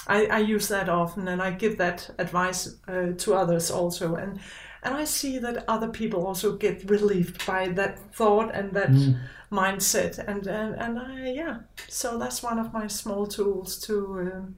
I, 0.08 0.26
I 0.26 0.38
use 0.38 0.68
that 0.68 0.88
often, 0.88 1.28
and 1.28 1.40
I 1.42 1.50
give 1.52 1.76
that 1.78 2.10
advice 2.18 2.76
uh, 2.88 3.12
to 3.18 3.34
others 3.34 3.70
also. 3.70 4.14
And 4.16 4.40
and 4.82 4.94
I 4.94 5.04
see 5.04 5.38
that 5.38 5.64
other 5.68 5.88
people 5.88 6.26
also 6.26 6.56
get 6.56 6.88
relieved 6.90 7.44
by 7.46 7.68
that 7.68 7.98
thought 8.14 8.54
and 8.54 8.72
that 8.72 8.90
Mm. 8.90 9.18
mindset. 9.52 10.18
And 10.18 10.46
and 10.46 10.74
and 10.74 10.98
I, 10.98 11.32
yeah, 11.32 11.58
so 11.88 12.18
that's 12.18 12.42
one 12.42 12.58
of 12.58 12.72
my 12.72 12.86
small 12.88 13.26
tools 13.26 13.78
to 13.86 13.94
um, 14.34 14.56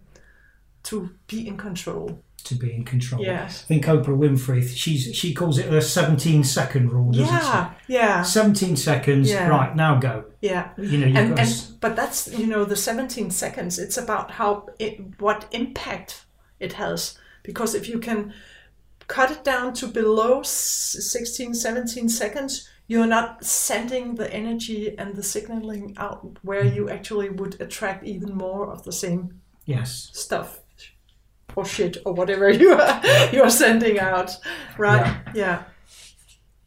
to 0.84 1.10
be 1.26 1.46
in 1.48 1.56
control. 1.56 2.22
To 2.44 2.54
be 2.54 2.72
in 2.72 2.84
control. 2.84 3.22
Yes. 3.22 3.62
I 3.64 3.66
think 3.66 3.84
Oprah 3.84 4.06
Winfrey, 4.06 4.68
she's 4.76 5.14
she 5.14 5.32
calls 5.32 5.58
it 5.58 5.70
the 5.70 5.80
17 5.80 6.44
second 6.44 6.92
rule, 6.92 7.12
doesn't 7.12 7.26
Yeah, 7.26 7.72
yeah, 7.86 8.22
17 8.22 8.76
seconds, 8.76 9.30
Yeah. 9.30 9.48
right, 9.48 9.76
now 9.76 9.98
go. 9.98 10.24
yeah. 10.40 10.70
You 10.76 10.98
know, 10.98 11.06
and, 11.06 11.14
to 11.14 11.20
and 11.20 11.40
s- 11.40 11.72
but 11.82 11.96
that's 11.96 12.28
you 12.36 12.46
know 12.46 12.64
the 12.64 12.76
17 12.76 13.30
seconds 13.30 13.78
it's 13.78 13.98
about 13.98 14.30
how 14.32 14.66
it 14.78 15.20
what 15.20 15.46
impact 15.50 16.24
it 16.58 16.74
has 16.74 17.18
because 17.42 17.74
if 17.74 17.88
you 17.88 17.98
can 17.98 18.32
cut 19.08 19.30
it 19.30 19.44
down 19.44 19.74
to 19.74 19.86
below 19.86 20.42
16 20.42 21.54
17 21.54 22.08
seconds 22.08 22.68
you're 22.86 23.06
not 23.06 23.44
sending 23.44 24.14
the 24.14 24.32
energy 24.32 24.96
and 24.98 25.14
the 25.16 25.22
signaling 25.22 25.94
out 25.98 26.38
where 26.42 26.64
mm. 26.64 26.74
you 26.74 26.88
actually 26.88 27.28
would 27.28 27.60
attract 27.60 28.04
even 28.04 28.34
more 28.34 28.70
of 28.70 28.84
the 28.84 28.92
same 28.92 29.40
yes. 29.66 30.10
stuff 30.12 30.61
or 31.56 31.64
shit 31.64 31.96
or 32.04 32.12
whatever 32.14 32.48
you 32.62 32.72
are 32.72 33.00
you're 33.32 33.50
sending 33.50 33.98
out 33.98 34.36
right 34.78 35.16
yeah 35.34 35.62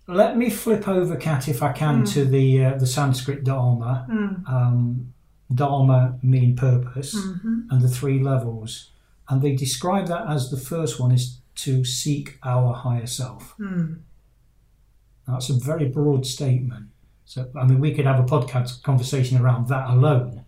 Let 0.08 0.38
me 0.38 0.50
flip 0.52 0.88
over, 0.88 1.16
Kat, 1.16 1.48
if 1.48 1.64
I 1.64 1.72
can, 1.74 2.04
Mm. 2.04 2.14
to 2.14 2.26
the 2.26 2.48
uh, 2.66 2.78
the 2.78 2.86
Sanskrit 2.86 3.44
Dharma. 3.44 4.06
Um, 4.48 5.14
dharma 5.54 6.20
mean 6.22 6.56
purpose, 6.56 7.16
Mm-hmm. 7.16 7.56
and 7.72 7.82
the 7.82 7.90
three 7.90 8.20
levels. 8.20 8.92
And 9.30 9.42
they 9.42 9.56
describe 9.56 10.06
that 10.08 10.26
as 10.30 10.50
the 10.52 10.58
first 10.72 11.00
one 11.00 11.12
is 11.12 11.40
to 11.66 11.84
seek 11.84 12.38
our 12.44 12.74
higher 12.74 13.08
self. 13.08 13.56
Mm. 13.60 14.02
That's 15.28 15.50
a 15.50 15.54
very 15.72 15.88
broad 15.90 16.26
statement. 16.26 16.86
So, 17.26 17.50
I 17.60 17.66
mean, 17.66 17.80
we 17.80 17.92
could 17.96 18.06
have 18.06 18.20
a 18.20 18.24
podcast 18.36 18.84
conversation 18.84 19.38
around 19.42 19.68
that 19.70 19.90
alone. 19.90 20.46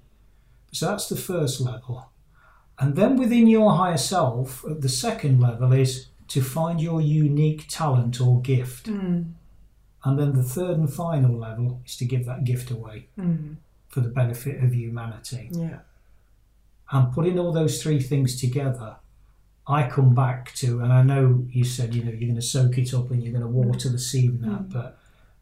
So 0.71 0.85
that's 0.85 1.09
the 1.09 1.15
first 1.31 1.59
level. 1.61 2.11
And 2.79 2.95
then 2.95 3.17
within 3.17 3.47
your 3.47 3.71
higher 3.75 3.97
self, 3.97 4.63
at 4.69 4.81
the 4.81 4.89
second 4.89 5.39
level 5.39 5.73
is 5.73 6.07
to 6.29 6.41
find 6.41 6.79
your 6.81 7.01
unique 7.01 7.65
talent 7.69 8.19
or 8.21 8.41
gift. 8.41 8.87
Mm. 8.87 9.31
And 10.03 10.19
then 10.19 10.33
the 10.33 10.43
third 10.43 10.77
and 10.77 10.91
final 10.93 11.35
level 11.37 11.81
is 11.85 11.97
to 11.97 12.05
give 12.05 12.25
that 12.25 12.43
gift 12.43 12.69
away 12.71 13.07
Mm. 13.17 13.55
for 13.89 14.01
the 14.01 14.09
benefit 14.09 14.63
of 14.63 14.73
humanity. 14.75 15.49
yeah 15.51 15.79
And 16.91 17.11
putting 17.11 17.39
all 17.39 17.51
those 17.51 17.81
three 17.81 17.99
things 17.99 18.39
together, 18.39 18.97
I 19.67 19.89
come 19.89 20.13
back 20.15 20.53
to, 20.55 20.79
and 20.81 20.93
I 20.93 21.01
know 21.03 21.45
you 21.49 21.63
said, 21.65 21.93
you 21.95 22.03
know, 22.03 22.11
you're 22.11 22.19
going 22.29 22.35
to 22.35 22.41
soak 22.41 22.77
it 22.77 22.93
up 22.93 23.09
and 23.11 23.21
you're 23.23 23.33
going 23.33 23.41
to 23.43 23.47
water 23.49 23.89
the 23.89 23.99
seed 23.99 24.31
and 24.31 24.43
that, 24.43 24.69
but 24.69 24.97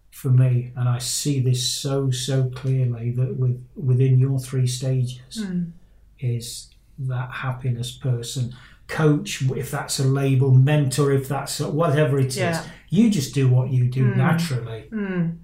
for 0.09 0.29
me, 0.29 0.71
and 0.75 0.87
I 0.87 0.97
see 0.99 1.41
this 1.41 1.67
so, 1.67 2.09
so 2.09 2.49
clearly 2.49 3.11
that 3.11 3.35
with 3.37 3.61
within 3.75 4.17
your 4.17 4.39
three 4.39 4.65
stages 4.67 5.19
Mm. 5.43 5.71
is 6.19 6.69
that 6.99 7.29
happiness 7.31 7.91
person, 7.91 8.53
coach, 8.87 9.41
if 9.51 9.71
that's 9.71 9.99
a 9.99 10.03
label, 10.03 10.51
mentor, 10.51 11.11
if 11.11 11.27
that's 11.27 11.59
a, 11.59 11.69
whatever 11.69 12.19
it 12.19 12.27
is. 12.27 12.37
Yeah. 12.37 12.63
You 12.89 13.09
just 13.09 13.33
do 13.33 13.49
what 13.49 13.71
you 13.71 13.87
do 13.89 14.05
Mm. 14.05 14.17
naturally. 14.17 14.87
Mm. 14.91 15.37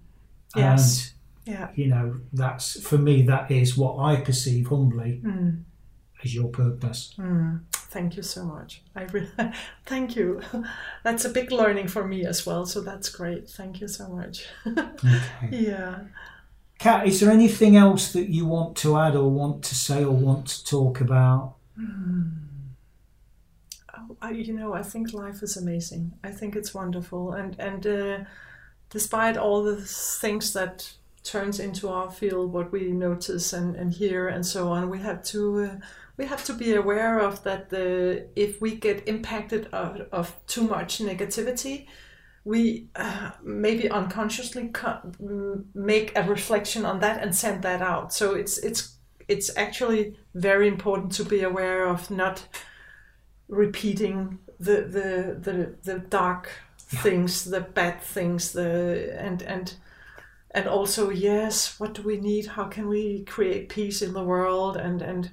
yes 0.55 1.13
And 1.47 1.55
yeah 1.55 1.69
you 1.75 1.87
know 1.87 2.15
that's 2.33 2.79
for 2.87 2.97
me 2.99 3.23
that 3.23 3.49
is 3.49 3.75
what 3.75 3.97
i 3.99 4.15
perceive 4.21 4.67
humbly 4.67 5.21
Mm. 5.25 5.63
as 6.23 6.35
your 6.35 6.49
purpose 6.49 7.13
Mm. 7.17 7.61
thank 7.71 8.15
you 8.17 8.23
so 8.23 8.43
much. 8.45 8.83
I 8.95 9.03
really 9.13 9.29
thank 9.85 10.15
you. 10.15 10.41
That's 11.03 11.25
a 11.25 11.29
big 11.29 11.51
learning 11.51 11.87
for 11.89 12.07
me 12.07 12.25
as 12.25 12.45
well. 12.45 12.65
So 12.65 12.79
that's 12.81 13.09
great. 13.09 13.49
Thank 13.49 13.81
you 13.81 13.87
so 13.87 14.07
much. 14.19 14.45
Okay. 14.67 15.49
yeah. 15.69 15.95
Kat, 16.81 17.05
is 17.05 17.19
there 17.19 17.29
anything 17.29 17.75
else 17.77 18.11
that 18.11 18.29
you 18.29 18.47
want 18.47 18.75
to 18.77 18.97
add 18.97 19.15
or 19.15 19.29
want 19.29 19.63
to 19.65 19.75
say 19.75 20.03
or 20.03 20.15
want 20.15 20.47
to 20.47 20.65
talk 20.65 20.99
about? 20.99 21.53
Oh, 23.95 24.17
I, 24.19 24.31
you 24.31 24.51
know, 24.51 24.73
I 24.73 24.81
think 24.81 25.13
life 25.13 25.43
is 25.43 25.55
amazing. 25.55 26.13
I 26.23 26.31
think 26.31 26.55
it's 26.55 26.73
wonderful, 26.73 27.33
and 27.33 27.55
and 27.59 27.85
uh, 27.85 28.17
despite 28.89 29.37
all 29.37 29.61
the 29.61 29.79
things 29.79 30.53
that 30.53 30.91
turns 31.23 31.59
into 31.59 31.87
our 31.87 32.09
field, 32.09 32.51
what 32.51 32.71
we 32.71 32.91
notice 32.91 33.53
and, 33.53 33.75
and 33.75 33.93
hear 33.93 34.27
and 34.27 34.43
so 34.43 34.69
on, 34.69 34.89
we 34.89 34.97
have 35.01 35.23
to 35.25 35.63
uh, 35.63 35.75
we 36.17 36.25
have 36.25 36.43
to 36.45 36.53
be 36.53 36.73
aware 36.73 37.19
of 37.19 37.43
that. 37.43 37.69
The 37.69 38.25
if 38.35 38.59
we 38.59 38.73
get 38.73 39.07
impacted 39.07 39.67
of, 39.67 40.07
of 40.11 40.35
too 40.47 40.63
much 40.63 40.97
negativity, 40.97 41.85
we 42.43 42.87
uh, 42.95 43.31
maybe 43.43 43.89
unconsciously 43.89 44.69
co- 44.69 45.11
make 45.73 46.17
a 46.17 46.23
reflection 46.23 46.85
on 46.85 46.99
that 46.99 47.21
and 47.21 47.35
send 47.35 47.63
that 47.63 47.81
out. 47.81 48.13
So 48.13 48.33
it's 48.33 48.57
it's 48.59 48.97
it's 49.27 49.55
actually 49.55 50.17
very 50.33 50.67
important 50.67 51.11
to 51.13 51.23
be 51.23 51.41
aware 51.43 51.87
of 51.87 52.09
not 52.09 52.47
repeating 53.47 54.39
the 54.59 54.81
the 54.81 55.37
the, 55.39 55.75
the 55.83 55.99
dark 55.99 56.49
things, 56.77 57.45
the 57.45 57.61
bad 57.61 58.01
things, 58.01 58.53
the 58.53 59.15
and 59.19 59.41
and 59.43 59.75
and 60.51 60.67
also 60.67 61.09
yes, 61.09 61.79
what 61.79 61.93
do 61.93 62.01
we 62.01 62.17
need? 62.17 62.47
How 62.47 62.65
can 62.65 62.87
we 62.87 63.23
create 63.23 63.69
peace 63.69 64.01
in 64.01 64.13
the 64.13 64.23
world? 64.23 64.77
And 64.77 65.01
and 65.01 65.31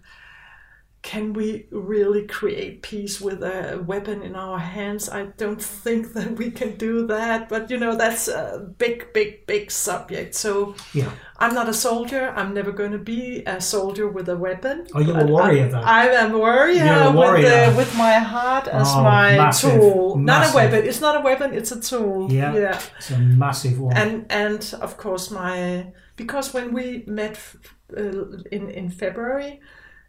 can 1.02 1.32
we 1.32 1.66
really 1.70 2.26
create 2.26 2.82
peace 2.82 3.20
with 3.20 3.42
a 3.42 3.82
weapon 3.86 4.20
in 4.22 4.34
our 4.34 4.58
hands? 4.58 5.08
I 5.08 5.26
don't 5.36 5.62
think 5.62 6.12
that 6.14 6.36
we 6.36 6.50
can 6.50 6.76
do 6.76 7.06
that, 7.06 7.48
but 7.48 7.70
you 7.70 7.78
know 7.78 7.94
that's 7.96 8.28
a 8.28 8.72
big, 8.78 9.12
big, 9.12 9.46
big 9.46 9.70
subject. 9.70 10.34
So 10.34 10.74
Yeah. 10.92 11.10
I'm 11.38 11.54
not 11.54 11.68
a 11.68 11.72
soldier. 11.74 12.32
I'm 12.36 12.52
never 12.52 12.72
going 12.72 12.90
to 12.90 12.98
be 12.98 13.44
a 13.46 13.60
soldier 13.60 14.08
with 14.08 14.28
a 14.28 14.36
weapon. 14.36 14.88
Are 14.92 15.00
you 15.02 15.14
a 15.14 15.24
warrior 15.24 15.68
then? 15.68 15.84
I 15.84 16.08
am 16.08 16.34
a 16.34 16.38
warrior, 16.38 16.84
a 16.84 17.12
warrior. 17.12 17.42
With, 17.44 17.74
uh, 17.74 17.76
with 17.76 17.96
my 17.96 18.14
heart 18.14 18.66
as 18.66 18.88
Oh, 18.90 19.02
my 19.04 19.36
massive, 19.36 19.80
tool. 19.80 20.16
Not 20.16 20.40
massive. 20.40 20.54
a 20.54 20.56
weapon. 20.56 20.88
It's 20.88 21.00
not 21.00 21.16
a 21.16 21.20
weapon. 21.20 21.54
It's 21.54 21.70
a 21.70 21.80
tool. 21.80 22.32
Yeah. 22.32 22.52
Yeah. 22.54 22.80
It's 22.98 23.10
a 23.12 23.18
massive 23.18 23.78
one. 23.78 23.96
And 23.96 24.26
and 24.30 24.74
of 24.80 24.96
course 24.96 25.30
my 25.30 25.92
because 26.16 26.52
when 26.52 26.72
we 26.74 27.04
met 27.06 27.38
uh, 27.96 28.42
in 28.50 28.68
in 28.68 28.90
February. 28.90 29.60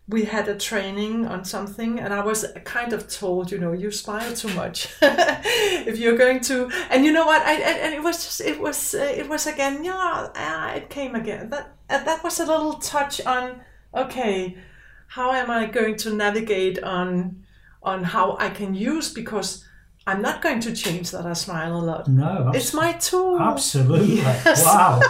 We 0.09 0.25
had 0.25 0.47
a 0.47 0.55
training 0.57 1.27
on 1.27 1.45
something, 1.45 1.99
and 1.99 2.11
I 2.13 2.23
was 2.23 2.43
kind 2.65 2.93
of 2.93 3.07
told, 3.07 3.51
you 3.51 3.59
know, 3.59 3.73
you 3.73 3.91
smile 3.91 4.33
too 4.33 4.49
much. 4.55 4.87
if 5.01 5.97
you're 5.99 6.17
going 6.17 6.39
to, 6.49 6.69
and 6.89 7.05
you 7.05 7.11
know 7.11 7.25
what, 7.27 7.41
I, 7.43 7.53
and 7.53 7.77
and 7.83 7.93
it 7.93 8.01
was 8.03 8.17
just, 8.25 8.41
it 8.41 8.59
was, 8.59 8.95
uh, 8.95 9.03
it 9.21 9.29
was 9.29 9.45
again, 9.47 9.83
yeah, 9.83 10.27
uh, 10.35 10.73
it 10.75 10.89
came 10.89 11.13
again. 11.15 11.49
That 11.51 11.65
uh, 11.89 12.03
that 12.03 12.23
was 12.23 12.39
a 12.39 12.45
little 12.45 12.73
touch 12.73 13.21
on, 13.25 13.61
okay, 13.93 14.57
how 15.07 15.31
am 15.31 15.49
I 15.51 15.67
going 15.67 15.95
to 15.97 16.09
navigate 16.13 16.81
on, 16.83 17.43
on 17.83 18.03
how 18.03 18.35
I 18.39 18.49
can 18.49 18.73
use 18.73 19.13
because 19.13 19.63
I'm 20.07 20.21
not 20.23 20.41
going 20.41 20.59
to 20.61 20.73
change 20.73 21.11
that 21.11 21.25
I 21.27 21.33
smile 21.33 21.75
a 21.77 21.83
lot. 21.85 22.07
no, 22.07 22.51
It's 22.55 22.73
my 22.73 22.93
tool. 22.93 23.39
absolutely. 23.39 24.15
Yes. 24.21 24.65
Wow. 24.65 25.01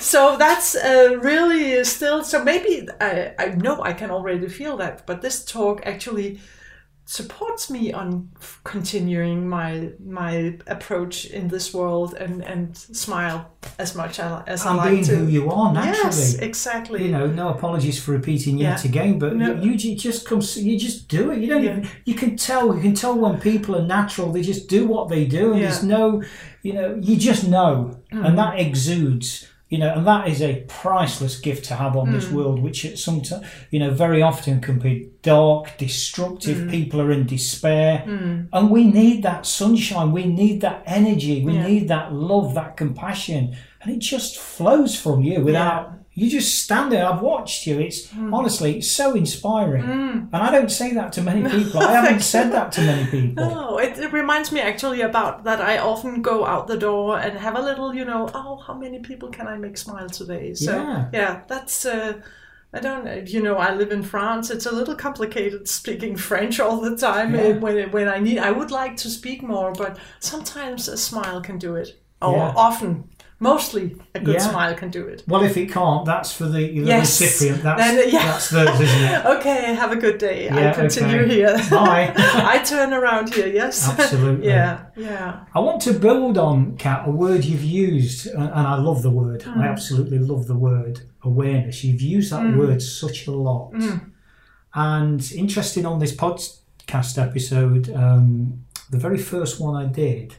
So 0.00 0.36
that's 0.36 0.74
uh, 0.76 1.18
really 1.22 1.82
still. 1.84 2.22
So 2.24 2.42
maybe 2.44 2.88
I, 3.00 3.32
I 3.38 3.46
know 3.54 3.82
I 3.82 3.92
can 3.92 4.10
already 4.10 4.48
feel 4.48 4.76
that, 4.78 5.06
but 5.06 5.22
this 5.22 5.44
talk 5.44 5.80
actually 5.86 6.40
supports 7.06 7.68
me 7.70 7.92
on 7.92 8.30
f- 8.40 8.60
continuing 8.64 9.46
my 9.46 9.90
my 10.04 10.58
approach 10.66 11.26
in 11.26 11.48
this 11.48 11.74
world 11.74 12.14
and 12.14 12.42
and 12.42 12.74
smile 12.76 13.50
as 13.78 13.94
much 13.94 14.18
as, 14.18 14.42
as 14.46 14.64
I 14.66 14.74
like 14.74 14.90
being 14.90 15.04
to. 15.04 15.16
who 15.16 15.26
you 15.26 15.50
are 15.50 15.72
naturally. 15.72 16.02
Yes, 16.02 16.38
exactly. 16.38 17.04
you 17.04 17.12
know, 17.12 17.26
no 17.26 17.48
apologies 17.50 18.02
for 18.02 18.12
repeating 18.12 18.56
yet 18.58 18.82
Yeah. 18.84 18.90
again, 18.90 19.18
but 19.18 19.36
No. 19.36 19.54
you, 19.54 19.72
you 19.72 19.96
just 19.96 20.26
come, 20.26 20.40
you 20.56 20.78
just 20.78 21.08
do 21.08 21.30
it. 21.30 21.38
You 21.40 21.46
don't 21.48 21.62
Yeah. 21.64 21.70
even, 21.78 21.88
you 22.06 22.14
can 22.14 22.36
tell, 22.36 22.74
you 22.74 22.80
can 22.80 22.94
tell 22.94 23.14
when 23.14 23.38
people 23.40 23.76
are 23.76 23.86
natural. 23.86 24.32
They 24.32 24.42
just 24.42 24.68
do 24.68 24.86
what 24.86 25.08
they 25.08 25.24
do, 25.26 25.52
and 25.52 25.60
Yeah. 25.60 25.68
there's 25.68 25.82
no, 25.82 26.22
you 26.64 26.72
know, 26.72 26.88
you 27.08 27.14
just 27.16 27.46
know, 27.46 27.72
Mm. 28.12 28.26
and 28.26 28.38
that 28.38 28.58
exudes. 28.58 29.46
You 29.70 29.78
know, 29.80 29.92
and 29.96 30.06
that 30.06 30.28
is 30.28 30.40
a 30.42 30.62
priceless 30.68 31.40
gift 31.40 31.64
to 31.68 31.74
have 31.74 31.96
on 31.96 32.12
this 32.12 32.26
Mm. 32.26 32.32
world, 32.36 32.58
which 32.62 32.84
at 32.84 32.96
some 32.98 33.24
sometimes, 33.24 33.44
you 33.72 33.80
know, 33.80 33.90
very 33.90 34.22
often 34.22 34.60
can 34.60 34.78
be 34.78 35.08
dark, 35.22 35.64
destructive. 35.78 36.58
Mm. 36.58 36.70
People 36.70 37.00
are 37.00 37.10
in 37.10 37.26
despair, 37.26 38.04
and 38.52 38.70
we 38.70 38.82
need 39.00 39.22
that 39.24 39.46
sunshine. 39.46 40.12
We 40.12 40.26
need 40.42 40.60
that 40.60 40.82
energy. 40.86 41.36
We 41.44 41.54
Yeah. 41.54 41.66
need 41.66 41.88
that 41.88 42.12
love, 42.12 42.54
that 42.54 42.76
compassion, 42.76 43.42
and 43.80 43.88
it 43.94 44.00
just 44.12 44.32
flows 44.38 44.92
from 45.02 45.22
you 45.28 45.40
without. 45.48 45.82
You 46.16 46.30
just 46.30 46.62
stand 46.62 46.92
there. 46.92 47.04
I've 47.06 47.20
watched 47.20 47.66
you. 47.66 47.80
It's 47.80 48.10
Hmm. 48.10 48.32
honestly, 48.32 48.78
it's 48.78 48.90
so 48.90 49.14
inspiring. 49.14 49.82
And 50.32 50.42
I 50.46 50.50
don't 50.52 50.70
say 50.70 50.94
that 50.94 51.12
to 51.14 51.22
many 51.22 51.42
people. 51.56 51.80
I 51.82 51.92
haven't 51.92 52.20
said 52.22 52.52
that 52.52 52.70
to 52.72 52.80
many 52.82 53.06
people. 53.10 53.44
No, 53.44 53.78
it, 53.78 53.98
it 53.98 54.12
reminds 54.12 54.52
me 54.52 54.60
actually 54.60 55.00
about 55.00 55.42
that. 55.44 55.60
I 55.60 55.78
often 55.78 56.22
go 56.22 56.46
out 56.46 56.68
the 56.68 56.76
door 56.76 57.18
and 57.18 57.36
have 57.38 57.56
a 57.56 57.62
little, 57.62 57.92
you 57.94 58.04
know, 58.04 58.30
oh, 58.32 58.56
how 58.66 58.74
many 58.74 59.00
people 59.00 59.28
can 59.30 59.48
I 59.48 59.56
make 59.56 59.76
smile 59.76 60.08
today? 60.08 60.54
So 60.54 60.72
Yeah. 60.76 61.08
yeah, 61.12 61.40
that's. 61.48 61.84
Uh, 61.84 62.22
I 62.76 62.80
don't, 62.80 63.28
you 63.28 63.40
know, 63.40 63.56
I 63.56 63.72
live 63.74 63.92
in 63.92 64.02
France. 64.02 64.50
It's 64.50 64.66
a 64.66 64.72
little 64.72 64.96
complicated 64.96 65.68
speaking 65.68 66.16
French 66.16 66.58
all 66.58 66.80
the 66.80 66.96
time. 66.96 67.32
Yeah. 67.34 67.52
When 67.58 67.90
when 67.92 68.08
I 68.08 68.18
need, 68.18 68.38
I 68.38 68.50
would 68.50 68.70
like 68.72 68.96
to 68.98 69.08
speak 69.08 69.42
more, 69.42 69.72
but 69.72 69.96
sometimes 70.20 70.88
a 70.88 70.96
smile 70.96 71.40
can 71.40 71.58
do 71.58 71.76
it. 71.76 71.88
Or 72.20 72.32
Yeah. 72.36 72.52
often, 72.56 73.04
mostly, 73.40 73.96
a 74.14 74.20
good 74.20 74.34
Yeah. 74.34 74.40
smile 74.50 74.74
can 74.74 74.90
do 74.90 75.06
it. 75.06 75.22
Well, 75.26 75.42
if 75.42 75.56
it 75.56 75.70
can't, 75.70 76.04
that's 76.04 76.32
for 76.32 76.44
the, 76.44 76.58
the 76.80 76.86
Yes. 76.86 77.20
recipient. 77.20 77.62
That's, 77.62 77.80
Then, 77.80 78.08
yeah. 78.10 78.26
that's 78.26 78.50
theirs, 78.50 78.80
isn't 78.80 79.02
it? 79.02 79.26
Okay, 79.36 79.74
have 79.74 79.92
a 79.92 79.96
good 79.96 80.18
day. 80.18 80.44
Yeah, 80.46 80.70
I 80.70 80.72
continue 80.74 81.20
okay. 81.20 81.34
here. 81.34 81.56
Bye. 81.70 82.12
I 82.16 82.58
turn 82.64 82.92
around 82.92 83.34
here. 83.34 83.48
Yes. 83.48 83.88
Absolutely. 83.98 84.46
yeah. 84.46 84.86
Yeah. 84.96 85.44
I 85.54 85.60
want 85.60 85.82
to 85.82 85.92
build 85.92 86.38
on, 86.38 86.76
Kat, 86.76 87.06
a 87.06 87.10
word 87.10 87.44
you've 87.44 87.64
used, 87.64 88.26
and 88.28 88.50
I 88.50 88.76
love 88.76 89.02
the 89.02 89.10
word. 89.10 89.42
Hmm. 89.42 89.60
I 89.60 89.68
absolutely 89.68 90.18
love 90.18 90.46
the 90.46 90.56
word 90.56 91.00
awareness. 91.22 91.82
You've 91.84 92.02
used 92.02 92.32
that 92.32 92.56
word 92.56 92.80
such 92.82 93.26
a 93.26 93.32
lot. 93.32 93.70
Hmm. 93.74 93.96
And 94.74 95.32
interesting 95.32 95.86
on 95.86 95.98
this 96.00 96.14
podcast 96.14 97.18
episode, 97.18 97.90
um, 97.94 98.64
the 98.90 98.98
very 98.98 99.18
first 99.18 99.60
one 99.60 99.74
I 99.76 99.86
did 99.90 100.36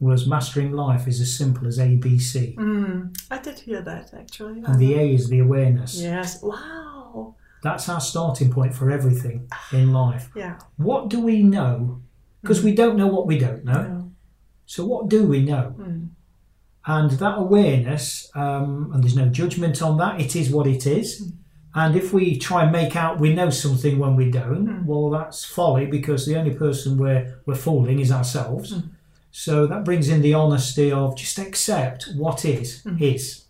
was 0.00 0.26
Mastering 0.26 0.72
Life 0.72 1.08
is 1.08 1.20
as 1.20 1.36
simple 1.36 1.66
as 1.66 1.78
ABC. 1.78 2.54
Mm, 2.54 3.16
I 3.30 3.38
did 3.38 3.58
hear 3.58 3.82
that 3.82 4.14
actually. 4.14 4.62
And 4.64 4.78
the 4.78 4.94
A 4.94 5.14
is 5.14 5.28
the 5.28 5.40
awareness. 5.40 6.00
yes. 6.00 6.42
Wow. 6.42 7.34
That's 7.62 7.88
our 7.88 8.00
starting 8.00 8.52
point 8.52 8.74
for 8.74 8.90
everything 8.90 9.48
in 9.72 9.92
life. 9.92 10.30
Yeah. 10.36 10.58
What 10.76 11.08
do 11.08 11.20
we 11.20 11.42
know? 11.42 12.02
Because 12.42 12.62
we 12.62 12.72
mm. 12.72 12.76
don't 12.76 12.96
know 12.96 13.08
what 13.08 13.26
we 13.26 13.38
don't 13.38 13.64
know. 13.64 13.82
No. 13.82 14.12
So, 14.66 14.86
what 14.86 15.08
do 15.08 15.26
we 15.26 15.42
know? 15.42 15.74
Mm. 15.78 16.10
And 16.86 17.10
that 17.10 17.36
awareness, 17.36 18.30
um, 18.34 18.90
and 18.94 19.02
there's 19.02 19.16
no 19.16 19.28
judgment 19.28 19.82
on 19.82 19.98
that, 19.98 20.20
it 20.20 20.36
is 20.36 20.50
what 20.50 20.66
it 20.66 20.86
is. 20.86 21.32
And 21.74 21.96
if 21.96 22.12
we 22.12 22.38
try 22.38 22.62
and 22.62 22.72
make 22.72 22.96
out 22.96 23.20
we 23.20 23.34
know 23.34 23.50
something 23.50 23.98
when 23.98 24.16
we 24.16 24.30
don't, 24.30 24.86
well, 24.86 25.10
that's 25.10 25.44
folly 25.44 25.86
because 25.86 26.24
the 26.24 26.36
only 26.36 26.54
person 26.54 26.96
we're, 26.96 27.40
we're 27.44 27.54
fooling 27.54 28.00
is 28.00 28.10
ourselves. 28.10 28.72
So 29.30 29.66
that 29.66 29.84
brings 29.84 30.08
in 30.08 30.22
the 30.22 30.34
honesty 30.34 30.90
of 30.90 31.16
just 31.16 31.38
accept 31.38 32.08
what 32.16 32.44
is, 32.44 32.82
mm-hmm. 32.82 33.02
is, 33.02 33.44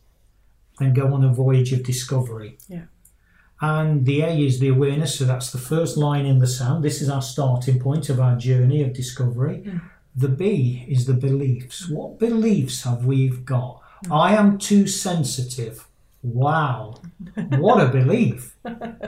and 0.81 0.95
go 0.95 1.13
on 1.13 1.25
a 1.25 1.33
voyage 1.33 1.73
of 1.73 1.83
discovery. 1.83 2.59
Yeah. 2.69 2.85
And 3.61 4.07
the 4.07 4.21
A 4.23 4.31
is 4.31 4.61
the 4.61 4.69
awareness, 4.69 5.19
so 5.19 5.25
that's 5.25 5.51
the 5.51 5.59
first 5.59 5.97
line 5.97 6.27
in 6.27 6.39
the 6.39 6.47
sand. 6.47 6.85
This 6.85 7.03
is 7.03 7.09
our 7.09 7.23
starting 7.23 7.81
point 7.81 8.09
of 8.09 8.21
our 8.21 8.37
journey 8.37 8.83
of 8.83 8.93
discovery. 8.93 9.65
Mm. 9.67 9.81
The 10.15 10.29
B 10.29 10.85
is 10.89 11.07
the 11.07 11.15
beliefs. 11.15 11.87
Mm. 11.87 11.95
What 11.97 12.19
beliefs 12.19 12.83
have 12.83 13.05
we 13.05 13.29
got? 13.29 13.83
Mm. 14.05 14.17
I 14.17 14.35
am 14.35 14.59
too 14.59 14.87
sensitive. 14.87 15.87
Wow. 16.23 16.97
What 17.59 17.81
a 17.81 17.89
belief. 17.89 18.57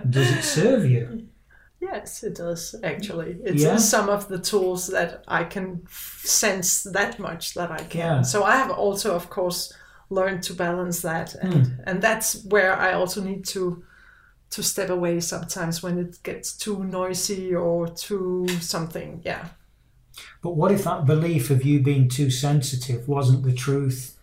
Does 0.09 0.31
it 0.31 0.43
serve 0.43 0.85
you? 0.85 1.29
Yes, 1.81 2.23
it 2.23 2.35
does 2.35 2.75
actually. 2.83 3.39
It's 3.45 3.63
Yeah. 3.63 3.77
some 3.79 4.09
of 4.11 4.29
the 4.29 4.39
tools 4.39 4.89
that 4.89 5.25
I 5.27 5.45
can 5.45 5.87
sense 6.23 6.83
that 6.83 7.19
much 7.19 7.55
that 7.55 7.71
I 7.71 7.83
can. 7.85 7.99
Yeah. 8.01 8.23
So 8.23 8.45
I 8.45 8.57
have 8.57 8.71
also, 8.71 9.15
of 9.15 9.31
course, 9.31 9.73
learned 10.11 10.43
to 10.43 10.55
balance 10.55 11.01
that, 11.03 11.35
and 11.37 11.55
Hmm. 11.55 11.73
and 11.87 12.03
that's 12.03 12.45
where 12.45 12.77
I 12.77 12.93
also 12.93 13.21
need 13.23 13.45
to 13.55 13.83
to 14.51 14.63
step 14.63 14.91
away 14.91 15.21
sometimes 15.21 15.81
when 15.83 15.97
it 15.99 16.21
gets 16.25 16.53
too 16.57 16.83
noisy 16.85 17.55
or 17.55 17.87
too 17.87 18.47
something. 18.61 19.23
Yeah. 19.25 19.45
But 20.43 20.57
what 20.57 20.73
if 20.73 20.83
that 20.85 21.07
belief 21.07 21.51
of 21.51 21.65
you 21.65 21.81
being 21.81 22.09
too 22.09 22.31
sensitive 22.31 23.07
wasn't 23.09 23.45
the 23.45 23.53
truth? 23.53 24.17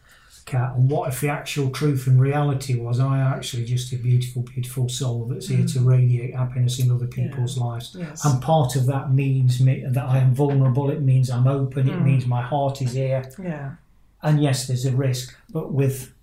Kat, 0.47 0.75
and 0.75 0.89
what 0.89 1.09
if 1.09 1.19
the 1.19 1.27
actual 1.27 1.69
truth 1.69 2.07
and 2.07 2.21
reality 2.21 2.79
was 2.79 3.01
I 3.01 3.19
actually 3.19 3.65
just 3.65 3.91
a 3.91 3.97
beautiful, 3.97 4.43
beautiful 4.43 4.87
soul 4.87 5.25
that's 5.25 5.49
here 5.49 5.65
to 5.65 5.79
mm. 5.79 5.85
radiate 5.85 6.33
happiness 6.33 6.79
in 6.79 6.89
other 6.89 7.05
people's 7.05 7.57
lives. 7.57 7.93
Yes. 7.99 8.23
And 8.23 8.41
part 8.41 8.77
of 8.77 8.85
that 8.85 9.13
means 9.13 9.59
me, 9.59 9.83
that 9.85 10.05
I 10.05 10.19
am 10.19 10.33
vulnerable, 10.33 10.89
it 10.89 11.01
means 11.01 11.29
I'm 11.29 11.47
open, 11.47 11.89
it 11.89 11.95
mm. 11.95 12.03
means 12.03 12.25
my 12.25 12.41
heart 12.41 12.81
is 12.81 12.93
here. 12.93 13.29
yeah. 13.43 13.75
And 14.23 14.41
yes, 14.41 14.67
there's 14.67 14.85
a 14.85 14.95
risk, 14.95 15.37
but 15.49 15.73
with 15.73 16.13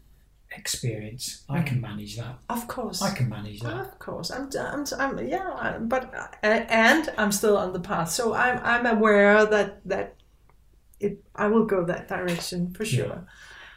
experience, 0.57 1.45
I 1.51 1.61
can 1.61 1.79
mm. 1.79 1.83
manage 1.83 2.17
that. 2.17 2.39
Of 2.49 2.67
course. 2.67 3.03
I 3.03 3.15
can 3.15 3.29
manage 3.29 3.61
that. 3.61 3.75
Of 3.75 3.99
course, 3.99 4.31
I'm, 4.31 4.49
I'm, 4.59 4.87
I'm 4.99 5.29
yeah, 5.29 5.51
I- 5.55 5.79
but 5.79 6.15
uh, 6.15 6.47
and 6.47 7.13
I'm 7.19 7.31
still 7.31 7.59
on 7.59 7.75
the 7.75 7.81
path, 7.81 8.11
so 8.11 8.33
I'm, 8.33 8.59
I'm 8.65 8.87
aware 8.87 9.45
that 9.45 9.87
that 9.87 10.15
it, 10.99 11.23
I 11.35 11.49
will 11.49 11.67
go 11.67 11.85
that 11.85 12.09
direction 12.09 12.73
for 12.73 12.87
sure. 12.87 13.27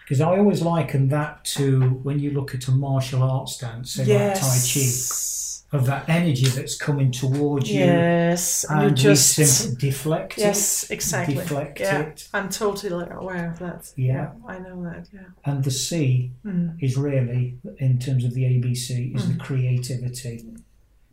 Because 0.07 0.21
I 0.21 0.37
always 0.37 0.61
liken 0.61 1.09
that 1.09 1.43
to 1.55 1.81
when 2.03 2.17
you 2.19 2.31
look 2.31 2.55
at 2.55 2.65
a 2.69 2.71
martial 2.71 3.21
arts 3.23 3.57
dance, 3.57 3.91
say 3.95 4.05
like 4.05 4.39
Tai 4.39 4.57
Chi, 4.71 5.77
of 5.77 5.85
that 5.85 6.07
energy 6.07 6.45
that's 6.45 6.77
coming 6.77 7.11
towards 7.11 7.69
you. 7.69 7.79
yes, 7.81 8.63
and 8.69 8.83
you 8.83 8.95
just 8.95 9.33
simply 9.35 9.89
deflect 9.89 10.37
yes, 10.37 10.45
it, 10.45 10.47
Yes, 10.47 10.91
exactly. 10.91 11.35
deflect 11.35 11.81
yeah, 11.81 11.99
it. 12.03 12.29
I'm 12.33 12.47
totally 12.47 13.05
aware 13.11 13.51
of 13.51 13.59
that. 13.59 13.91
Yeah. 13.97 14.31
I 14.47 14.59
know 14.59 14.81
that. 14.85 15.09
Yeah. 15.11 15.19
And 15.43 15.61
the 15.61 15.71
C 15.71 16.31
Mm. 16.45 16.81
is 16.81 16.95
really, 16.95 17.57
in 17.79 17.99
terms 17.99 18.23
of 18.23 18.33
the 18.33 18.45
ABC, 18.45 19.13
is 19.13 19.27
the 19.27 19.37
creativity. 19.37 20.45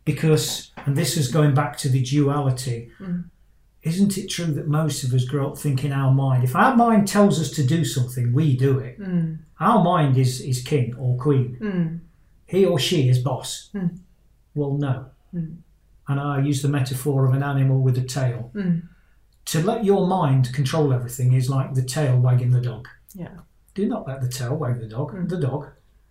Because, 0.05 0.71
and 0.85 0.95
this 0.95 1.17
is 1.17 1.29
going 1.31 1.53
back 1.53 1.75
to 1.79 1.89
the 1.89 2.01
duality, 2.01 2.89
Mm. 3.01 3.25
Isn't 3.85 4.17
it 4.17 4.27
true 4.27 4.47
that 4.47 4.67
most 4.67 5.03
of 5.03 5.13
us 5.13 5.25
grow 5.25 5.51
up 5.51 5.59
thinking 5.59 5.91
our 5.91 6.11
mind, 6.11 6.43
if 6.43 6.55
our 6.55 6.75
mind 6.75 7.07
tells 7.07 7.39
us 7.39 7.51
to 7.51 7.63
do 7.63 7.85
something, 7.85 8.33
we 8.33 8.57
do 8.57 8.79
it. 8.79 8.99
Mm. 8.99 9.37
Our 9.59 9.83
mind 9.83 10.17
is, 10.17 10.41
is 10.41 10.63
king 10.63 10.95
or 10.95 11.17
queen. 11.17 11.57
Mm. 11.61 11.99
He 12.47 12.65
or 12.65 12.79
she 12.79 13.07
is 13.07 13.19
boss. 13.19 13.69
Mm. 13.75 13.99
Well, 14.55 14.73
no. 14.73 15.05
Mm. 15.33 15.57
And 16.07 16.19
I 16.19 16.41
use 16.41 16.63
the 16.63 16.67
metaphor 16.67 17.25
of 17.25 17.35
an 17.35 17.43
animal 17.43 17.79
with 17.79 17.95
a 17.99 18.03
tail. 18.03 18.51
Mm. 18.55 18.87
To 19.45 19.61
let 19.61 19.85
your 19.85 20.07
mind 20.07 20.51
control 20.51 20.91
everything 20.91 21.33
is 21.33 21.47
like 21.47 21.75
the 21.75 21.83
tail 21.83 22.17
wagging 22.17 22.49
the 22.49 22.61
dog. 22.61 22.87
Yeah. 23.13 23.37
Do 23.75 23.87
not 23.87 24.07
let 24.07 24.19
the 24.21 24.29
tail 24.29 24.55
wag 24.55 24.79
the 24.79 24.87
dog. 24.87 25.13
Mm. 25.13 25.29
The 25.29 25.37
dog 25.37 25.67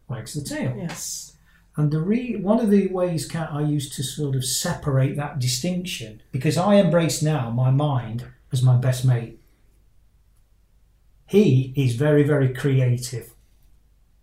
wags 0.07 0.35
the 0.35 0.45
tail. 0.45 0.75
Yes. 0.77 1.34
And 1.77 1.91
the 1.91 2.01
re- 2.01 2.37
one 2.37 2.61
of 2.61 2.71
the 2.71 2.87
ways, 2.89 3.27
Kat, 3.27 3.49
I 3.53 3.63
used 3.63 3.93
to 3.95 4.03
sort 4.03 4.37
of 4.37 4.45
separate 4.45 5.17
that 5.17 5.39
distinction, 5.41 6.23
because 6.31 6.57
I 6.57 6.77
embrace 6.77 7.21
now 7.21 7.51
my 7.51 7.71
mind 7.71 8.27
as 8.53 8.63
my 8.63 8.77
best 8.77 9.05
mate. 9.05 9.41
He 11.27 11.73
is 11.77 11.97
very, 11.97 12.23
very 12.23 12.53
creative. 12.55 13.33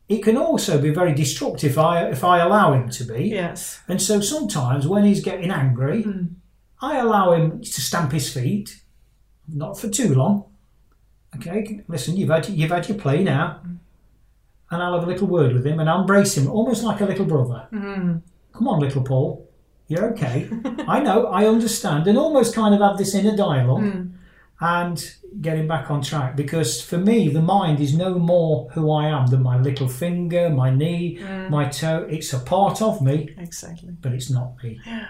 He 0.08 0.20
can 0.20 0.38
also 0.38 0.80
be 0.80 0.90
very 0.92 1.14
destructive 1.14 1.72
if 1.72 1.78
I, 1.78 2.06
if 2.10 2.24
I 2.24 2.40
allow 2.40 2.74
him 2.74 2.90
to 2.90 3.04
be. 3.04 3.30
Yes. 3.30 3.82
And 3.88 4.02
so 4.02 4.22
sometimes 4.22 4.88
when 4.88 5.04
he's 5.06 5.24
getting 5.24 5.52
angry, 5.52 6.04
Mm. 6.04 6.36
I 6.84 6.98
allow 6.98 7.34
him 7.34 7.62
to 7.62 7.82
stamp 7.82 8.12
his 8.12 8.34
feet, 8.34 8.82
not 9.48 9.80
for 9.80 9.88
too 9.88 10.16
long. 10.16 10.46
Okay, 11.36 11.82
listen, 11.88 12.18
you've 12.18 12.30
had 12.30 12.50
you've 12.50 12.72
had 12.72 12.90
your 12.90 12.98
play 12.98 13.24
now, 13.24 13.62
and 14.72 14.82
I'll 14.82 14.94
have 14.98 15.04
a 15.08 15.12
little 15.12 15.28
word 15.28 15.54
with 15.54 15.66
him, 15.66 15.80
and 15.80 15.90
I'll 15.90 16.02
embrace 16.02 16.36
him 16.38 16.48
almost 16.50 16.84
like 16.84 17.02
a 17.02 17.06
little 17.06 17.26
brother. 17.26 17.68
Mm. 17.72 18.22
Come 18.54 18.68
on, 18.68 18.80
little 18.80 19.04
Paul, 19.04 19.48
you're 19.88 20.12
okay. 20.14 20.50
I 20.88 21.00
know, 21.02 21.28
I 21.28 21.46
understand, 21.48 22.08
and 22.08 22.18
almost 22.18 22.56
kind 22.56 22.74
of 22.74 22.82
have 22.82 22.98
this 22.98 23.14
inner 23.14 23.36
dialogue 23.36 23.84
Mm. 23.84 24.12
and 24.60 25.16
get 25.42 25.58
him 25.58 25.68
back 25.68 25.90
on 25.90 26.02
track. 26.02 26.36
Because 26.36 26.82
for 26.82 26.98
me, 26.98 27.30
the 27.30 27.42
mind 27.42 27.80
is 27.80 27.96
no 27.96 28.18
more 28.20 28.70
who 28.74 28.92
I 28.92 29.08
am 29.08 29.28
than 29.28 29.42
my 29.44 29.58
little 29.60 29.88
finger, 29.88 30.50
my 30.50 30.70
knee, 30.70 31.20
my 31.50 31.66
toe. 31.70 32.06
It's 32.10 32.34
a 32.34 32.40
part 32.40 32.82
of 32.82 33.02
me, 33.02 33.34
Exactly. 33.38 33.92
but 34.02 34.12
it's 34.14 34.30
not 34.30 34.62
me. 34.64 34.80
Yeah. 34.86 35.08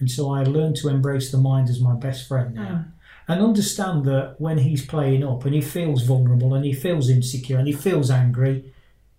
And 0.00 0.10
so 0.10 0.30
I 0.32 0.42
learned 0.42 0.76
to 0.76 0.88
embrace 0.88 1.30
the 1.30 1.38
mind 1.38 1.68
as 1.68 1.80
my 1.80 1.94
best 1.94 2.26
friend 2.28 2.54
now. 2.54 2.84
And 3.28 3.40
understand 3.40 4.04
that 4.06 4.34
when 4.38 4.58
he's 4.58 4.84
playing 4.84 5.22
up 5.24 5.44
and 5.44 5.54
he 5.54 5.60
feels 5.60 6.02
vulnerable 6.02 6.54
and 6.54 6.64
he 6.64 6.72
feels 6.72 7.08
insecure 7.08 7.56
and 7.58 7.68
he 7.68 7.72
feels 7.72 8.10
angry, 8.10 8.74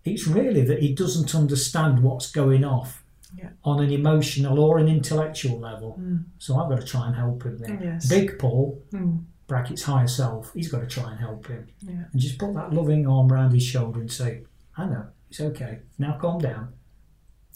it's 0.05 0.27
really 0.27 0.61
that 0.65 0.79
he 0.79 0.93
doesn't 0.93 1.33
understand 1.35 2.03
what's 2.03 2.31
going 2.31 2.63
off 2.65 3.03
Yeah. 3.35 3.49
on 3.63 3.81
an 3.83 3.91
emotional 3.91 4.59
or 4.59 4.77
an 4.77 4.87
intellectual 4.87 5.59
level. 5.59 5.99
So 6.39 6.57
I've 6.57 6.69
got 6.69 6.79
to 6.81 6.85
try 6.85 7.07
and 7.07 7.15
help 7.15 7.43
him 7.43 7.57
there. 7.59 7.79
Yes. 7.81 8.07
Big 8.09 8.37
Paul, 8.37 8.81
Mm. 8.91 9.23
brackets 9.47 9.83
higher 9.83 10.07
self, 10.07 10.53
he's 10.53 10.69
got 10.71 10.81
to 10.81 10.87
try 10.87 11.09
and 11.11 11.19
help 11.19 11.47
him. 11.47 11.67
Yeah. 11.81 12.05
And 12.11 12.21
just 12.21 12.37
put 12.37 12.53
that 12.55 12.73
loving 12.73 13.07
arm 13.07 13.31
around 13.31 13.51
his 13.53 13.63
shoulder 13.63 13.99
and 14.01 14.11
say, 14.11 14.43
I 14.77 14.85
know, 14.85 15.05
it's 15.29 15.39
okay. 15.39 15.79
Now 15.97 16.17
calm 16.19 16.39
down. 16.39 16.73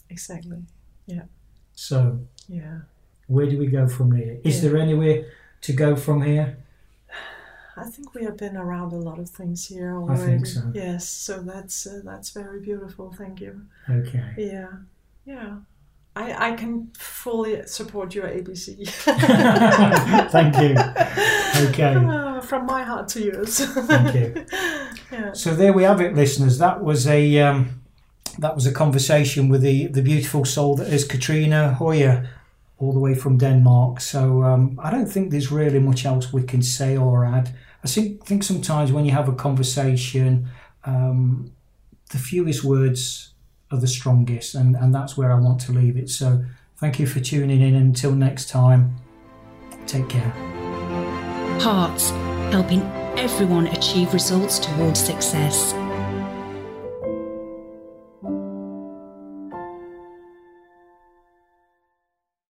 Exactly. 0.09 0.57
Yeah. 1.05 1.23
So 1.73 2.19
Yeah. 2.47 2.79
where 3.27 3.49
do 3.49 3.57
we 3.57 3.67
go 3.67 3.87
from 3.87 4.11
here? 4.13 4.39
Is 4.43 4.63
Yeah. 4.63 4.69
there 4.71 4.79
anywhere 4.79 5.25
to 5.61 5.73
go 5.73 5.95
from 5.95 6.21
here? 6.21 6.57
I 7.77 7.83
think 7.89 8.13
we 8.15 8.23
have 8.23 8.37
been 8.37 8.57
around 8.57 8.91
a 8.93 8.97
lot 8.97 9.19
of 9.19 9.29
things 9.29 9.67
here 9.67 9.91
I 9.91 10.01
already. 10.01 10.25
think 10.25 10.45
so. 10.45 10.71
Yes, 10.73 11.07
so 11.07 11.41
that's 11.41 11.85
uh, 11.85 12.01
that's 12.03 12.31
very 12.31 12.59
beautiful. 12.59 13.13
Thank 13.17 13.39
you. 13.41 13.61
Okay. 13.89 14.23
Yeah, 14.37 14.69
yeah. 15.25 15.57
I 16.15 16.51
I 16.51 16.55
can 16.55 16.91
fully 16.97 17.61
support 17.67 18.15
your 18.15 18.27
ABC. 18.27 18.87
Thank 20.31 20.57
you. 20.57 20.75
Okay. 21.69 21.95
Ah, 21.95 22.39
From 22.49 22.65
my 22.65 22.83
heart 22.83 23.07
to 23.09 23.21
yours. 23.21 23.59
Thank 23.59 24.15
you. 24.15 24.45
yeah. 25.11 25.33
So 25.33 25.53
there 25.55 25.73
we 25.73 25.83
have 25.83 26.01
it, 26.01 26.15
listeners. 26.15 26.57
That 26.57 26.83
was 26.83 27.07
a 27.07 27.39
um, 27.39 27.81
that 28.39 28.55
was 28.55 28.65
a 28.65 28.71
conversation 28.71 29.49
with 29.49 29.61
the 29.61 29.87
the 29.87 30.01
beautiful 30.01 30.45
soul 30.45 30.75
that 30.77 30.87
is 30.93 31.05
Katrina 31.05 31.73
Hoyer, 31.73 32.29
all 32.79 32.93
the 32.93 32.99
way 32.99 33.15
from 33.15 33.37
Denmark. 33.37 34.01
So 34.01 34.43
um, 34.43 34.79
I 34.83 34.89
don't 34.91 35.07
think 35.11 35.31
there's 35.31 35.51
really 35.51 35.79
much 35.79 36.05
else 36.05 36.33
we 36.33 36.43
can 36.43 36.61
say 36.61 36.97
or 36.97 37.25
add. 37.25 37.49
I 37.83 37.87
think 37.87 38.25
think 38.25 38.43
sometimes 38.43 38.91
when 38.91 39.05
you 39.05 39.11
have 39.11 39.29
a 39.29 39.33
conversation, 39.33 40.49
um, 40.85 41.51
the 42.11 42.17
fewest 42.17 42.63
words 42.63 43.33
are 43.71 43.77
the 43.77 43.87
strongest, 43.87 44.55
and 44.55 44.75
and 44.75 44.93
that's 44.93 45.17
where 45.17 45.31
I 45.31 45.39
want 45.39 45.61
to 45.61 45.71
leave 45.71 45.97
it. 45.97 46.09
So 46.09 46.43
thank 46.77 46.99
you 46.99 47.07
for 47.07 47.19
tuning 47.19 47.61
in. 47.61 47.75
Until 47.75 48.11
next 48.13 48.49
time, 48.49 48.95
take 49.85 50.09
care. 50.09 50.33
Hearts, 51.59 52.09
helping 52.51 52.81
everyone 53.17 53.67
achieve 53.67 54.13
results 54.13 54.59
towards 54.59 54.99
success. 54.99 55.73